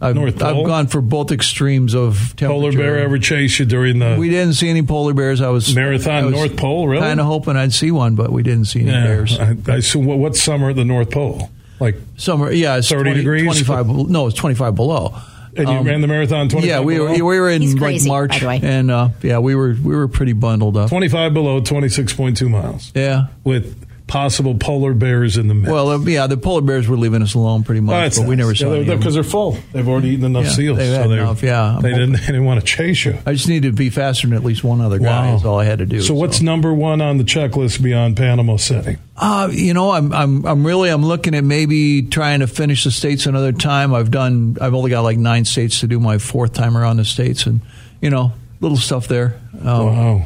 I've, 0.00 0.16
North 0.16 0.38
Pole? 0.38 0.60
I've 0.60 0.66
gone 0.66 0.86
for 0.88 1.00
both 1.00 1.32
extremes 1.32 1.94
of 1.94 2.18
temperature. 2.36 2.48
Polar 2.48 2.72
bear 2.72 2.98
ever 2.98 3.18
chase 3.18 3.58
you 3.58 3.64
during 3.64 4.00
the? 4.00 4.16
We 4.18 4.28
didn't 4.28 4.54
see 4.54 4.68
any 4.68 4.82
polar 4.82 5.14
bears. 5.14 5.40
I 5.40 5.48
was 5.48 5.74
marathon 5.74 6.12
I 6.12 6.26
was 6.26 6.34
North 6.34 6.56
Pole. 6.58 6.88
Really? 6.88 7.00
Kind 7.00 7.20
of 7.20 7.26
hoping 7.26 7.56
I'd 7.56 7.72
see 7.72 7.90
one, 7.90 8.14
but 8.14 8.30
we 8.30 8.42
didn't 8.42 8.66
see 8.66 8.80
any 8.80 8.90
yeah, 8.90 9.04
bears. 9.04 9.38
I, 9.38 9.56
I 9.68 9.76
assume 9.76 10.04
what, 10.04 10.18
what 10.18 10.36
summer 10.36 10.70
at 10.70 10.76
the 10.76 10.84
North 10.84 11.10
Pole? 11.10 11.48
Like 11.80 11.96
summer? 12.18 12.50
Yeah, 12.50 12.76
it's 12.76 12.90
30 12.90 13.02
20, 13.02 13.18
degrees. 13.18 13.44
Twenty 13.44 13.64
five. 13.64 13.86
No, 13.86 14.26
it's 14.26 14.36
twenty 14.36 14.56
five 14.56 14.74
below. 14.74 15.14
And 15.56 15.68
you 15.68 15.74
um, 15.76 15.86
ran 15.86 16.00
the 16.00 16.06
marathon 16.06 16.48
twenty. 16.48 16.68
Yeah, 16.68 16.80
we 16.80 16.98
were 16.98 17.10
we 17.10 17.22
were 17.22 17.48
in 17.48 17.78
crazy, 17.78 18.08
like 18.08 18.42
March, 18.42 18.42
and 18.42 18.90
uh, 18.90 19.10
yeah, 19.22 19.38
we 19.38 19.54
were 19.54 19.76
we 19.82 19.94
were 19.94 20.08
pretty 20.08 20.32
bundled 20.32 20.76
up. 20.76 20.88
Twenty 20.88 21.08
five 21.08 21.32
below, 21.32 21.60
twenty 21.60 21.88
six 21.88 22.12
point 22.12 22.36
two 22.36 22.48
miles. 22.48 22.92
Yeah, 22.94 23.26
with 23.44 23.86
possible 24.06 24.54
polar 24.54 24.92
bears 24.92 25.36
in 25.36 25.48
the 25.48 25.54
mix. 25.54 25.70
Well, 25.70 25.88
uh, 25.88 25.98
yeah, 26.00 26.26
the 26.26 26.36
polar 26.36 26.60
bears 26.60 26.86
were 26.86 26.96
leaving 26.96 27.22
us 27.22 27.34
alone 27.34 27.64
pretty 27.64 27.80
much, 27.80 28.18
oh, 28.18 28.22
but 28.22 28.28
we 28.28 28.36
never 28.36 28.54
saw 28.54 28.74
yeah, 28.74 28.94
because 28.94 29.14
they're, 29.14 29.24
full. 29.24 29.58
They've 29.72 29.88
already 29.88 30.10
eaten 30.10 30.26
enough 30.26 30.44
yeah, 30.44 30.50
seals. 30.50 30.78
They've 30.78 30.92
had 30.92 31.06
so 31.06 31.12
enough. 31.12 31.42
Yeah, 31.42 31.78
they 31.80 31.90
didn't, 31.90 32.12
they 32.12 32.26
didn't 32.26 32.44
want 32.44 32.60
to 32.60 32.66
chase 32.66 33.04
you. 33.04 33.18
I 33.24 33.32
just 33.32 33.48
needed 33.48 33.68
to 33.68 33.76
be 33.76 33.90
faster 33.90 34.26
than 34.26 34.36
at 34.36 34.44
least 34.44 34.62
one 34.62 34.80
other 34.80 34.98
guy. 34.98 35.30
Wow. 35.30 35.36
Is 35.36 35.44
all 35.44 35.58
I 35.58 35.64
had 35.64 35.78
to 35.78 35.86
do. 35.86 36.00
So, 36.00 36.08
so, 36.08 36.14
what's 36.14 36.40
number 36.40 36.72
one 36.72 37.00
on 37.00 37.18
the 37.18 37.24
checklist 37.24 37.82
beyond 37.82 38.16
Panama 38.16 38.56
City? 38.56 38.98
Uh, 39.16 39.48
you 39.50 39.74
know, 39.74 39.90
I'm 39.90 40.12
I'm 40.12 40.44
I'm 40.44 40.66
really 40.66 40.90
I'm 40.90 41.04
looking 41.04 41.34
at 41.34 41.44
maybe 41.44 42.02
trying 42.02 42.40
to 42.40 42.46
finish 42.46 42.84
the 42.84 42.90
states 42.90 43.26
another 43.26 43.52
time. 43.52 43.94
I've 43.94 44.10
done. 44.10 44.58
I've 44.60 44.74
only 44.74 44.90
got 44.90 45.00
like 45.00 45.18
nine 45.18 45.44
states 45.44 45.80
to 45.80 45.86
do 45.86 45.98
my 45.98 46.18
fourth 46.18 46.52
time 46.52 46.76
around 46.76 46.98
the 46.98 47.04
states, 47.04 47.46
and 47.46 47.60
you 48.00 48.10
know, 48.10 48.32
little 48.60 48.78
stuff 48.78 49.08
there. 49.08 49.40
Um, 49.60 49.86
wow 49.86 50.24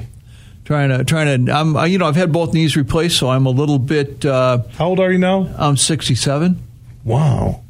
trying 0.69 0.91
to 0.91 1.03
trying 1.03 1.47
to 1.47 1.53
I'm 1.53 1.75
you 1.91 1.97
know 1.97 2.07
I've 2.07 2.17
had 2.17 2.31
both 2.31 2.53
knees 2.53 2.77
replaced, 2.77 3.17
so 3.17 3.31
I'm 3.31 3.47
a 3.47 3.51
little 3.51 3.79
bit. 3.79 4.25
Uh, 4.25 4.59
How 4.77 4.89
old 4.89 5.01
are 5.01 5.11
you 5.11 5.19
now? 5.19 5.51
I'm 5.57 5.79
67. 5.79 6.63
Wow. 7.05 7.63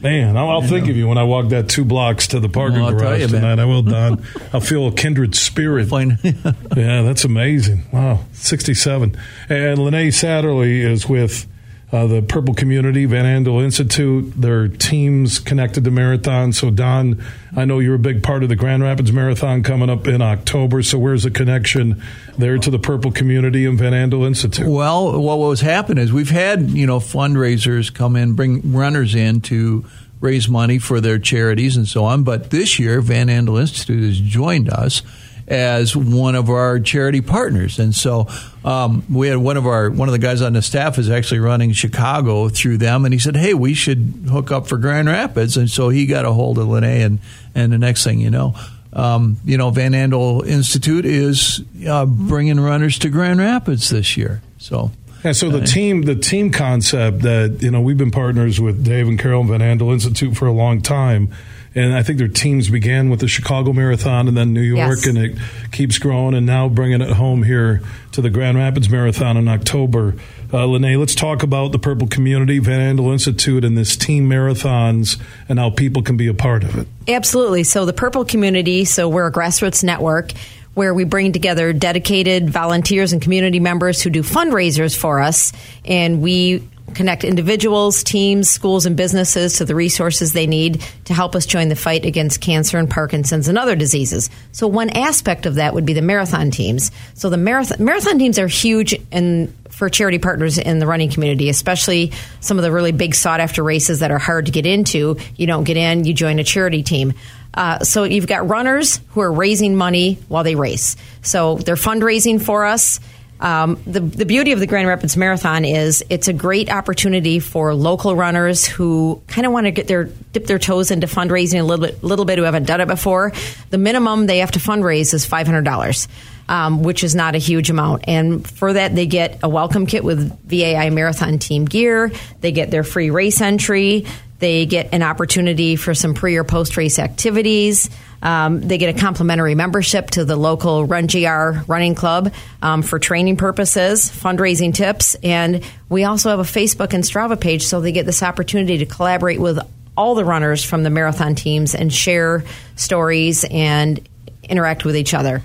Man, 0.00 0.36
I'll, 0.36 0.50
I'll 0.50 0.62
think 0.62 0.86
know. 0.86 0.90
of 0.90 0.96
you 0.96 1.08
when 1.08 1.18
I 1.18 1.22
walk 1.22 1.48
that 1.50 1.68
two 1.68 1.84
blocks 1.84 2.26
to 2.28 2.40
the 2.40 2.48
parking 2.48 2.82
well, 2.82 2.90
garage 2.92 3.20
you, 3.20 3.28
tonight. 3.28 3.56
Man. 3.56 3.60
I 3.60 3.64
will, 3.64 3.82
Don. 3.82 4.24
I'll 4.52 4.60
feel 4.60 4.88
a 4.88 4.92
kindred 4.92 5.34
spirit. 5.36 5.88
yeah, 5.92 7.02
that's 7.02 7.24
amazing. 7.24 7.84
Wow, 7.92 8.24
67. 8.32 9.16
And 9.48 9.78
Linnea 9.78 10.08
Satterlee 10.08 10.80
is 10.80 11.08
with 11.08 11.46
uh, 11.92 12.06
the 12.06 12.20
Purple 12.20 12.52
Community, 12.52 13.04
Van 13.04 13.24
Andel 13.24 13.62
Institute, 13.62 14.32
their 14.36 14.66
teams 14.66 15.38
connected 15.38 15.84
to 15.84 15.90
marathon. 15.90 16.52
So, 16.52 16.70
Don, 16.70 17.22
I 17.54 17.64
know 17.64 17.78
you're 17.78 17.94
a 17.94 17.98
big 17.98 18.24
part 18.24 18.42
of 18.42 18.48
the 18.48 18.56
Grand 18.56 18.82
Rapids 18.82 19.12
Marathon 19.12 19.62
coming 19.62 19.88
up 19.88 20.08
in 20.08 20.20
October. 20.20 20.82
So, 20.82 20.98
where's 20.98 21.22
the 21.22 21.30
connection 21.30 22.02
there 22.36 22.58
to 22.58 22.70
the 22.70 22.80
Purple 22.80 23.12
Community 23.12 23.66
and 23.66 23.78
Van 23.78 23.92
Andel 23.92 24.26
Institute? 24.26 24.66
Well, 24.66 25.20
what 25.20 25.38
was 25.38 25.60
happening 25.60 26.02
is 26.02 26.12
we've 26.12 26.28
had 26.30 26.70
you 26.70 26.86
know 26.86 26.98
fundraisers 26.98 27.94
come 27.94 28.16
in, 28.16 28.32
bring 28.32 28.72
runners 28.72 29.14
in 29.14 29.40
to 29.42 29.84
raise 30.20 30.48
money 30.48 30.78
for 30.78 31.00
their 31.00 31.18
charities 31.20 31.76
and 31.76 31.86
so 31.86 32.04
on. 32.04 32.24
But 32.24 32.50
this 32.50 32.80
year, 32.80 33.00
Van 33.00 33.28
Andel 33.28 33.60
Institute 33.60 34.02
has 34.02 34.18
joined 34.18 34.68
us 34.70 35.02
as 35.48 35.96
one 35.96 36.34
of 36.34 36.50
our 36.50 36.80
charity 36.80 37.20
partners. 37.20 37.78
And 37.78 37.94
so 37.94 38.26
um, 38.64 39.04
we 39.12 39.28
had 39.28 39.38
one 39.38 39.56
of 39.56 39.66
our 39.66 39.90
one 39.90 40.08
of 40.08 40.12
the 40.12 40.18
guys 40.18 40.42
on 40.42 40.54
the 40.54 40.62
staff 40.62 40.98
is 40.98 41.08
actually 41.08 41.40
running 41.40 41.72
Chicago 41.72 42.48
through 42.48 42.78
them, 42.78 43.04
and 43.04 43.14
he 43.14 43.20
said, 43.20 43.36
"Hey, 43.36 43.54
we 43.54 43.74
should 43.74 44.26
hook 44.28 44.50
up 44.50 44.66
for 44.66 44.76
Grand 44.76 45.08
Rapids." 45.08 45.56
And 45.56 45.70
so 45.70 45.88
he 45.88 46.06
got 46.06 46.24
a 46.24 46.32
hold 46.32 46.58
of 46.58 46.66
Linnea, 46.66 47.06
and 47.06 47.18
and 47.54 47.72
the 47.72 47.78
next 47.78 48.04
thing 48.04 48.20
you 48.20 48.30
know. 48.30 48.54
Um, 48.92 49.36
you 49.44 49.58
know, 49.58 49.68
Van 49.70 49.92
Andel 49.92 50.46
Institute 50.46 51.04
is 51.04 51.62
uh, 51.86 52.06
bringing 52.06 52.58
runners 52.58 52.98
to 53.00 53.10
Grand 53.10 53.38
Rapids 53.38 53.90
this 53.90 54.16
year. 54.16 54.40
So, 54.56 54.90
yeah, 55.22 55.32
so 55.32 55.50
the 55.50 55.60
uh, 55.60 55.66
team, 55.66 56.02
the 56.02 56.14
team 56.14 56.50
concept 56.50 57.20
that 57.20 57.58
you 57.60 57.70
know 57.70 57.82
we've 57.82 57.98
been 57.98 58.10
partners 58.10 58.58
with 58.58 58.82
Dave 58.84 59.06
and 59.06 59.18
Carol 59.18 59.44
Van 59.44 59.60
Andel 59.60 59.92
Institute 59.92 60.34
for 60.34 60.46
a 60.46 60.52
long 60.52 60.80
time 60.80 61.30
and 61.76 61.94
I 61.94 62.02
think 62.02 62.18
their 62.18 62.26
teams 62.26 62.70
began 62.70 63.10
with 63.10 63.20
the 63.20 63.28
Chicago 63.28 63.74
Marathon 63.74 64.28
and 64.28 64.36
then 64.36 64.54
New 64.54 64.62
York, 64.62 64.98
yes. 65.04 65.06
and 65.06 65.18
it 65.18 65.38
keeps 65.72 65.98
growing. 65.98 66.34
And 66.34 66.46
now 66.46 66.70
bringing 66.70 67.02
it 67.02 67.10
home 67.10 67.42
here 67.42 67.82
to 68.12 68.22
the 68.22 68.30
Grand 68.30 68.56
Rapids 68.56 68.88
Marathon 68.88 69.36
in 69.36 69.46
October. 69.46 70.14
Uh, 70.50 70.64
Linnea, 70.64 70.98
let's 70.98 71.14
talk 71.14 71.42
about 71.42 71.72
the 71.72 71.78
Purple 71.78 72.08
Community, 72.08 72.60
Van 72.60 72.96
Andel 72.96 73.12
Institute, 73.12 73.62
and 73.62 73.76
this 73.76 73.94
team 73.94 74.26
marathons, 74.26 75.20
and 75.50 75.58
how 75.58 75.68
people 75.68 76.02
can 76.02 76.16
be 76.16 76.28
a 76.28 76.34
part 76.34 76.64
of 76.64 76.78
it. 76.78 76.88
Absolutely. 77.08 77.62
So 77.62 77.84
the 77.84 77.92
Purple 77.92 78.24
Community, 78.24 78.86
so 78.86 79.06
we're 79.06 79.26
a 79.26 79.32
grassroots 79.32 79.84
network 79.84 80.32
where 80.72 80.94
we 80.94 81.04
bring 81.04 81.32
together 81.32 81.74
dedicated 81.74 82.48
volunteers 82.48 83.12
and 83.12 83.20
community 83.20 83.60
members 83.60 84.00
who 84.00 84.08
do 84.08 84.22
fundraisers 84.22 84.96
for 84.96 85.20
us, 85.20 85.52
and 85.84 86.22
we 86.22 86.66
connect 86.94 87.24
individuals, 87.24 88.02
teams, 88.02 88.48
schools, 88.48 88.86
and 88.86 88.96
businesses 88.96 89.58
to 89.58 89.64
the 89.64 89.74
resources 89.74 90.32
they 90.32 90.46
need 90.46 90.84
to 91.04 91.14
help 91.14 91.34
us 91.34 91.46
join 91.46 91.68
the 91.68 91.76
fight 91.76 92.04
against 92.04 92.40
cancer 92.40 92.78
and 92.78 92.88
Parkinson's 92.88 93.48
and 93.48 93.58
other 93.58 93.76
diseases. 93.76 94.30
So, 94.52 94.66
one 94.66 94.90
aspect 94.90 95.46
of 95.46 95.56
that 95.56 95.74
would 95.74 95.86
be 95.86 95.92
the 95.92 96.02
marathon 96.02 96.50
teams. 96.50 96.90
So, 97.14 97.30
the 97.30 97.36
marathon, 97.36 97.84
marathon 97.84 98.18
teams 98.18 98.38
are 98.38 98.46
huge 98.46 98.94
in, 99.10 99.52
for 99.70 99.88
charity 99.88 100.18
partners 100.18 100.58
in 100.58 100.78
the 100.78 100.86
running 100.86 101.10
community, 101.10 101.48
especially 101.48 102.12
some 102.40 102.58
of 102.58 102.62
the 102.62 102.72
really 102.72 102.92
big 102.92 103.14
sought 103.14 103.40
after 103.40 103.62
races 103.62 104.00
that 104.00 104.10
are 104.10 104.18
hard 104.18 104.46
to 104.46 104.52
get 104.52 104.66
into. 104.66 105.16
You 105.36 105.46
don't 105.46 105.64
get 105.64 105.76
in, 105.76 106.04
you 106.04 106.14
join 106.14 106.38
a 106.38 106.44
charity 106.44 106.82
team. 106.82 107.14
Uh, 107.56 107.78
so 107.80 108.04
you've 108.04 108.26
got 108.26 108.48
runners 108.48 109.00
who 109.10 109.20
are 109.20 109.32
raising 109.32 109.76
money 109.76 110.18
while 110.28 110.44
they 110.44 110.54
race. 110.54 110.96
So 111.22 111.56
they're 111.56 111.74
fundraising 111.74 112.40
for 112.40 112.66
us. 112.66 113.00
Um, 113.38 113.80
the, 113.86 114.00
the 114.00 114.24
beauty 114.24 114.52
of 114.52 114.60
the 114.60 114.66
Grand 114.66 114.88
Rapids 114.88 115.16
Marathon 115.16 115.64
is 115.64 116.02
it's 116.08 116.28
a 116.28 116.32
great 116.32 116.70
opportunity 116.70 117.38
for 117.38 117.74
local 117.74 118.16
runners 118.16 118.66
who 118.66 119.20
kind 119.26 119.46
of 119.46 119.52
want 119.52 119.66
to 119.66 119.70
get 119.70 119.88
their 119.88 120.04
dip 120.04 120.46
their 120.46 120.58
toes 120.58 120.90
into 120.90 121.06
fundraising 121.06 121.60
a 121.60 121.62
little 121.62 121.86
bit, 121.86 122.02
little 122.02 122.24
bit 122.24 122.38
who 122.38 122.44
haven't 122.44 122.64
done 122.66 122.80
it 122.80 122.88
before. 122.88 123.32
The 123.70 123.78
minimum 123.78 124.26
they 124.26 124.38
have 124.38 124.52
to 124.52 124.58
fundraise 124.58 125.12
is 125.12 125.26
five 125.26 125.46
hundred 125.46 125.64
dollars, 125.64 126.08
um, 126.48 126.82
which 126.82 127.04
is 127.04 127.14
not 127.14 127.34
a 127.34 127.38
huge 127.38 127.68
amount. 127.68 128.04
And 128.08 128.48
for 128.48 128.72
that, 128.72 128.94
they 128.94 129.06
get 129.06 129.40
a 129.42 129.48
welcome 129.48 129.86
kit 129.86 130.02
with 130.02 130.32
VAI 130.48 130.88
Marathon 130.90 131.38
team 131.38 131.66
gear. 131.66 132.10
They 132.40 132.52
get 132.52 132.70
their 132.70 132.84
free 132.84 133.10
race 133.10 133.40
entry. 133.40 134.06
They 134.38 134.66
get 134.66 134.92
an 134.92 135.02
opportunity 135.02 135.76
for 135.76 135.94
some 135.94 136.14
pre 136.14 136.36
or 136.36 136.44
post 136.44 136.76
race 136.76 136.98
activities. 136.98 137.90
Um, 138.22 138.60
they 138.60 138.78
get 138.78 138.94
a 138.94 138.98
complimentary 138.98 139.54
membership 139.54 140.10
to 140.12 140.24
the 140.24 140.36
local 140.36 140.84
Run 140.84 141.06
GR 141.06 141.60
running 141.66 141.94
club 141.94 142.32
um, 142.62 142.82
for 142.82 142.98
training 142.98 143.36
purposes, 143.36 144.10
fundraising 144.10 144.74
tips, 144.74 145.14
and 145.22 145.64
we 145.88 146.04
also 146.04 146.30
have 146.30 146.38
a 146.38 146.42
Facebook 146.42 146.92
and 146.92 147.04
Strava 147.04 147.38
page, 147.38 147.62
so 147.62 147.80
they 147.80 147.92
get 147.92 148.06
this 148.06 148.22
opportunity 148.22 148.78
to 148.78 148.86
collaborate 148.86 149.40
with 149.40 149.58
all 149.96 150.14
the 150.14 150.24
runners 150.24 150.64
from 150.64 150.82
the 150.82 150.90
marathon 150.90 151.34
teams 151.34 151.74
and 151.74 151.92
share 151.92 152.44
stories 152.74 153.44
and 153.50 154.06
interact 154.48 154.84
with 154.84 154.96
each 154.96 155.14
other. 155.14 155.42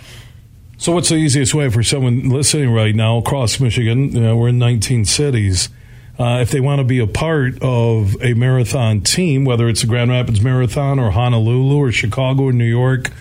So, 0.78 0.92
what's 0.92 1.10
the 1.10 1.16
easiest 1.16 1.54
way 1.54 1.70
for 1.70 1.84
someone 1.84 2.30
listening 2.30 2.72
right 2.72 2.96
now 2.96 3.18
across 3.18 3.60
Michigan? 3.60 4.12
You 4.14 4.22
know, 4.22 4.36
we're 4.36 4.50
in 4.50 4.58
19 4.58 5.06
cities 5.06 5.70
uh, 6.20 6.40
if 6.42 6.52
they 6.52 6.60
want 6.60 6.80
to 6.80 6.84
be 6.84 7.00
a 7.00 7.08
part 7.08 7.62
of 7.62 8.22
a 8.22 8.34
marathon 8.34 9.02
team, 9.02 9.46
whether 9.46 9.68
it's 9.68 9.82
the 9.82 9.88
Grand 9.88 10.12
Rapids 10.12 10.42
Marathon 10.42 11.00
or 11.00 11.12
Honolulu 11.12 11.78
or 11.78 11.92
Chicago 11.92 12.44
or 12.44 12.54
New 12.54 12.66
York, 12.66 13.12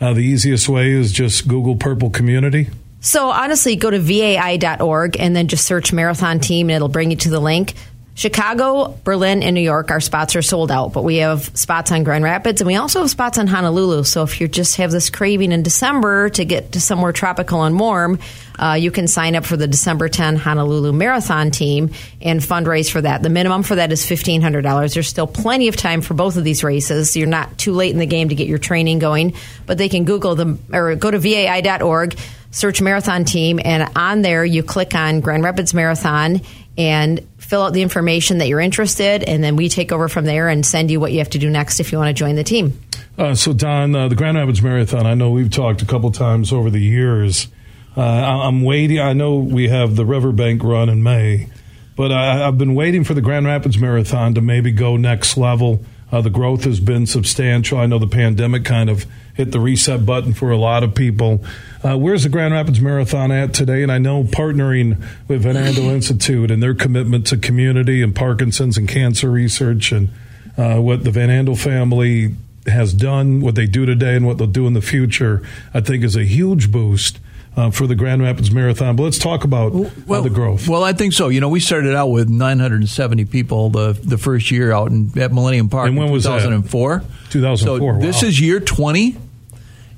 uh, 0.00 0.12
the 0.12 0.20
easiest 0.20 0.68
way 0.68 0.90
is 0.90 1.12
just 1.12 1.46
Google 1.46 1.76
Purple 1.76 2.10
Community. 2.10 2.70
So 3.00 3.30
honestly, 3.30 3.76
go 3.76 3.90
to 3.90 3.98
vai.org 3.98 5.18
and 5.18 5.34
then 5.34 5.48
just 5.48 5.64
search 5.64 5.92
marathon 5.92 6.38
team 6.38 6.68
and 6.68 6.76
it'll 6.76 6.88
bring 6.88 7.10
you 7.10 7.16
to 7.18 7.30
the 7.30 7.40
link. 7.40 7.74
Chicago, 8.20 8.98
Berlin, 9.02 9.42
and 9.42 9.54
New 9.54 9.62
York, 9.62 9.90
our 9.90 9.98
spots 9.98 10.36
are 10.36 10.42
sold 10.42 10.70
out, 10.70 10.92
but 10.92 11.04
we 11.04 11.16
have 11.16 11.56
spots 11.56 11.90
on 11.90 12.04
Grand 12.04 12.22
Rapids 12.22 12.60
and 12.60 12.68
we 12.68 12.76
also 12.76 13.00
have 13.00 13.08
spots 13.08 13.38
on 13.38 13.46
Honolulu. 13.46 14.04
So 14.04 14.22
if 14.24 14.42
you 14.42 14.46
just 14.46 14.76
have 14.76 14.90
this 14.90 15.08
craving 15.08 15.52
in 15.52 15.62
December 15.62 16.28
to 16.28 16.44
get 16.44 16.72
to 16.72 16.82
somewhere 16.82 17.12
tropical 17.12 17.62
and 17.62 17.80
warm, 17.80 18.18
uh, 18.58 18.74
you 18.78 18.90
can 18.90 19.08
sign 19.08 19.36
up 19.36 19.46
for 19.46 19.56
the 19.56 19.66
December 19.66 20.10
10 20.10 20.36
Honolulu 20.36 20.92
Marathon 20.92 21.50
team 21.50 21.94
and 22.20 22.40
fundraise 22.40 22.90
for 22.90 23.00
that. 23.00 23.22
The 23.22 23.30
minimum 23.30 23.62
for 23.62 23.76
that 23.76 23.90
is 23.90 24.04
$1,500. 24.04 24.92
There's 24.92 25.08
still 25.08 25.26
plenty 25.26 25.68
of 25.68 25.76
time 25.76 26.02
for 26.02 26.12
both 26.12 26.36
of 26.36 26.44
these 26.44 26.62
races. 26.62 27.16
You're 27.16 27.26
not 27.26 27.56
too 27.56 27.72
late 27.72 27.94
in 27.94 27.98
the 27.98 28.04
game 28.04 28.28
to 28.28 28.34
get 28.34 28.48
your 28.48 28.58
training 28.58 28.98
going, 28.98 29.32
but 29.64 29.78
they 29.78 29.88
can 29.88 30.04
Google 30.04 30.34
them 30.34 30.62
or 30.74 30.94
go 30.94 31.10
to 31.10 31.18
vai.org 31.18 32.18
search 32.52 32.82
marathon 32.82 33.24
team 33.24 33.60
and 33.64 33.88
on 33.94 34.22
there 34.22 34.44
you 34.44 34.64
click 34.64 34.96
on 34.96 35.20
grand 35.20 35.44
rapids 35.44 35.72
marathon 35.72 36.40
and 36.76 37.26
fill 37.50 37.62
out 37.62 37.72
the 37.72 37.82
information 37.82 38.38
that 38.38 38.46
you're 38.46 38.60
interested 38.60 39.24
and 39.24 39.42
then 39.42 39.56
we 39.56 39.68
take 39.68 39.90
over 39.90 40.08
from 40.08 40.24
there 40.24 40.48
and 40.48 40.64
send 40.64 40.88
you 40.88 41.00
what 41.00 41.10
you 41.10 41.18
have 41.18 41.30
to 41.30 41.38
do 41.38 41.50
next 41.50 41.80
if 41.80 41.90
you 41.90 41.98
want 41.98 42.08
to 42.08 42.14
join 42.14 42.36
the 42.36 42.44
team 42.44 42.80
Uh, 43.18 43.34
so, 43.34 43.52
Don, 43.52 43.94
uh, 43.94 44.06
the 44.08 44.14
Grand 44.14 44.38
Rapids 44.38 44.62
Marathon, 44.62 45.04
I 45.04 45.14
know 45.14 45.30
we've 45.30 45.50
talked 45.50 45.82
a 45.82 45.84
couple 45.84 46.10
times 46.12 46.52
over 46.52 46.70
the 46.70 46.80
years. 46.80 47.48
Uh, 47.96 48.02
I'm 48.02 48.62
waiting. 48.62 49.00
I 49.00 49.12
know 49.14 49.38
we 49.38 49.68
have 49.68 49.96
the 49.96 50.06
Riverbank 50.06 50.62
run 50.62 50.88
in 50.88 51.02
May, 51.02 51.48
but 51.96 52.12
I, 52.12 52.46
I've 52.46 52.56
been 52.56 52.74
waiting 52.76 53.02
for 53.04 53.14
the 53.14 53.20
Grand 53.20 53.46
Rapids 53.46 53.76
Marathon 53.78 54.34
to 54.34 54.40
maybe 54.40 54.70
go 54.70 54.96
next 54.96 55.36
level. 55.36 55.84
Uh, 56.12 56.20
the 56.20 56.30
growth 56.30 56.64
has 56.64 56.80
been 56.80 57.06
substantial. 57.06 57.78
I 57.78 57.86
know 57.86 57.98
the 57.98 58.06
pandemic 58.06 58.64
kind 58.64 58.90
of 58.90 59.06
hit 59.34 59.52
the 59.52 59.60
reset 59.60 60.04
button 60.04 60.32
for 60.32 60.50
a 60.50 60.56
lot 60.56 60.82
of 60.82 60.94
people. 60.94 61.44
Uh, 61.82 61.96
where's 61.96 62.24
the 62.24 62.28
Grand 62.28 62.52
Rapids 62.52 62.80
Marathon 62.80 63.30
at 63.30 63.54
today? 63.54 63.82
And 63.82 63.92
I 63.92 63.98
know 63.98 64.24
partnering 64.24 65.02
with 65.28 65.42
Van 65.42 65.54
Andel 65.54 65.90
Institute 65.94 66.50
and 66.50 66.62
their 66.62 66.74
commitment 66.74 67.26
to 67.28 67.36
community 67.36 68.02
and 68.02 68.14
Parkinson's 68.14 68.76
and 68.76 68.88
cancer 68.88 69.30
research 69.30 69.92
and 69.92 70.08
uh, 70.56 70.78
what 70.78 71.04
the 71.04 71.10
Van 71.10 71.28
Andel 71.28 71.58
family 71.58 72.34
has 72.66 72.92
done, 72.92 73.40
what 73.40 73.54
they 73.54 73.66
do 73.66 73.86
today, 73.86 74.16
and 74.16 74.26
what 74.26 74.38
they'll 74.38 74.46
do 74.46 74.66
in 74.66 74.74
the 74.74 74.82
future, 74.82 75.42
I 75.72 75.80
think 75.80 76.04
is 76.04 76.16
a 76.16 76.24
huge 76.24 76.70
boost 76.70 77.18
uh, 77.56 77.70
for 77.70 77.86
the 77.86 77.94
Grand 77.94 78.22
Rapids 78.22 78.50
Marathon. 78.50 78.96
But 78.96 79.02
let's 79.04 79.18
talk 79.18 79.44
about 79.44 79.72
uh, 79.74 80.20
the 80.20 80.30
growth. 80.30 80.68
Well, 80.68 80.84
I 80.84 80.92
think 80.92 81.12
so. 81.12 81.28
You 81.28 81.40
know, 81.40 81.48
we 81.48 81.60
started 81.60 81.94
out 81.94 82.08
with 82.08 82.28
970 82.28 83.24
people 83.26 83.70
the 83.70 83.92
the 83.92 84.18
first 84.18 84.50
year 84.50 84.72
out 84.72 84.90
in, 84.90 85.10
at 85.18 85.32
Millennium 85.32 85.68
Park 85.68 85.88
And 85.88 85.96
when 85.96 86.08
in 86.08 86.12
was 86.12 86.24
that? 86.24 86.38
2004. 86.38 87.02
2004, 87.30 87.94
So 87.94 88.06
this 88.06 88.22
is 88.22 88.40
year 88.40 88.60
20. 88.60 89.16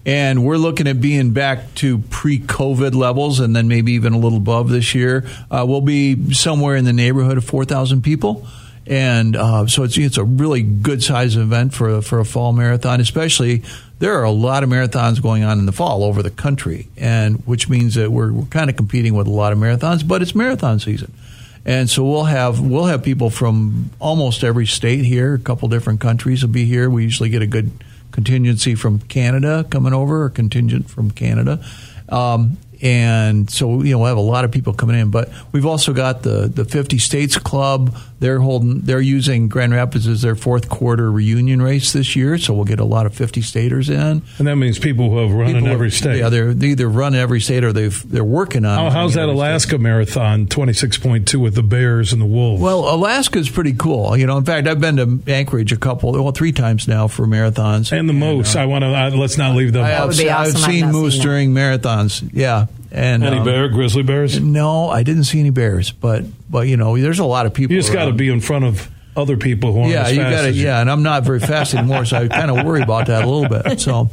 And 0.05 0.45
we're 0.45 0.57
looking 0.57 0.89
at 0.89 1.01
being 1.01 1.31
back 1.31 1.77
to 1.77 1.99
pre-COVID 1.99 2.93
levels, 2.93 3.39
and 3.39 3.55
then 3.55 3.69
maybe 3.69 3.93
even 3.93 4.15
a 4.15 4.19
little 4.19 4.39
above 4.39 4.69
this 4.69 4.97
year. 4.97 5.25
Uh, 5.49 5.65
we'll 5.69 5.81
be 5.81 6.33
somewhere 6.33 6.75
in 6.75 6.85
the 6.85 6.93
neighborhood 6.93 7.39
of 7.39 7.45
four 7.45 7.65
thousand 7.65 8.03
people, 8.03 8.45
and 8.85 9.37
uh, 9.37 9.69
so 9.69 9.85
it's 9.85 9.97
it's 9.97 10.17
a 10.19 10.25
really 10.25 10.63
good 10.63 11.05
size 11.05 11.37
event 11.37 11.73
for 11.73 12.03
for 12.03 12.19
a 12.19 12.25
fall 12.25 12.53
marathon. 12.53 13.01
Especially, 13.01 13.63
there 14.03 14.19
are 14.19 14.25
a 14.25 14.33
lot 14.33 14.65
of 14.65 14.69
marathons 14.69 15.23
going 15.23 15.45
on 15.45 15.61
in 15.61 15.67
the 15.67 15.71
fall 15.71 16.03
over 16.03 16.25
the 16.25 16.31
country, 16.31 16.89
and 16.97 17.37
which 17.47 17.69
means 17.69 17.95
that 17.95 18.11
we're, 18.11 18.33
we're 18.33 18.45
kind 18.47 18.69
of 18.69 18.75
competing 18.75 19.15
with 19.15 19.29
a 19.29 19.31
lot 19.31 19.53
of 19.53 19.61
marathons, 19.61 20.07
but 20.07 20.21
it's 20.21 20.35
marathon 20.35 20.81
season. 20.81 21.13
And 21.65 21.89
so 21.89 22.03
we'll 22.03 22.25
have 22.25 22.59
we'll 22.59 22.87
have 22.87 23.05
people 23.05 23.31
from 23.31 23.91
almost 24.01 24.43
every 24.43 24.67
state 24.67 25.05
here. 25.05 25.35
A 25.35 25.39
couple 25.39 25.69
different 25.69 26.01
countries 26.01 26.43
will 26.43 26.51
be 26.51 26.65
here. 26.65 26.91
We 26.91 27.05
usually 27.05 27.29
get 27.29 27.43
a 27.43 27.47
good 27.47 27.71
contingency 28.11 28.75
from 28.75 28.99
Canada 28.99 29.65
coming 29.71 29.93
over, 29.93 30.25
a 30.25 30.31
contingent 30.31 30.91
from 30.91 31.13
Canada. 31.13 31.65
Um, 32.09 32.59
and 32.83 33.49
so 33.49 33.83
you 33.83 33.93
know 33.93 33.99
we'll 34.01 34.09
have 34.09 34.17
a 34.17 34.21
lot 34.21 34.45
of 34.45 34.51
people 34.51 34.73
coming 34.75 34.99
in, 34.99 35.11
but 35.11 35.31
we've 35.53 35.67
also 35.67 35.93
got 35.93 36.23
the 36.23 36.49
the 36.49 36.65
50 36.65 36.99
States 36.99 37.39
Club. 37.39 37.97
They're 38.19 38.41
holding 38.41 38.81
they're 38.83 39.01
using 39.01 39.49
Grand 39.49 39.73
Rapids 39.73 40.07
as 40.07 40.23
their 40.23 40.37
fourth 40.37 40.69
quarter 40.69 41.11
reunion 41.11 41.61
race 41.63 41.93
this 41.93 42.15
year, 42.15 42.39
so 42.39 42.55
we'll 42.55 42.65
get 42.65 42.79
a 42.81 42.85
lot 42.85 43.07
of 43.07 43.15
50 43.15 43.41
staters 43.43 43.89
in. 43.91 44.23
And 44.39 44.47
that 44.47 44.57
means 44.57 44.79
people 44.79 45.11
who 45.11 45.19
have 45.19 45.33
run 45.33 45.57
in 45.57 45.67
every 45.67 45.89
have- 45.89 45.95
state. 45.97 46.19
Yeah, 46.19 46.29
they're 46.29 46.55
they 46.55 46.69
either 46.69 46.89
run 46.89 47.15
every 47.15 47.41
state 47.41 47.65
or 47.65 47.73
they've 47.73 48.09
they're 48.11 48.23
working 48.25 48.65
on. 48.65 48.79
How, 48.79 48.91
how's 48.91 49.15
that 49.15 49.23
running 49.23 49.31
every 49.41 49.61
state. 49.61 49.73
Alaska 49.77 49.79
Marathon 49.79 50.47
26.2 50.47 51.35
with 51.41 51.55
the 51.55 51.63
Bears 51.63 52.13
and 52.13 52.21
the 52.23 52.27
Wolves? 52.27 52.63
Well, 52.63 52.93
Alaska's 52.95 53.49
pretty 53.51 53.73
cool. 53.75 54.17
You 54.17 54.27
know, 54.27 54.37
in 54.39 54.45
fact, 54.45 54.67
I've 54.69 54.81
been 54.81 54.97
to 54.97 55.33
Anchorage 55.33 55.73
a 55.73 55.77
couple, 55.77 56.13
well, 56.13 56.33
three 56.33 56.53
times 56.53 56.87
now 56.89 57.09
for 57.09 57.27
marathons. 57.27 57.93
and 57.93 58.09
the 58.09 58.13
Moose. 58.13 58.55
I 58.57 58.67
want 58.67 58.83
to, 58.83 58.89
uh, 58.89 59.11
let's 59.11 59.37
not 59.39 59.57
leave 59.57 59.73
them 59.73 59.85
I 59.85 59.93
out. 59.95 59.99
have, 60.01 60.09
would 60.09 60.17
I've 60.17 60.31
awesome. 60.31 60.57
I've 60.57 60.63
seen 60.63 60.91
moose 60.93 61.19
during 61.19 61.53
marathons. 61.55 62.29
Yeah, 62.33 62.67
and 62.93 63.25
Any 63.25 63.39
um, 63.39 63.45
bear, 63.45 63.69
grizzly 63.69 64.03
bears? 64.03 64.39
No, 64.39 64.89
I 64.91 65.03
didn't 65.03 65.25
see 65.25 65.41
any 65.41 65.51
bears, 65.51 65.91
but 65.91 66.25
but 66.51 66.69
you 66.69 66.77
know, 66.77 66.97
there's 66.97 67.19
a 67.19 67.25
lot 67.25 67.47
of 67.47 67.55
people. 67.55 67.75
You 67.75 67.81
just 67.81 67.93
got 67.93 68.05
to 68.05 68.13
be 68.13 68.29
in 68.29 68.41
front 68.41 68.67
of 68.67 68.91
other 69.17 69.37
people 69.37 69.73
who 69.73 69.81
aren't 69.81 69.93
Yeah, 69.93 70.09
you 70.09 70.21
fast 70.21 70.45
got 70.45 70.55
you. 70.55 70.63
Yeah, 70.63 70.81
and 70.81 70.91
I'm 70.91 71.03
not 71.03 71.25
very 71.25 71.41
fast 71.41 71.75
anymore, 71.75 72.05
so 72.05 72.19
I 72.19 72.29
kind 72.29 72.51
of 72.51 72.67
worry 72.67 72.83
about 72.83 73.07
that 73.07 73.25
a 73.25 73.29
little 73.29 73.49
bit. 73.49 73.63
So, 73.83 74.11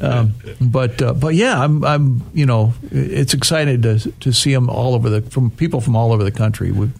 um, 0.00 0.34
but 0.60 1.02
uh, 1.02 1.12
but 1.12 1.34
yeah, 1.34 1.60
I'm 1.60 1.84
I'm 1.84 2.22
you 2.32 2.46
know, 2.46 2.72
it's 2.90 3.34
exciting 3.34 3.82
to 3.82 3.98
to 3.98 4.32
see 4.32 4.54
them 4.54 4.70
all 4.70 4.94
over 4.94 5.10
the 5.10 5.22
from 5.22 5.50
people 5.50 5.80
from 5.80 5.96
all 5.96 6.12
over 6.12 6.22
the 6.22 6.30
country. 6.30 6.70
We, 6.70 6.90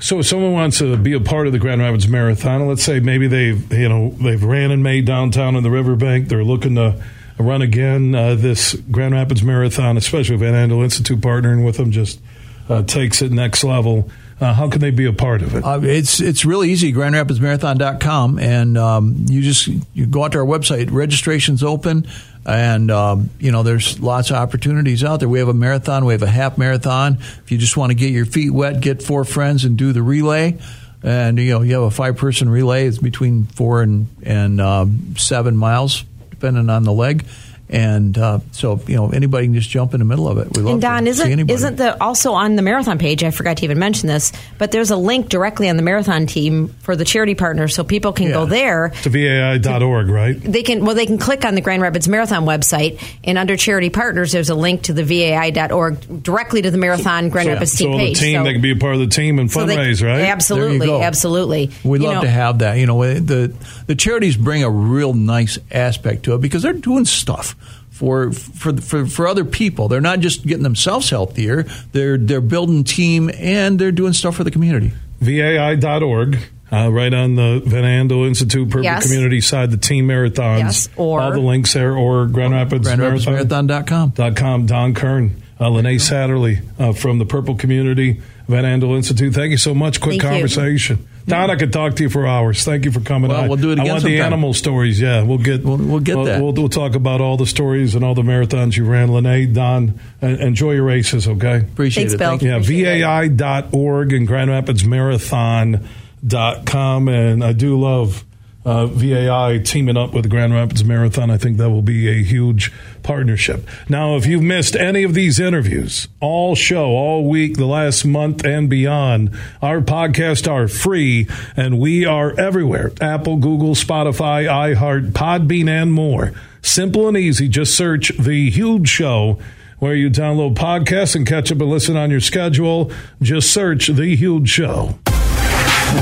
So 0.00 0.18
if 0.18 0.26
someone 0.26 0.52
wants 0.52 0.78
to 0.78 0.96
be 0.96 1.12
a 1.12 1.20
part 1.20 1.46
of 1.46 1.52
the 1.52 1.58
Grand 1.58 1.80
Rapids 1.80 2.08
Marathon, 2.08 2.66
let's 2.66 2.82
say 2.82 3.00
maybe 3.00 3.28
they've 3.28 3.72
you 3.72 3.88
know 3.88 4.10
they've 4.10 4.42
ran 4.42 4.72
in 4.72 4.82
May 4.82 5.00
downtown 5.00 5.54
in 5.54 5.62
the 5.62 5.70
Riverbank, 5.70 6.28
they're 6.28 6.44
looking 6.44 6.74
to 6.74 7.00
run 7.42 7.62
again. 7.62 8.14
Uh, 8.14 8.34
this 8.34 8.74
Grand 8.74 9.14
Rapids 9.14 9.42
Marathon, 9.42 9.96
especially 9.96 10.36
with 10.36 10.42
Van 10.42 10.70
Andel 10.70 10.82
Institute 10.82 11.20
partnering 11.20 11.64
with 11.64 11.76
them, 11.76 11.90
just 11.90 12.20
uh, 12.68 12.82
takes 12.82 13.22
it 13.22 13.32
next 13.32 13.64
level. 13.64 14.10
Uh, 14.40 14.54
how 14.54 14.70
can 14.70 14.80
they 14.80 14.90
be 14.90 15.04
a 15.04 15.12
part 15.12 15.42
of 15.42 15.54
it? 15.54 15.62
Uh, 15.62 15.80
it's 15.82 16.18
it's 16.18 16.46
really 16.46 16.70
easy. 16.70 16.94
GrandRapidsMarathon.com, 16.94 18.38
and 18.38 18.78
um, 18.78 19.26
you 19.28 19.42
just 19.42 19.66
you 19.66 20.06
go 20.06 20.24
out 20.24 20.32
to 20.32 20.38
our 20.38 20.46
website. 20.46 20.90
Registration's 20.90 21.62
open, 21.62 22.06
and 22.46 22.90
um, 22.90 23.28
you 23.38 23.52
know 23.52 23.62
there's 23.62 24.00
lots 24.00 24.30
of 24.30 24.36
opportunities 24.36 25.04
out 25.04 25.20
there. 25.20 25.28
We 25.28 25.40
have 25.40 25.48
a 25.48 25.54
marathon, 25.54 26.06
we 26.06 26.14
have 26.14 26.22
a 26.22 26.26
half 26.26 26.56
marathon. 26.56 27.18
If 27.20 27.52
you 27.52 27.58
just 27.58 27.76
want 27.76 27.90
to 27.90 27.94
get 27.94 28.12
your 28.12 28.24
feet 28.24 28.50
wet, 28.50 28.80
get 28.80 29.02
four 29.02 29.24
friends 29.26 29.64
and 29.64 29.76
do 29.76 29.92
the 29.92 30.02
relay. 30.02 30.58
And 31.02 31.38
you 31.38 31.52
know 31.52 31.60
you 31.60 31.74
have 31.74 31.82
a 31.82 31.90
five 31.90 32.16
person 32.16 32.48
relay. 32.48 32.86
It's 32.86 32.98
between 32.98 33.44
four 33.44 33.82
and 33.82 34.08
and 34.22 34.58
um, 34.58 35.16
seven 35.18 35.54
miles, 35.54 36.04
depending 36.40 36.70
on 36.70 36.84
the 36.84 36.92
leg. 36.92 37.26
And 37.72 38.18
uh, 38.18 38.40
so 38.50 38.80
you 38.88 38.96
know 38.96 39.10
anybody 39.10 39.46
can 39.46 39.54
just 39.54 39.70
jump 39.70 39.94
in 39.94 40.00
the 40.00 40.04
middle 40.04 40.26
of 40.28 40.38
it. 40.38 40.48
We 40.56 40.62
love 40.62 40.72
and 40.74 40.82
Don, 40.82 41.06
isn't, 41.06 41.30
anybody. 41.30 41.54
isn't 41.54 41.76
the 41.76 42.02
also 42.02 42.32
on 42.32 42.56
the 42.56 42.62
marathon 42.62 42.98
page? 42.98 43.22
I 43.22 43.30
forgot 43.30 43.58
to 43.58 43.64
even 43.64 43.78
mention 43.78 44.08
this, 44.08 44.32
but 44.58 44.72
there's 44.72 44.90
a 44.90 44.96
link 44.96 45.28
directly 45.28 45.68
on 45.68 45.76
the 45.76 45.82
marathon 45.84 46.26
team 46.26 46.74
for 46.80 46.96
the 46.96 47.04
charity 47.04 47.36
partners, 47.36 47.72
so 47.74 47.84
people 47.84 48.12
can 48.12 48.30
go 48.32 48.44
there. 48.44 48.88
to 49.02 49.08
VAI.org, 49.08 50.08
right? 50.08 50.40
They 50.40 50.64
can 50.64 50.84
well, 50.84 50.96
they 50.96 51.06
can 51.06 51.18
click 51.18 51.44
on 51.44 51.54
the 51.54 51.60
Grand 51.60 51.80
Rapids 51.80 52.08
Marathon 52.08 52.44
website, 52.44 53.00
and 53.22 53.38
under 53.38 53.56
charity 53.56 53.88
partners, 53.90 54.32
there's 54.32 54.50
a 54.50 54.56
link 54.56 54.82
to 54.82 54.92
the 54.92 55.04
VAI.org 55.04 56.22
directly 56.24 56.62
to 56.62 56.70
the 56.72 56.78
marathon 56.78 57.28
Grand 57.28 57.46
So, 57.46 57.52
Rapids 57.52 57.72
so 57.72 57.84
team 57.84 57.92
the 57.92 57.98
page. 57.98 58.18
team, 58.18 58.40
So- 58.40 58.44
they 58.44 58.52
can 58.52 58.62
be 58.62 58.72
a 58.72 58.76
part 58.76 58.94
of 58.94 59.00
the 59.00 59.06
team 59.06 59.38
and 59.38 59.48
so 59.50 59.64
they- 59.64 59.76
fundraise, 59.76 60.04
right? 60.04 60.22
Absolutely, 60.22 60.78
There 60.78 60.86
you 60.88 60.92
go. 60.94 61.02
absolutely. 61.02 61.70
We 61.84 61.98
You 62.00 62.04
love 62.06 62.14
know, 62.16 62.20
to 62.22 62.30
have 62.30 62.58
that. 62.58 62.78
You 62.78 62.86
know, 62.86 63.00
the 63.20 63.52
the 63.86 63.94
charities 63.94 64.36
bring 64.36 64.64
a 64.64 64.70
real 64.70 65.14
nice 65.14 65.58
aspect 65.70 66.24
to 66.24 66.34
it 66.34 66.40
because 66.40 66.62
they're 66.62 66.72
doing 66.72 67.04
stuff 67.04 67.54
for 68.00 68.32
for 68.32 68.74
for, 68.78 69.04
for 69.06 69.28
other 69.28 69.44
people. 69.44 69.86
They're 69.88 70.00
not 70.00 70.20
just 70.20 70.46
getting 70.46 70.62
themselves 70.62 71.10
healthier. 71.10 71.64
They're 71.92 72.16
they're 72.16 72.40
building 72.40 72.82
team 72.82 73.30
and 73.38 73.78
they're 73.78 73.92
doing 73.92 74.14
stuff 74.14 74.36
for 74.36 74.42
the 74.44 74.50
community. 74.50 74.92
VAI.org. 75.20 76.38
Uh, 76.72 76.88
right 76.88 77.12
on 77.12 77.34
the 77.34 77.60
Van 77.66 78.08
Andel 78.08 78.26
Institute 78.28 78.68
Purple 78.70 78.84
Yes. 78.84 79.04
Community 79.04 79.40
side, 79.40 79.72
the 79.72 79.76
team 79.76 80.06
marathons. 80.06 80.58
Yes, 80.60 80.88
or- 80.96 81.20
all 81.20 81.32
the 81.32 81.40
links 81.40 81.72
there, 81.74 81.96
or 81.96 82.26
Grand 82.26 82.52
Rapids 82.52 82.86
Marathon. 82.86 83.34
GrandRapidsMarathon.com. 83.34 84.10
dot 84.10 84.36
com. 84.36 84.66
Don 84.66 84.94
Kern, 84.94 85.42
uh, 85.58 85.64
Linnea 85.66 85.96
Satterlee 86.00 86.62
uh, 86.78 86.92
from 86.92 87.18
the 87.18 87.26
Purple 87.26 87.56
Community 87.56 88.22
Van 88.50 88.64
Andel 88.64 88.96
Institute. 88.96 89.32
Thank 89.34 89.50
you 89.52 89.56
so 89.56 89.74
much. 89.74 90.00
Quick 90.00 90.20
Thank 90.20 90.22
you. 90.24 90.28
conversation. 90.28 91.06
Don, 91.26 91.50
I 91.50 91.56
could 91.56 91.72
talk 91.72 91.94
to 91.96 92.02
you 92.02 92.08
for 92.10 92.26
hours. 92.26 92.64
Thank 92.64 92.84
you 92.84 92.90
for 92.90 93.00
coming 93.00 93.30
Well, 93.30 93.42
on. 93.42 93.48
we'll 93.48 93.56
do 93.58 93.70
it 93.70 93.78
I 93.78 93.82
again 93.82 93.92
want 93.94 94.04
the 94.04 94.20
animal 94.20 94.52
stories. 94.54 95.00
Yeah, 95.00 95.22
we'll 95.22 95.38
get 95.38 95.62
We'll- 95.64 95.76
we'll 95.76 96.00
get 96.00 96.16
that. 96.24 96.42
We'll, 96.42 96.52
we'll 96.52 96.68
talk 96.68 96.94
about 96.96 97.20
all 97.20 97.36
the 97.36 97.46
stories 97.46 97.94
and 97.94 98.04
all 98.04 98.14
the 98.14 98.22
marathons 98.22 98.76
you 98.76 98.84
ran. 98.84 99.08
Linnea, 99.08 99.52
Don, 99.54 99.94
uh, 100.22 100.26
enjoy 100.26 100.72
your 100.72 100.84
races. 100.84 101.28
Okay. 101.28 101.58
Appreciate 101.58 102.02
Thanks, 102.08 102.14
it. 102.14 102.18
Bill. 102.18 102.30
Thank 102.30 102.42
you. 102.42 102.48
Yeah, 102.50 102.56
Appreciate 102.56 103.00
it. 103.00 103.36
VAI.org 103.36 104.12
and 104.12 104.26
Grand 104.26 104.50
Rapids 104.50 104.84
Marathon.com. 104.84 107.08
And 107.08 107.44
I 107.44 107.52
do 107.52 107.78
love 107.80 108.24
uh, 108.64 108.86
VAI 108.86 109.58
teaming 109.64 109.96
up 109.96 110.12
with 110.12 110.24
the 110.24 110.28
Grand 110.28 110.52
Rapids 110.52 110.84
Marathon. 110.84 111.30
I 111.30 111.38
think 111.38 111.56
that 111.58 111.70
will 111.70 111.82
be 111.82 112.08
a 112.08 112.22
huge 112.22 112.72
partnership. 113.10 113.68
Now, 113.88 114.14
if 114.14 114.24
you've 114.24 114.40
missed 114.40 114.76
any 114.76 115.02
of 115.02 115.14
these 115.14 115.40
interviews, 115.40 116.06
all 116.20 116.54
show, 116.54 116.90
all 116.90 117.28
week, 117.28 117.56
the 117.56 117.66
last 117.66 118.04
month 118.04 118.44
and 118.44 118.70
beyond, 118.70 119.36
our 119.60 119.80
podcasts 119.80 120.48
are 120.48 120.68
free 120.68 121.26
and 121.56 121.80
we 121.80 122.06
are 122.06 122.38
everywhere 122.38 122.92
Apple, 123.00 123.38
Google, 123.38 123.74
Spotify, 123.74 124.46
iHeart, 124.46 125.10
Podbean, 125.10 125.68
and 125.68 125.92
more. 125.92 126.32
Simple 126.62 127.08
and 127.08 127.16
easy. 127.16 127.48
Just 127.48 127.76
search 127.76 128.12
The 128.16 128.48
Huge 128.48 128.88
Show 128.88 129.40
where 129.80 129.96
you 129.96 130.08
download 130.08 130.54
podcasts 130.54 131.16
and 131.16 131.26
catch 131.26 131.50
up 131.50 131.60
and 131.60 131.68
listen 131.68 131.96
on 131.96 132.12
your 132.12 132.20
schedule. 132.20 132.92
Just 133.20 133.50
search 133.50 133.88
The 133.88 134.14
Huge 134.14 134.48
Show. 134.48 135.00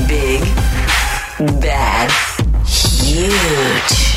Big, 0.07 0.41
bad, 1.59 2.11
huge. 2.67 4.08